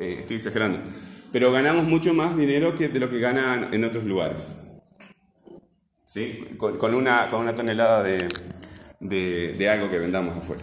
eh, 0.00 0.16
estoy 0.20 0.36
exagerando, 0.36 0.80
pero 1.32 1.52
ganamos 1.52 1.84
mucho 1.84 2.14
más 2.14 2.36
dinero 2.36 2.74
que 2.74 2.88
de 2.88 3.00
lo 3.00 3.08
que 3.10 3.18
ganan 3.20 3.72
en 3.72 3.84
otros 3.84 4.04
lugares. 4.04 4.48
¿Sí? 6.04 6.44
Con, 6.56 6.94
una, 6.94 7.28
con 7.30 7.40
una 7.42 7.54
tonelada 7.54 8.02
de, 8.02 8.28
de- 9.00 9.52
de 9.52 9.68
algo 9.68 9.90
que 9.90 9.98
vendamos 9.98 10.36
afuera. 10.36 10.62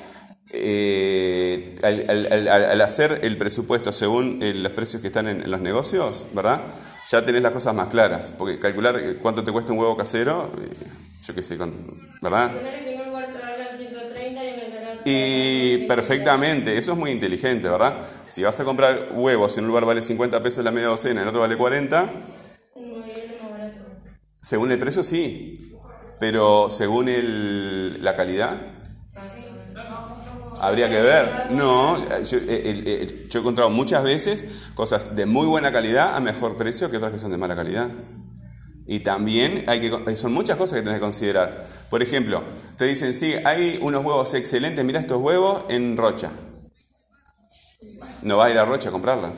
eh, 0.53 1.75
al, 1.83 2.05
al- 2.09 2.47
al- 2.49 2.81
hacer 2.81 3.19
el 3.23 3.37
presupuesto 3.37 3.91
según 3.91 4.39
los 4.41 4.71
precios 4.73 5.01
que 5.01 5.07
están 5.09 5.27
en, 5.27 5.41
en 5.43 5.51
los 5.51 5.61
negocios, 5.61 6.27
¿verdad? 6.33 6.63
Ya 7.11 7.25
tenés 7.25 7.41
las 7.43 7.53
cosas 7.53 7.75
más 7.75 7.87
claras, 7.89 8.33
porque 8.37 8.59
calcular 8.59 9.17
cuánto 9.21 9.43
te 9.43 9.51
cuesta 9.51 9.73
un 9.73 9.79
huevo 9.79 9.97
casero, 9.97 10.51
yo 11.25 11.35
qué 11.35 11.43
sé, 11.43 11.57
¿verdad? 12.21 12.51
Ponerle 12.53 12.87
que 12.87 12.93
en 12.93 12.99
un 13.01 13.07
lugar 13.07 13.31
te 13.31 13.39
van 13.39 13.51
a 13.51 13.55
dar 13.57 13.71
130 13.77 14.96
y 15.09 15.77
perfectamente, 15.87 16.77
eso 16.77 16.91
es 16.91 16.97
muy 16.97 17.11
inteligente, 17.11 17.69
¿verdad? 17.69 17.95
Si 18.25 18.43
vas 18.43 18.59
a 18.59 18.65
comprar 18.65 19.09
huevos 19.13 19.57
en 19.57 19.63
un 19.63 19.69
lugar 19.69 19.85
vale 19.85 20.01
50 20.01 20.43
pesos 20.43 20.65
la 20.65 20.71
media 20.71 20.87
docena, 20.87 21.21
en 21.21 21.27
otro 21.29 21.39
vale 21.41 21.55
40, 21.57 22.11
Un 22.75 22.89
modelo 22.89 23.07
más 23.41 23.51
barato. 23.51 23.79
según 24.41 24.71
el 24.71 24.79
precio 24.79 25.03
sí, 25.03 25.73
pero 26.19 26.69
según 26.69 27.07
el- 27.07 28.03
la 28.03 28.17
calidad, 28.17 28.57
habría 30.59 30.89
que 30.89 31.01
ver. 31.01 31.29
No, 31.51 32.03
yo, 32.23 32.37
eh, 32.39 32.43
eh, 32.49 32.83
eh, 32.85 33.27
yo 33.29 33.39
he 33.39 33.41
encontrado 33.41 33.69
muchas 33.69 34.03
veces 34.03 34.43
cosas 34.75 35.15
de 35.15 35.25
muy 35.25 35.45
buena 35.47 35.71
calidad 35.71 36.15
a 36.15 36.19
mejor 36.19 36.57
precio 36.57 36.89
que 36.91 36.97
otras 36.97 37.13
que 37.13 37.19
son 37.19 37.31
de 37.31 37.37
mala 37.37 37.55
calidad. 37.55 37.87
Y 38.87 38.99
también 38.99 39.65
hay 39.67 39.81
que, 39.81 40.15
son 40.15 40.31
muchas 40.33 40.57
cosas 40.57 40.77
que 40.77 40.81
tenés 40.83 40.95
que 40.99 41.01
considerar. 41.01 41.65
Por 41.89 42.01
ejemplo, 42.01 42.41
te 42.77 42.85
dicen, 42.85 43.13
sí, 43.13 43.35
hay 43.43 43.79
unos 43.81 44.03
huevos 44.05 44.33
excelentes, 44.33 44.83
mira 44.85 44.99
estos 45.01 45.21
huevos 45.21 45.65
en 45.67 45.97
Rocha. 45.97 46.31
No 48.21 48.37
vas 48.37 48.47
a 48.47 48.51
ir 48.51 48.57
a 48.57 48.65
Rocha 48.65 48.89
a 48.89 48.91
comprarla. 48.91 49.31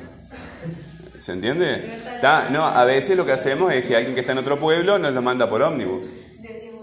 ¿Se 1.17 1.33
entiende? 1.33 1.99
¿Tá? 2.21 2.47
No, 2.51 2.63
a 2.63 2.85
veces 2.85 3.17
lo 3.17 3.25
que 3.25 3.31
hacemos 3.33 3.73
es 3.73 3.85
que 3.85 3.95
alguien 3.95 4.13
que 4.13 4.21
está 4.21 4.31
en 4.33 4.37
otro 4.37 4.59
pueblo 4.59 4.97
nos 4.99 5.11
lo 5.13 5.21
manda 5.21 5.49
por 5.49 5.61
ómnibus. 5.61 6.07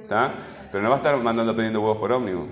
¿Está? 0.02 0.34
Pero 0.70 0.82
no 0.82 0.90
va 0.90 0.96
a 0.96 0.98
estar 0.98 1.16
mandando 1.22 1.54
pidiendo 1.56 1.80
huevos 1.80 1.98
por 1.98 2.12
ómnibus. 2.12 2.48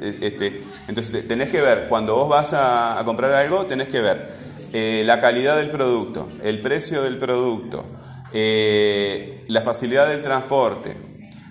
E- 0.00 0.18
Este, 0.22 0.62
entonces 0.88 1.12
te- 1.12 1.22
tenés 1.22 1.48
que 1.50 1.60
ver, 1.60 1.88
cuando 1.88 2.14
vos 2.16 2.28
vas 2.28 2.52
a, 2.52 2.98
a 2.98 3.04
comprar 3.04 3.32
algo, 3.32 3.66
tenés 3.66 3.88
que 3.88 4.00
ver 4.00 4.28
eh, 4.72 5.02
la 5.04 5.20
calidad 5.20 5.56
del 5.58 5.70
producto, 5.70 6.28
el 6.42 6.60
precio 6.62 7.02
del 7.02 7.18
producto, 7.18 7.84
eh, 8.30 9.44
la 9.48 9.62
facilidad 9.62 10.08
del 10.08 10.22
transporte, 10.22 10.96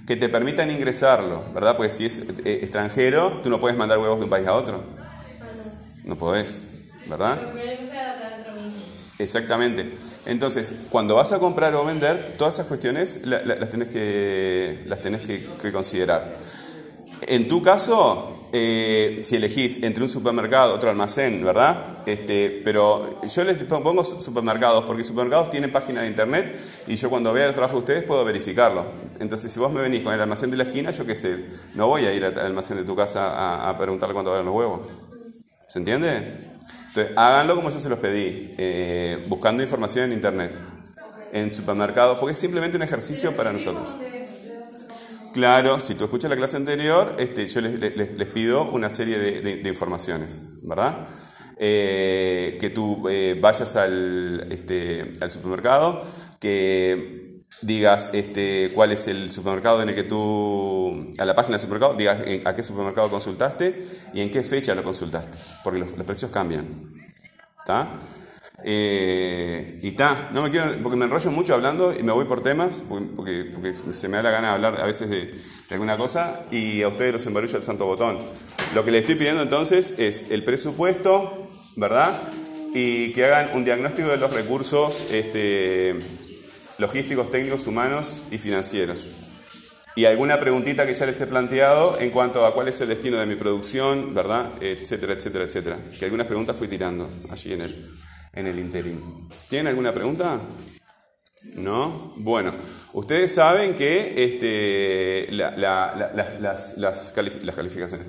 que 0.07 0.15
te 0.15 0.29
permitan 0.29 0.69
ingresarlo, 0.71 1.43
¿verdad? 1.53 1.77
Porque 1.77 1.91
si 1.91 2.05
es 2.05 2.19
eh, 2.19 2.59
extranjero, 2.61 3.39
tú 3.43 3.49
no 3.49 3.59
puedes 3.59 3.77
mandar 3.77 3.97
huevos 3.99 4.19
de 4.19 4.25
un 4.25 4.29
país 4.29 4.47
a 4.47 4.53
otro. 4.53 4.83
No 6.03 6.17
podés, 6.17 6.67
¿verdad? 7.05 7.37
Exactamente. 9.17 9.97
Entonces, 10.25 10.75
cuando 10.89 11.15
vas 11.15 11.31
a 11.31 11.39
comprar 11.39 11.73
o 11.75 11.85
vender, 11.85 12.35
todas 12.37 12.55
esas 12.55 12.67
cuestiones 12.67 13.19
la- 13.23 13.41
la- 13.43 13.55
las 13.55 13.69
tenés 13.69 13.89
que, 13.89 14.83
las 14.85 15.01
tenés 15.01 15.21
que, 15.21 15.55
que 15.57 15.71
considerar. 15.71 16.37
En 17.21 17.47
tu 17.47 17.61
caso, 17.61 18.34
eh, 18.57 19.19
si 19.21 19.35
elegís 19.35 19.83
entre 19.83 20.03
un 20.03 20.09
supermercado, 20.09 20.73
otro 20.73 20.89
almacén, 20.89 21.43
¿verdad? 21.43 21.99
Este, 22.05 22.61
pero 22.63 23.19
yo 23.21 23.43
les 23.43 23.63
pongo 23.65 24.03
su- 24.03 24.21
supermercados 24.21 24.85
porque 24.85 25.03
supermercados 25.03 25.49
tienen 25.51 25.71
página 25.71 26.01
de 26.03 26.07
internet 26.07 26.55
y 26.87 26.95
yo 26.95 27.09
cuando 27.09 27.33
vea 27.33 27.47
el 27.47 27.51
trabajo 27.53 27.73
de 27.73 27.79
ustedes 27.79 28.03
puedo 28.03 28.23
verificarlo. 28.25 28.85
Entonces, 29.19 29.51
si 29.51 29.59
vos 29.59 29.71
me 29.71 29.81
venís 29.81 30.03
con 30.03 30.13
el 30.13 30.21
almacén 30.21 30.51
de 30.51 30.57
la 30.57 30.63
esquina, 30.63 30.91
yo 30.91 31.05
qué 31.05 31.15
sé, 31.15 31.45
no 31.73 31.87
voy 31.87 32.05
a 32.05 32.13
ir 32.13 32.25
al 32.25 32.37
almacén 32.39 32.77
de 32.77 32.83
tu 32.85 32.95
casa 32.95 33.33
a, 33.33 33.69
a 33.69 33.77
preguntarle 33.77 34.13
cuánto 34.13 34.31
valen 34.31 34.45
los 34.45 34.55
huevos. 34.55 34.81
¿Se 35.67 35.79
entiende? 35.79 36.57
Entonces, 36.87 37.13
háganlo 37.17 37.55
como 37.55 37.69
yo 37.69 37.79
se 37.79 37.89
los 37.89 37.99
pedí, 37.99 38.55
eh, 38.57 39.25
buscando 39.27 39.63
información 39.63 40.05
en 40.05 40.13
internet, 40.13 40.61
en 41.29 41.53
supermercados, 41.53 42.19
porque 42.19 42.33
es 42.33 42.39
simplemente 42.39 42.77
un 42.77 42.83
ejercicio 42.83 43.35
para 43.35 43.51
nosotros. 43.53 43.99
Claro, 45.35 45.81
si 45.81 45.95
tú 45.95 46.05
escuchas 46.05 46.29
la 46.29 46.37
clase 46.37 46.55
anterior, 46.55 47.17
este, 47.19 47.45
yo 47.45 47.59
les, 47.59 48.27
pido 48.29 48.71
una 48.71 48.89
serie 48.89 49.17
de, 49.19 49.41
de- 49.41 49.67
informaciones, 49.69 50.41
¿verdad? 50.61 51.09
Eh, 51.59 52.55
que 52.57 52.69
tú 52.69 53.09
eh, 53.09 53.37
vayas 53.41 53.75
al, 53.75 54.47
este, 54.49 55.11
al 55.19 55.29
supermercado, 55.29 56.05
que 56.39 57.41
digas 57.61 58.11
este, 58.13 58.71
cuál 58.73 58.93
es 58.93 59.07
el 59.07 59.29
supermercado 59.29 59.81
en 59.81 59.89
el 59.89 59.95
que 59.95 60.03
tú, 60.03 61.11
a 61.17 61.25
la 61.25 61.35
página 61.35 61.57
del 61.57 61.61
supermercado, 61.67 61.95
digas 61.97 62.23
en- 62.25 62.47
a 62.47 62.55
qué 62.55 62.63
supermercado 62.63 63.09
consultaste 63.09 63.85
y 64.13 64.21
en 64.21 64.31
qué 64.31 64.41
fecha 64.41 64.73
lo 64.73 64.85
consultaste, 64.85 65.37
porque 65.65 65.79
los, 65.79 65.97
los 65.97 66.05
precios 66.07 66.31
cambian. 66.31 66.65
¿Está? 67.59 67.89
Eh, 68.67 69.77
y 69.83 69.89
está, 69.89 70.31
no 70.33 70.41
me 70.41 70.49
quiero, 70.49 70.81
porque 70.81 70.97
me 70.97 71.05
enrollo 71.05 71.29
mucho 71.29 71.53
hablando 71.53 71.93
y 71.95 72.01
me 72.01 72.11
voy 72.11 72.25
por 72.25 72.41
temas, 72.41 72.83
porque, 73.15 73.51
se 73.91 74.09
me 74.09 74.17
da 74.17 74.23
la 74.23 74.31
gana 74.31 74.47
de 74.47 74.53
hablar 74.55 74.81
a 74.81 74.85
veces 74.85 75.07
de, 75.07 75.39
alguna 75.69 75.97
cosa 75.97 76.41
y 76.49 76.81
a 76.81 76.87
ustedes 76.87 77.13
los 77.13 77.25
embarulla 77.27 77.57
el 77.57 77.63
santo 77.63 77.85
botón. 77.85 78.17
Lo 78.73 78.83
que 78.83 78.89
les 78.89 79.01
estoy 79.01 79.15
pidiendo 79.15 79.43
entonces 79.43 79.93
es 79.99 80.31
el 80.31 80.43
presupuesto, 80.43 81.47
¿verdad? 81.75 82.19
Y 82.73 83.13
que 83.13 83.25
hagan 83.25 83.51
un 83.53 83.65
diagnóstico 83.65 84.07
de 84.07 84.17
los 84.17 84.33
recursos 84.33 85.05
este, 85.11 85.95
logísticos, 86.79 87.29
técnicos, 87.29 87.67
humanos 87.67 88.23
y 88.31 88.39
financieros. 88.39 89.09
Y 89.95 90.05
alguna 90.05 90.39
preguntita 90.39 90.87
que 90.87 90.95
ya 90.95 91.05
les 91.05 91.21
he 91.21 91.27
planteado 91.27 91.99
en 91.99 92.09
cuanto 92.09 92.43
a 92.47 92.55
cuál 92.55 92.67
es 92.67 92.81
el 92.81 92.89
destino 92.89 93.17
de 93.17 93.27
mi 93.27 93.35
producción, 93.35 94.15
¿verdad? 94.15 94.53
Etcétera, 94.59 95.13
etcétera, 95.13 95.45
etcétera. 95.45 95.77
Que 95.99 96.05
algunas 96.05 96.25
preguntas 96.25 96.57
fui 96.57 96.67
tirando 96.67 97.09
allí 97.29 97.53
en 97.53 97.61
el, 97.61 97.89
en 98.35 98.47
el 98.47 98.59
interim. 98.59 98.99
¿Tienen 99.49 99.67
alguna 99.67 99.93
pregunta? 99.93 100.39
¿No? 101.55 102.13
Bueno, 102.17 102.53
ustedes 102.93 103.33
saben 103.33 103.75
que 103.75 104.13
este, 104.17 105.31
la- 105.31 105.51
la- 105.51 105.93
la- 105.95 106.13
la- 106.13 106.39
las, 106.39 106.77
las 106.77 107.13
las 107.43 107.55
calificaciones. 107.55 108.07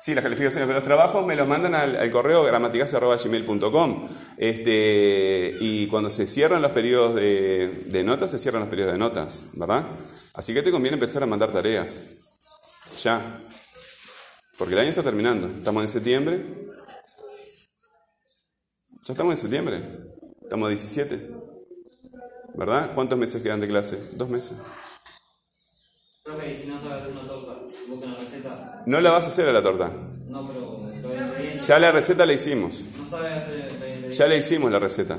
Sí, 0.00 0.14
las 0.14 0.22
calificaciones 0.22 0.68
de 0.68 0.74
los 0.74 0.82
trabajos 0.82 1.24
me 1.24 1.34
los 1.34 1.48
mandan 1.48 1.74
al, 1.74 1.96
al 1.96 2.10
correo 2.10 2.42
gramaticas.gmail.com 2.42 4.08
este, 4.36 5.56
y 5.60 5.86
cuando 5.86 6.10
se 6.10 6.26
cierran 6.26 6.60
los 6.60 6.72
periodos 6.72 7.14
de, 7.14 7.68
de 7.86 8.04
notas, 8.04 8.30
se 8.30 8.38
cierran 8.38 8.60
los 8.60 8.68
periodos 8.68 8.92
de 8.92 8.98
notas, 8.98 9.44
¿verdad? 9.54 9.86
Así 10.34 10.52
que 10.52 10.62
te 10.62 10.70
conviene 10.72 10.96
empezar 10.96 11.22
a 11.22 11.26
mandar 11.26 11.52
tareas. 11.52 12.04
Ya. 13.02 13.40
Porque 14.58 14.74
el 14.74 14.80
año 14.80 14.90
está 14.90 15.02
terminando. 15.02 15.46
Estamos 15.46 15.82
en 15.84 15.88
septiembre. 15.88 16.44
Ya 19.06 19.12
estamos 19.12 19.32
en 19.32 19.36
septiembre. 19.36 19.82
Estamos 20.42 20.66
a 20.66 20.68
17. 20.70 21.30
¿Verdad? 22.54 22.92
¿Cuántos 22.94 23.18
meses 23.18 23.42
quedan 23.42 23.60
de 23.60 23.68
clase? 23.68 23.98
Dos 24.12 24.30
meses. 24.30 24.56
No 26.26 26.32
sabes 26.32 27.02
hacer 27.02 27.12
una 27.12 27.26
torta, 27.26 27.52
busca 27.86 28.06
una 28.06 28.16
receta. 28.16 28.82
No 28.86 29.00
la 29.00 29.10
vas 29.10 29.26
a 29.26 29.28
hacer 29.28 29.46
a 29.46 29.52
la 29.52 29.60
torta. 29.60 29.90
No, 30.26 30.46
pero. 30.46 31.60
Ya 31.60 31.78
la 31.78 31.92
receta 31.92 32.24
la 32.24 32.32
hicimos. 32.32 32.84
No 32.96 33.06
sabes 33.06 33.32
hacer 33.32 33.64
los 33.64 33.74
ingredientes. 33.74 34.16
Ya 34.16 34.26
le 34.26 34.38
hicimos 34.38 34.72
la 34.72 34.78
receta. 34.78 35.18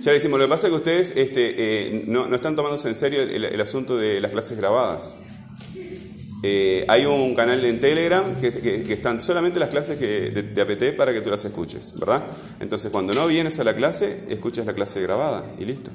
Ya 0.00 0.12
le 0.12 0.18
hicimos. 0.18 0.38
Lo 0.38 0.44
que 0.44 0.50
pasa 0.50 0.68
es 0.68 0.70
que 0.70 0.76
ustedes 0.76 1.12
este, 1.16 1.54
eh, 1.56 2.04
no, 2.06 2.28
no 2.28 2.36
están 2.36 2.54
tomándose 2.54 2.88
en 2.88 2.94
serio 2.94 3.22
el, 3.22 3.44
el 3.44 3.60
asunto 3.60 3.96
de 3.96 4.20
las 4.20 4.30
clases 4.30 4.56
grabadas. 4.56 5.16
Eh, 6.42 6.84
hay 6.86 7.04
un 7.04 7.34
canal 7.34 7.64
en 7.64 7.80
Telegram 7.80 8.38
que, 8.40 8.92
están 8.92 9.20
solamente 9.20 9.58
las 9.58 9.70
clases 9.70 9.98
que- 9.98 10.30
de, 10.30 10.42
de 10.42 10.62
APT 10.62 10.96
para 10.96 11.12
que 11.12 11.20
tú 11.20 11.30
las 11.30 11.44
escuches, 11.44 11.98
¿verdad? 11.98 12.24
Entonces, 12.60 12.92
cuando 12.92 13.12
no 13.12 13.26
vienes 13.26 13.58
a 13.58 13.64
la 13.64 13.74
clase, 13.74 14.20
escuchas 14.28 14.64
la 14.64 14.74
clase 14.74 15.00
grabada 15.02 15.44
y 15.58 15.64
listo. 15.64 15.90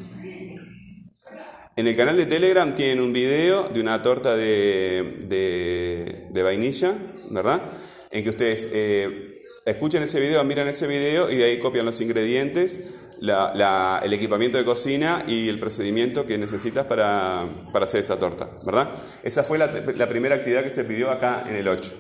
En 1.76 1.88
el 1.88 1.96
canal 1.96 2.18
de 2.18 2.28
Telegram 2.28 2.76
tienen 2.76 3.00
un 3.00 3.12
video 3.14 3.68
de 3.68 3.82
una 3.82 4.04
torta 4.04 4.36
de, 4.36 6.30
vainilla, 6.32 6.94
¿verdad? 7.32 7.64
En 8.12 8.24
que 8.24 8.30
ustedes 8.30 8.70
eh, 8.72 9.42
escuchen 9.66 10.04
ese 10.04 10.20
video, 10.20 10.44
miran 10.44 10.68
ese 10.68 10.86
video 10.86 11.32
y 11.32 11.38
de 11.38 11.46
ahí 11.46 11.58
copian 11.58 11.86
los 11.86 12.00
ingredientes, 12.00 12.80
la- 13.24 13.54
la- 13.56 14.02
el 14.04 14.12
equipamiento 14.12 14.58
de 14.58 14.66
cocina 14.66 15.24
y 15.26 15.48
el 15.48 15.58
procedimiento 15.58 16.26
que 16.26 16.38
necesitas 16.38 16.86
para, 16.86 17.46
para 17.72 17.86
hacer 17.86 18.02
esa 18.02 18.20
torta, 18.20 18.50
¿verdad? 18.66 18.90
Esa 19.24 19.46
fue 19.46 19.58
la, 19.58 19.72
primera 20.10 20.36
actividad 20.36 20.62
que 20.62 20.70
se 20.70 20.84
pidió 20.84 21.10
acá 21.10 21.46
en 21.48 21.56
el 21.56 21.70
8. 21.70 21.94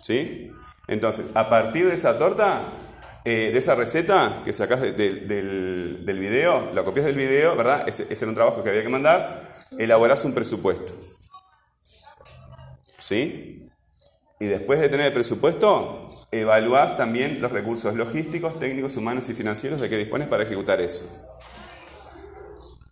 ¿Sí? 0.00 0.50
Entonces, 0.88 1.26
a 1.34 1.48
partir 1.48 1.86
de 1.86 1.94
esa 1.94 2.18
torta, 2.18 2.62
eh, 3.24 3.50
de 3.52 3.58
esa 3.60 3.76
receta 3.76 4.40
que 4.44 4.52
sacás 4.52 4.80
de- 4.80 4.90
de- 4.90 5.20
del, 5.20 6.02
del 6.04 6.18
video, 6.18 6.72
la 6.74 6.82
copias 6.82 7.06
del 7.06 7.14
video, 7.14 7.54
¿verdad? 7.54 7.88
Ese, 7.88 8.02
ese 8.10 8.24
era 8.24 8.30
un 8.30 8.34
trabajo 8.34 8.64
que 8.64 8.70
había 8.70 8.82
que 8.82 8.88
mandar, 8.88 9.64
elaborás 9.78 10.24
un 10.24 10.32
presupuesto. 10.34 10.92
¿Sí? 12.98 13.68
Y 14.40 14.46
después 14.46 14.80
de 14.80 14.88
tener 14.88 15.06
el 15.06 15.12
presupuesto, 15.12 16.11
evaluás 16.32 16.96
también 16.96 17.40
los 17.40 17.52
recursos 17.52 17.94
logísticos, 17.94 18.58
técnicos, 18.58 18.96
humanos 18.96 19.28
y 19.28 19.34
financieros 19.34 19.80
de 19.80 19.90
que 19.90 19.98
dispones 19.98 20.28
para 20.28 20.42
ejecutar 20.42 20.80
eso. 20.80 21.04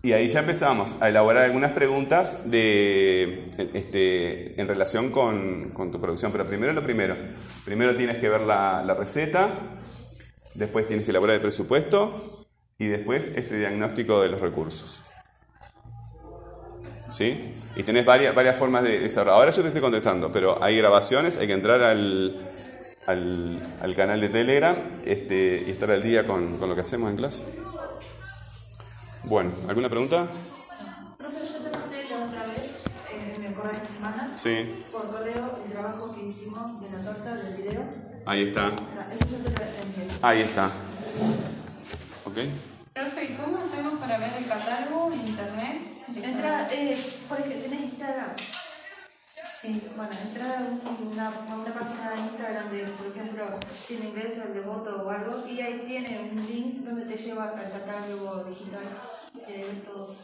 Y 0.03 0.13
ahí 0.13 0.29
ya 0.29 0.41
empezamos 0.41 0.95
a 1.01 1.09
elaborar 1.09 1.45
algunas 1.45 1.73
preguntas 1.73 2.51
de, 2.51 3.45
este, 3.75 4.59
en 4.61 4.69
relación 4.69 5.11
con, 5.11 5.71
con 5.71 5.91
tu 5.91 6.01
producción. 6.01 6.33
Pero 6.33 6.47
primero 6.47 6.73
lo 6.73 6.83
primero. 6.83 7.17
Primero 7.65 7.97
tienes 7.97 8.19
que 8.19 8.29
ver 8.29 8.43
la, 8.43 8.83
la 8.83 8.95
receta, 8.95 9.51
después 10.55 10.87
tienes 10.87 11.05
que 11.05 11.11
elaborar 11.11 11.35
el 11.35 11.43
presupuesto 11.43 12.47
y 12.79 12.87
después 12.87 13.33
este 13.37 13.59
diagnóstico 13.59 14.23
de 14.23 14.29
los 14.31 14.41
recursos. 14.41 15.03
¿Sí? 17.11 17.55
Y 17.77 17.83
tenés 17.83 18.07
varias, 18.07 18.35
varias 18.35 18.57
formas 18.57 18.85
de 18.85 19.01
desarrollar. 19.01 19.39
Ahora 19.39 19.51
yo 19.51 19.61
te 19.63 19.69
estoy 19.69 19.83
contestando, 19.83 20.33
pero 20.33 20.63
hay 20.63 20.79
grabaciones, 20.79 21.37
hay 21.37 21.47
que 21.47 21.53
entrar 21.53 21.83
al, 21.83 22.51
al, 23.11 23.61
al 23.83 23.95
canal 23.95 24.21
de 24.21 24.29
Telegram 24.29 24.77
este, 25.05 25.65
y 25.67 25.71
estar 25.71 25.91
al 25.91 26.03
día 26.03 26.25
con, 26.27 26.57
con 26.59 26.69
lo 26.69 26.75
que 26.75 26.81
hacemos 26.83 27.11
en 27.11 27.17
clase. 27.17 27.45
Bueno, 29.25 29.53
¿alguna 29.69 29.89
pregunta? 29.89 30.27
Profe, 31.19 31.37
yo 31.47 31.59
te 31.71 31.79
mandé 31.79 32.05
la 32.09 32.25
otra 32.25 32.47
vez, 32.47 32.85
eh, 33.13 33.37
me 33.39 33.49
acuerdo 33.49 33.71
de 33.73 33.77
esta 33.77 33.95
semana, 33.95 34.37
Sí, 34.43 34.85
por 34.91 35.11
correo 35.11 35.59
el 35.65 35.73
trabajo 35.73 36.15
que 36.15 36.27
hicimos 36.27 36.81
de 36.81 36.91
la 36.91 37.05
torta 37.05 37.35
del 37.37 37.55
video. 37.57 37.83
ahí 38.27 38.49
está. 38.49 38.67
Ah, 38.69 38.73
Eso 39.13 39.29
yo 39.31 39.45
te 39.45 39.51
lo 39.51 39.67
envié. 39.83 40.19
Ahí 40.23 40.41
está. 40.43 40.67
¿Ok? 42.25 42.39
Profe, 42.95 43.25
¿y 43.25 43.37
cómo 43.37 43.59
hacemos 43.59 44.01
para 44.01 44.19
ver 44.19 44.31
el 44.39 44.47
catálogo 44.47 45.13
en 45.13 45.29
internet? 45.29 45.83
Entra, 46.17 46.69
eh, 46.73 46.99
por 47.29 47.39
ejemplo, 47.39 47.61
¿tenés 47.63 47.81
Instagram? 47.83 48.27
Sí, 49.61 49.83
bueno, 49.95 50.11
entra 50.27 50.59
a 50.59 50.63
un- 50.63 51.13
una, 51.13 51.29
una 51.29 51.75
página 51.75 52.11
de 52.13 52.21
Instagram 52.23 52.71
de, 52.71 52.85
por 52.85 53.07
ejemplo, 53.09 53.45
si 53.71 53.97
en 53.97 54.05
inglés 54.07 54.39
o 54.39 54.43
el 54.49 54.55
de 54.55 54.61
voto 54.61 55.03
o 55.05 55.11
algo, 55.11 55.47
y 55.47 55.61
ahí 55.61 55.85
tiene 55.87 56.31
un 56.33 56.47
link 56.47 56.77
donde 56.85 57.05
te 57.05 57.17
lleva 57.23 57.51
al 57.51 57.71
catálogo 57.71 58.45
digital, 58.45 58.85
que 59.47 59.53
ves 59.65 59.85
todo. 59.85 60.15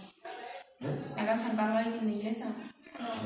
¿Acá 1.17 1.33
en 1.35 1.39
San 1.41 1.57
Carlos 1.57 2.01
de 2.03 2.11
inglesa? 2.13 2.47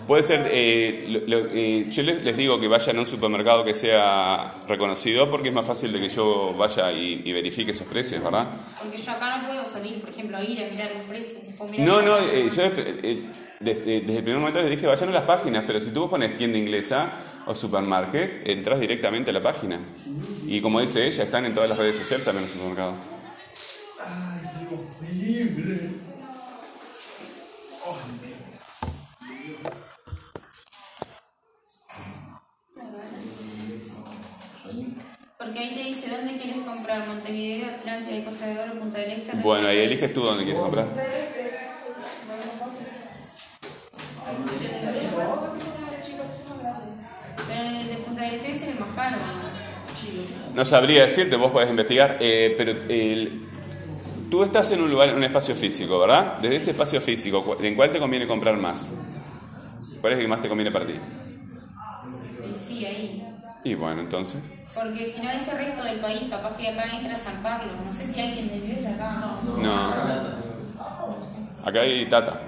Puede 0.07 0.23
ser, 0.25 0.49
eh, 0.51 1.05
lo- 1.09 1.21
lo- 1.39 1.47
eh, 1.53 1.87
yo 1.89 2.03
les, 2.03 2.37
digo 2.37 2.59
que 2.61 2.67
vayan 2.69 2.97
a 2.97 3.01
un 3.01 3.07
supermercado 3.07 3.65
que 3.65 3.75
sea 3.75 4.55
reconocido 4.67 5.31
porque 5.31 5.49
es 5.51 5.55
más 5.55 5.67
fácil 5.67 5.93
de 5.93 6.01
que 6.01 6.09
yo 6.09 6.55
vaya 6.59 6.91
y, 6.93 7.23
y 7.25 7.33
verifique 7.33 7.71
esos 7.71 7.87
precios, 7.87 8.23
¿verdad? 8.23 8.47
Porque 8.83 8.99
yo 8.99 9.13
acá 9.13 9.39
no 9.39 9.47
puedo 9.47 9.65
salir, 9.65 10.01
por 10.01 10.11
ejemplo, 10.11 10.37
a 10.37 10.43
ir 10.43 10.65
a 10.65 10.69
mirar 10.71 10.91
el 10.97 11.03
precio. 11.03 11.39
puedo 11.57 11.71
mirar 11.71 11.87
No, 11.87 12.03
no, 12.03 12.19
eh, 12.19 12.51
yo 12.51 12.63
eh, 12.65 12.73
de- 13.61 13.75
de- 13.75 14.01
desde 14.01 14.17
el 14.19 14.23
primer 14.25 14.39
momento 14.41 14.61
les 14.63 14.71
dije 14.71 14.87
vayan 14.87 15.11
a 15.11 15.13
las 15.13 15.25
páginas, 15.25 15.65
pero 15.67 15.81
si 15.81 15.91
tú 15.91 16.09
pones 16.11 16.37
tienda 16.37 16.59
inglesa 16.59 17.13
o 17.47 17.55
supermarket, 17.55 18.49
entras 18.49 18.81
directamente 18.81 19.31
a 19.31 19.33
la 19.35 19.43
página. 19.43 19.79
Y 20.47 20.61
como 20.61 20.81
dice 20.81 21.07
ella, 21.07 21.23
están 21.23 21.45
en 21.45 21.55
todas 21.55 21.69
las 21.69 21.79
redes 21.79 21.97
sociales 21.97 22.25
también 22.25 22.43
los 22.45 22.53
supermercados. 22.53 22.95
Porque 24.99 26.00
ahí 35.61 35.75
te 35.75 35.85
dice 35.85 36.09
dónde 36.09 36.37
quieres 36.37 36.63
comprar, 36.63 37.07
Montevideo, 37.07 37.67
Atlántida, 37.79 38.25
Costa 38.25 38.47
de 38.47 38.59
Oro, 38.61 38.79
Punta 38.81 38.99
del 38.99 39.11
Este. 39.11 39.37
Bueno, 39.37 39.69
ahí 39.69 39.79
eliges 39.81 40.13
tú 40.13 40.23
dónde 40.23 40.45
quieres 40.45 40.63
comprar. 40.63 40.87
Pero 47.47 47.81
el 47.81 47.89
de 47.89 47.97
Punta 48.05 48.23
del 48.23 48.35
es 48.41 48.63
el 48.63 48.79
más 48.79 48.89
caro. 48.95 49.17
No 50.55 50.65
sabría 50.65 51.03
decirte, 51.05 51.37
vos 51.37 51.53
podés 51.53 51.71
investigar, 51.71 52.17
eh, 52.21 52.55
pero 52.57 52.73
el- 52.89 53.49
tú 54.31 54.43
estás 54.43 54.71
en 54.73 54.81
un 54.83 54.91
lugar, 54.91 55.11
en 55.11 55.17
un 55.17 55.25
espacio 55.25 55.55
físico, 55.55 55.99
¿verdad? 55.99 56.39
Desde 56.41 56.57
ese 56.57 56.71
espacio 56.73 57.01
físico, 57.01 57.45
¿cu- 57.45 57.57
¿en 57.65 57.75
cuál 57.75 57.91
te 57.93 57.99
conviene 57.99 58.27
comprar 58.27 58.57
más? 58.57 58.89
¿Cuál 60.01 60.13
es 60.15 60.19
el 60.19 60.25
que 60.25 60.29
más 60.29 60.41
te 60.41 60.49
conviene 60.49 60.71
para 60.71 60.87
ti? 60.87 60.95
Eh, 60.95 62.55
Sí, 62.55 62.85
ahí. 62.85 63.23
Y 63.63 63.75
bueno, 63.75 64.01
entonces. 64.01 64.41
Porque 64.75 65.07
si 65.07 65.21
no, 65.21 65.31
ese 65.31 65.53
resto 65.55 65.83
del 65.83 65.99
país, 65.99 66.31
capaz 66.31 66.57
que 66.57 66.69
acá 66.69 66.85
entra 66.97 67.17
San 67.17 67.43
Carlos. 67.43 67.75
No 67.85 67.93
sé 67.93 68.05
si 68.05 68.21
alguien 68.21 68.49
de 68.49 68.57
inglés 68.57 68.87
acá. 68.87 69.17
No. 69.45 69.95
Acá 71.65 71.81
hay 71.81 72.07
Tata. 72.09 72.41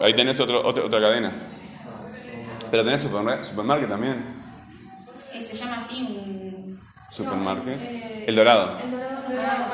Ahí 0.00 0.14
tenés 0.14 0.38
otro, 0.40 0.66
otra, 0.66 0.84
otra 0.84 1.00
cadena. 1.00 1.32
Pero 2.70 2.84
tenés 2.84 3.00
supermarket 3.02 3.88
también. 3.88 4.34
Eh, 5.32 5.40
se 5.40 5.56
llama 5.56 5.76
así 5.76 6.02
un. 6.02 6.78
Supermarket. 7.10 8.28
El 8.28 8.34
Dorado. 8.34 8.78
El 8.82 8.90
dorado 8.90 9.66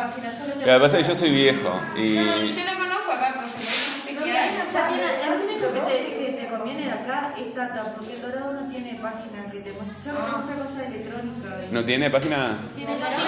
Lo 0.59 0.65
que 0.65 0.81
pasa 0.81 0.99
es 0.99 1.07
que 1.07 1.13
yo 1.13 1.19
soy 1.19 1.31
viejo 1.31 1.81
y. 1.97 2.15
No, 2.15 2.43
y 2.43 2.49
yo 2.49 2.65
no 2.65 2.79
conozco 2.79 3.13
acá, 3.13 3.35
por 3.35 3.43
no 3.43 3.49
sé 3.49 4.25
qué 4.25 4.39
hay. 4.39 6.18
Acá 7.19 7.35
es 7.39 7.55
Tata, 7.55 7.95
porque 7.95 8.15
el 8.15 8.23
Dorado 8.23 8.53
no 8.53 8.69
tiene 8.71 8.95
página 9.03 9.51
que 9.51 9.59
te 9.61 9.73
muestre. 9.73 9.97
Solo 10.05 10.19
te 10.25 10.31
muestra 10.33 10.57
cosa 10.65 10.87
electrónica. 10.87 11.57
de- 11.57 11.69
¿No 11.73 11.85
tiene 11.85 12.11
página? 12.11 12.59
Tiene 12.77 12.95
página. 12.97 13.19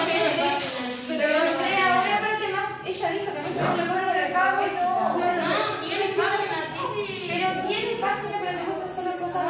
pero 1.07 1.27
no 1.39 1.51
sé, 1.51 1.75
ahora 1.81 2.17
aparte 2.17 2.47
más, 2.53 2.87
ella 2.87 3.09
dijo 3.11 3.25
que 3.25 3.41
no 3.41 3.47
es 3.47 3.83
una 3.83 3.93
cosa 3.93 4.13
de 4.13 4.25
pago 4.33 4.61
y 4.67 4.75
no. 4.75 5.17
No, 5.17 5.17
tiene 5.83 6.05
página, 6.15 6.57
sí, 6.71 6.81
sí. 7.07 7.27
Pero 7.31 7.67
tiene 7.67 7.91
página, 7.99 8.37
pero 8.41 8.57
te 8.57 8.63
muestra 8.63 8.87
solo 9.03 9.11
cosas. 9.17 9.41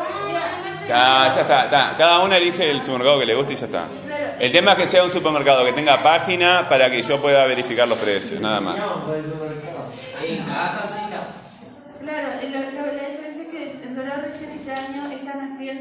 Ah, 0.93 1.29
ya 1.33 1.41
está, 1.41 1.65
está. 1.65 1.95
Cada 1.97 2.19
una 2.19 2.37
elige 2.37 2.69
el 2.69 2.81
supermercado 2.81 3.19
que 3.19 3.25
le 3.25 3.35
guste 3.35 3.53
y 3.53 3.55
ya 3.55 3.65
está. 3.65 3.83
El 4.39 4.51
tema 4.51 4.71
es 4.71 4.77
que 4.79 4.87
sea 4.87 5.03
un 5.03 5.09
supermercado 5.09 5.63
que 5.63 5.71
tenga 5.73 6.01
página 6.01 6.67
para 6.67 6.89
que 6.89 7.01
yo 7.03 7.21
pueda 7.21 7.45
verificar 7.45 7.87
los 7.87 7.97
precios, 7.99 8.41
nada 8.41 8.59
más. 8.59 8.75
Ahí, 8.79 10.43
acá 10.49 10.83
sí, 10.85 10.99
no. 11.11 11.21
Claro, 12.05 12.27
la, 12.43 12.59
la- 12.59 12.91
la 12.91 13.07
diferencia 13.09 13.43
es 13.43 13.47
que 13.49 13.79
en 13.83 13.95
Dorado 13.95 14.21
recién 14.23 14.49
este 14.51 14.71
año 14.73 15.11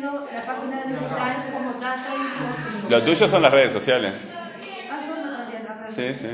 están 0.00 0.16
haciendo 0.16 0.30
la 0.32 0.46
página 0.46 0.84
digital 0.84 1.44
como 1.52 1.72
Tata 1.74 2.14
y 2.16 2.90
Lo 2.90 3.02
tuyo 3.04 3.28
son 3.28 3.42
las 3.42 3.52
redes 3.52 3.72
sociales. 3.72 4.12
Ah, 4.90 5.00
yo 5.06 5.16
no 5.16 5.36
sabía 5.36 5.60
la 5.60 5.86
Sí, 5.86 6.14
sí. 6.14 6.28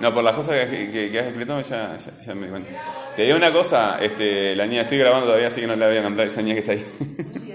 No, 0.00 0.14
por 0.14 0.24
las 0.24 0.34
cosas 0.34 0.66
que, 0.66 0.90
que- 0.90 1.10
que 1.10 1.18
has 1.20 1.26
escrito 1.26 1.60
ya, 1.60 1.96
ya, 1.98 2.10
ya 2.24 2.34
me 2.34 2.46
di 2.46 2.50
cuenta. 2.50 2.70
Te 3.16 3.22
digo 3.24 3.36
una 3.36 3.52
cosa, 3.52 3.98
este, 4.00 4.56
la 4.56 4.66
niña, 4.66 4.82
estoy 4.82 4.96
grabando 4.98 5.26
todavía, 5.26 5.48
así 5.48 5.60
que 5.60 5.66
no 5.66 5.76
la 5.76 5.88
voy 5.88 5.96
a 5.98 6.02
nombrar 6.02 6.26
esa 6.26 6.40
niña 6.40 6.54
que 6.54 6.60
está 6.60 6.72
ahí. 6.72 6.84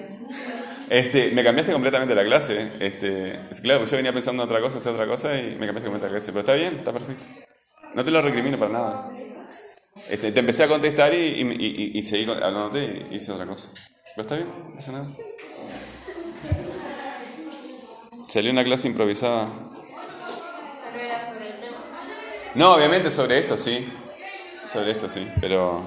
Este, 0.88 1.32
me 1.32 1.44
cambiaste 1.44 1.74
completamente 1.74 2.14
la 2.14 2.24
clase. 2.24 2.70
Este, 2.80 3.32
es 3.50 3.60
claro, 3.60 3.80
porque 3.80 3.90
yo 3.92 3.98
venía 3.98 4.14
pensando 4.14 4.44
en 4.44 4.48
otra 4.50 4.62
cosa, 4.62 4.78
hacer 4.78 4.94
otra 4.94 5.08
cosa 5.08 5.36
y 5.36 5.56
me 5.60 5.66
cambiaste 5.66 5.90
completamente 5.90 6.06
la 6.06 6.10
clase. 6.12 6.28
Pero 6.28 6.40
está 6.42 6.54
bien, 6.54 6.76
está 6.76 6.94
perfecto. 6.94 7.26
No 7.96 8.06
te 8.06 8.12
lo 8.12 8.22
recrimino 8.22 8.56
para 8.60 8.72
nada. 8.72 9.12
Este, 10.08 10.32
te 10.32 10.40
empecé 10.40 10.64
a 10.64 10.68
contestar 10.68 11.12
y, 11.16 11.18
y, 11.18 11.42
y- 11.42 11.98
y 12.00 12.04
seguí 12.04 12.30
hablándote 12.30 13.08
y 13.10 13.16
hice 13.16 13.32
otra 13.32 13.48
cosa. 13.48 13.72
Pero 14.16 14.22
está 14.22 14.36
bien, 14.36 14.48
no 14.70 14.76
pasa 14.76 14.92
nada. 14.94 15.08
Salió 18.28 18.52
una 18.52 18.64
clase 18.64 18.88
improvisada. 18.88 19.50
No, 22.56 22.74
obviamente 22.74 23.12
sobre 23.12 23.40
esto 23.40 23.58
sí. 23.58 23.92
Sobre 24.66 24.92
esto 24.92 25.10
sí, 25.10 25.28
pero 25.42 25.84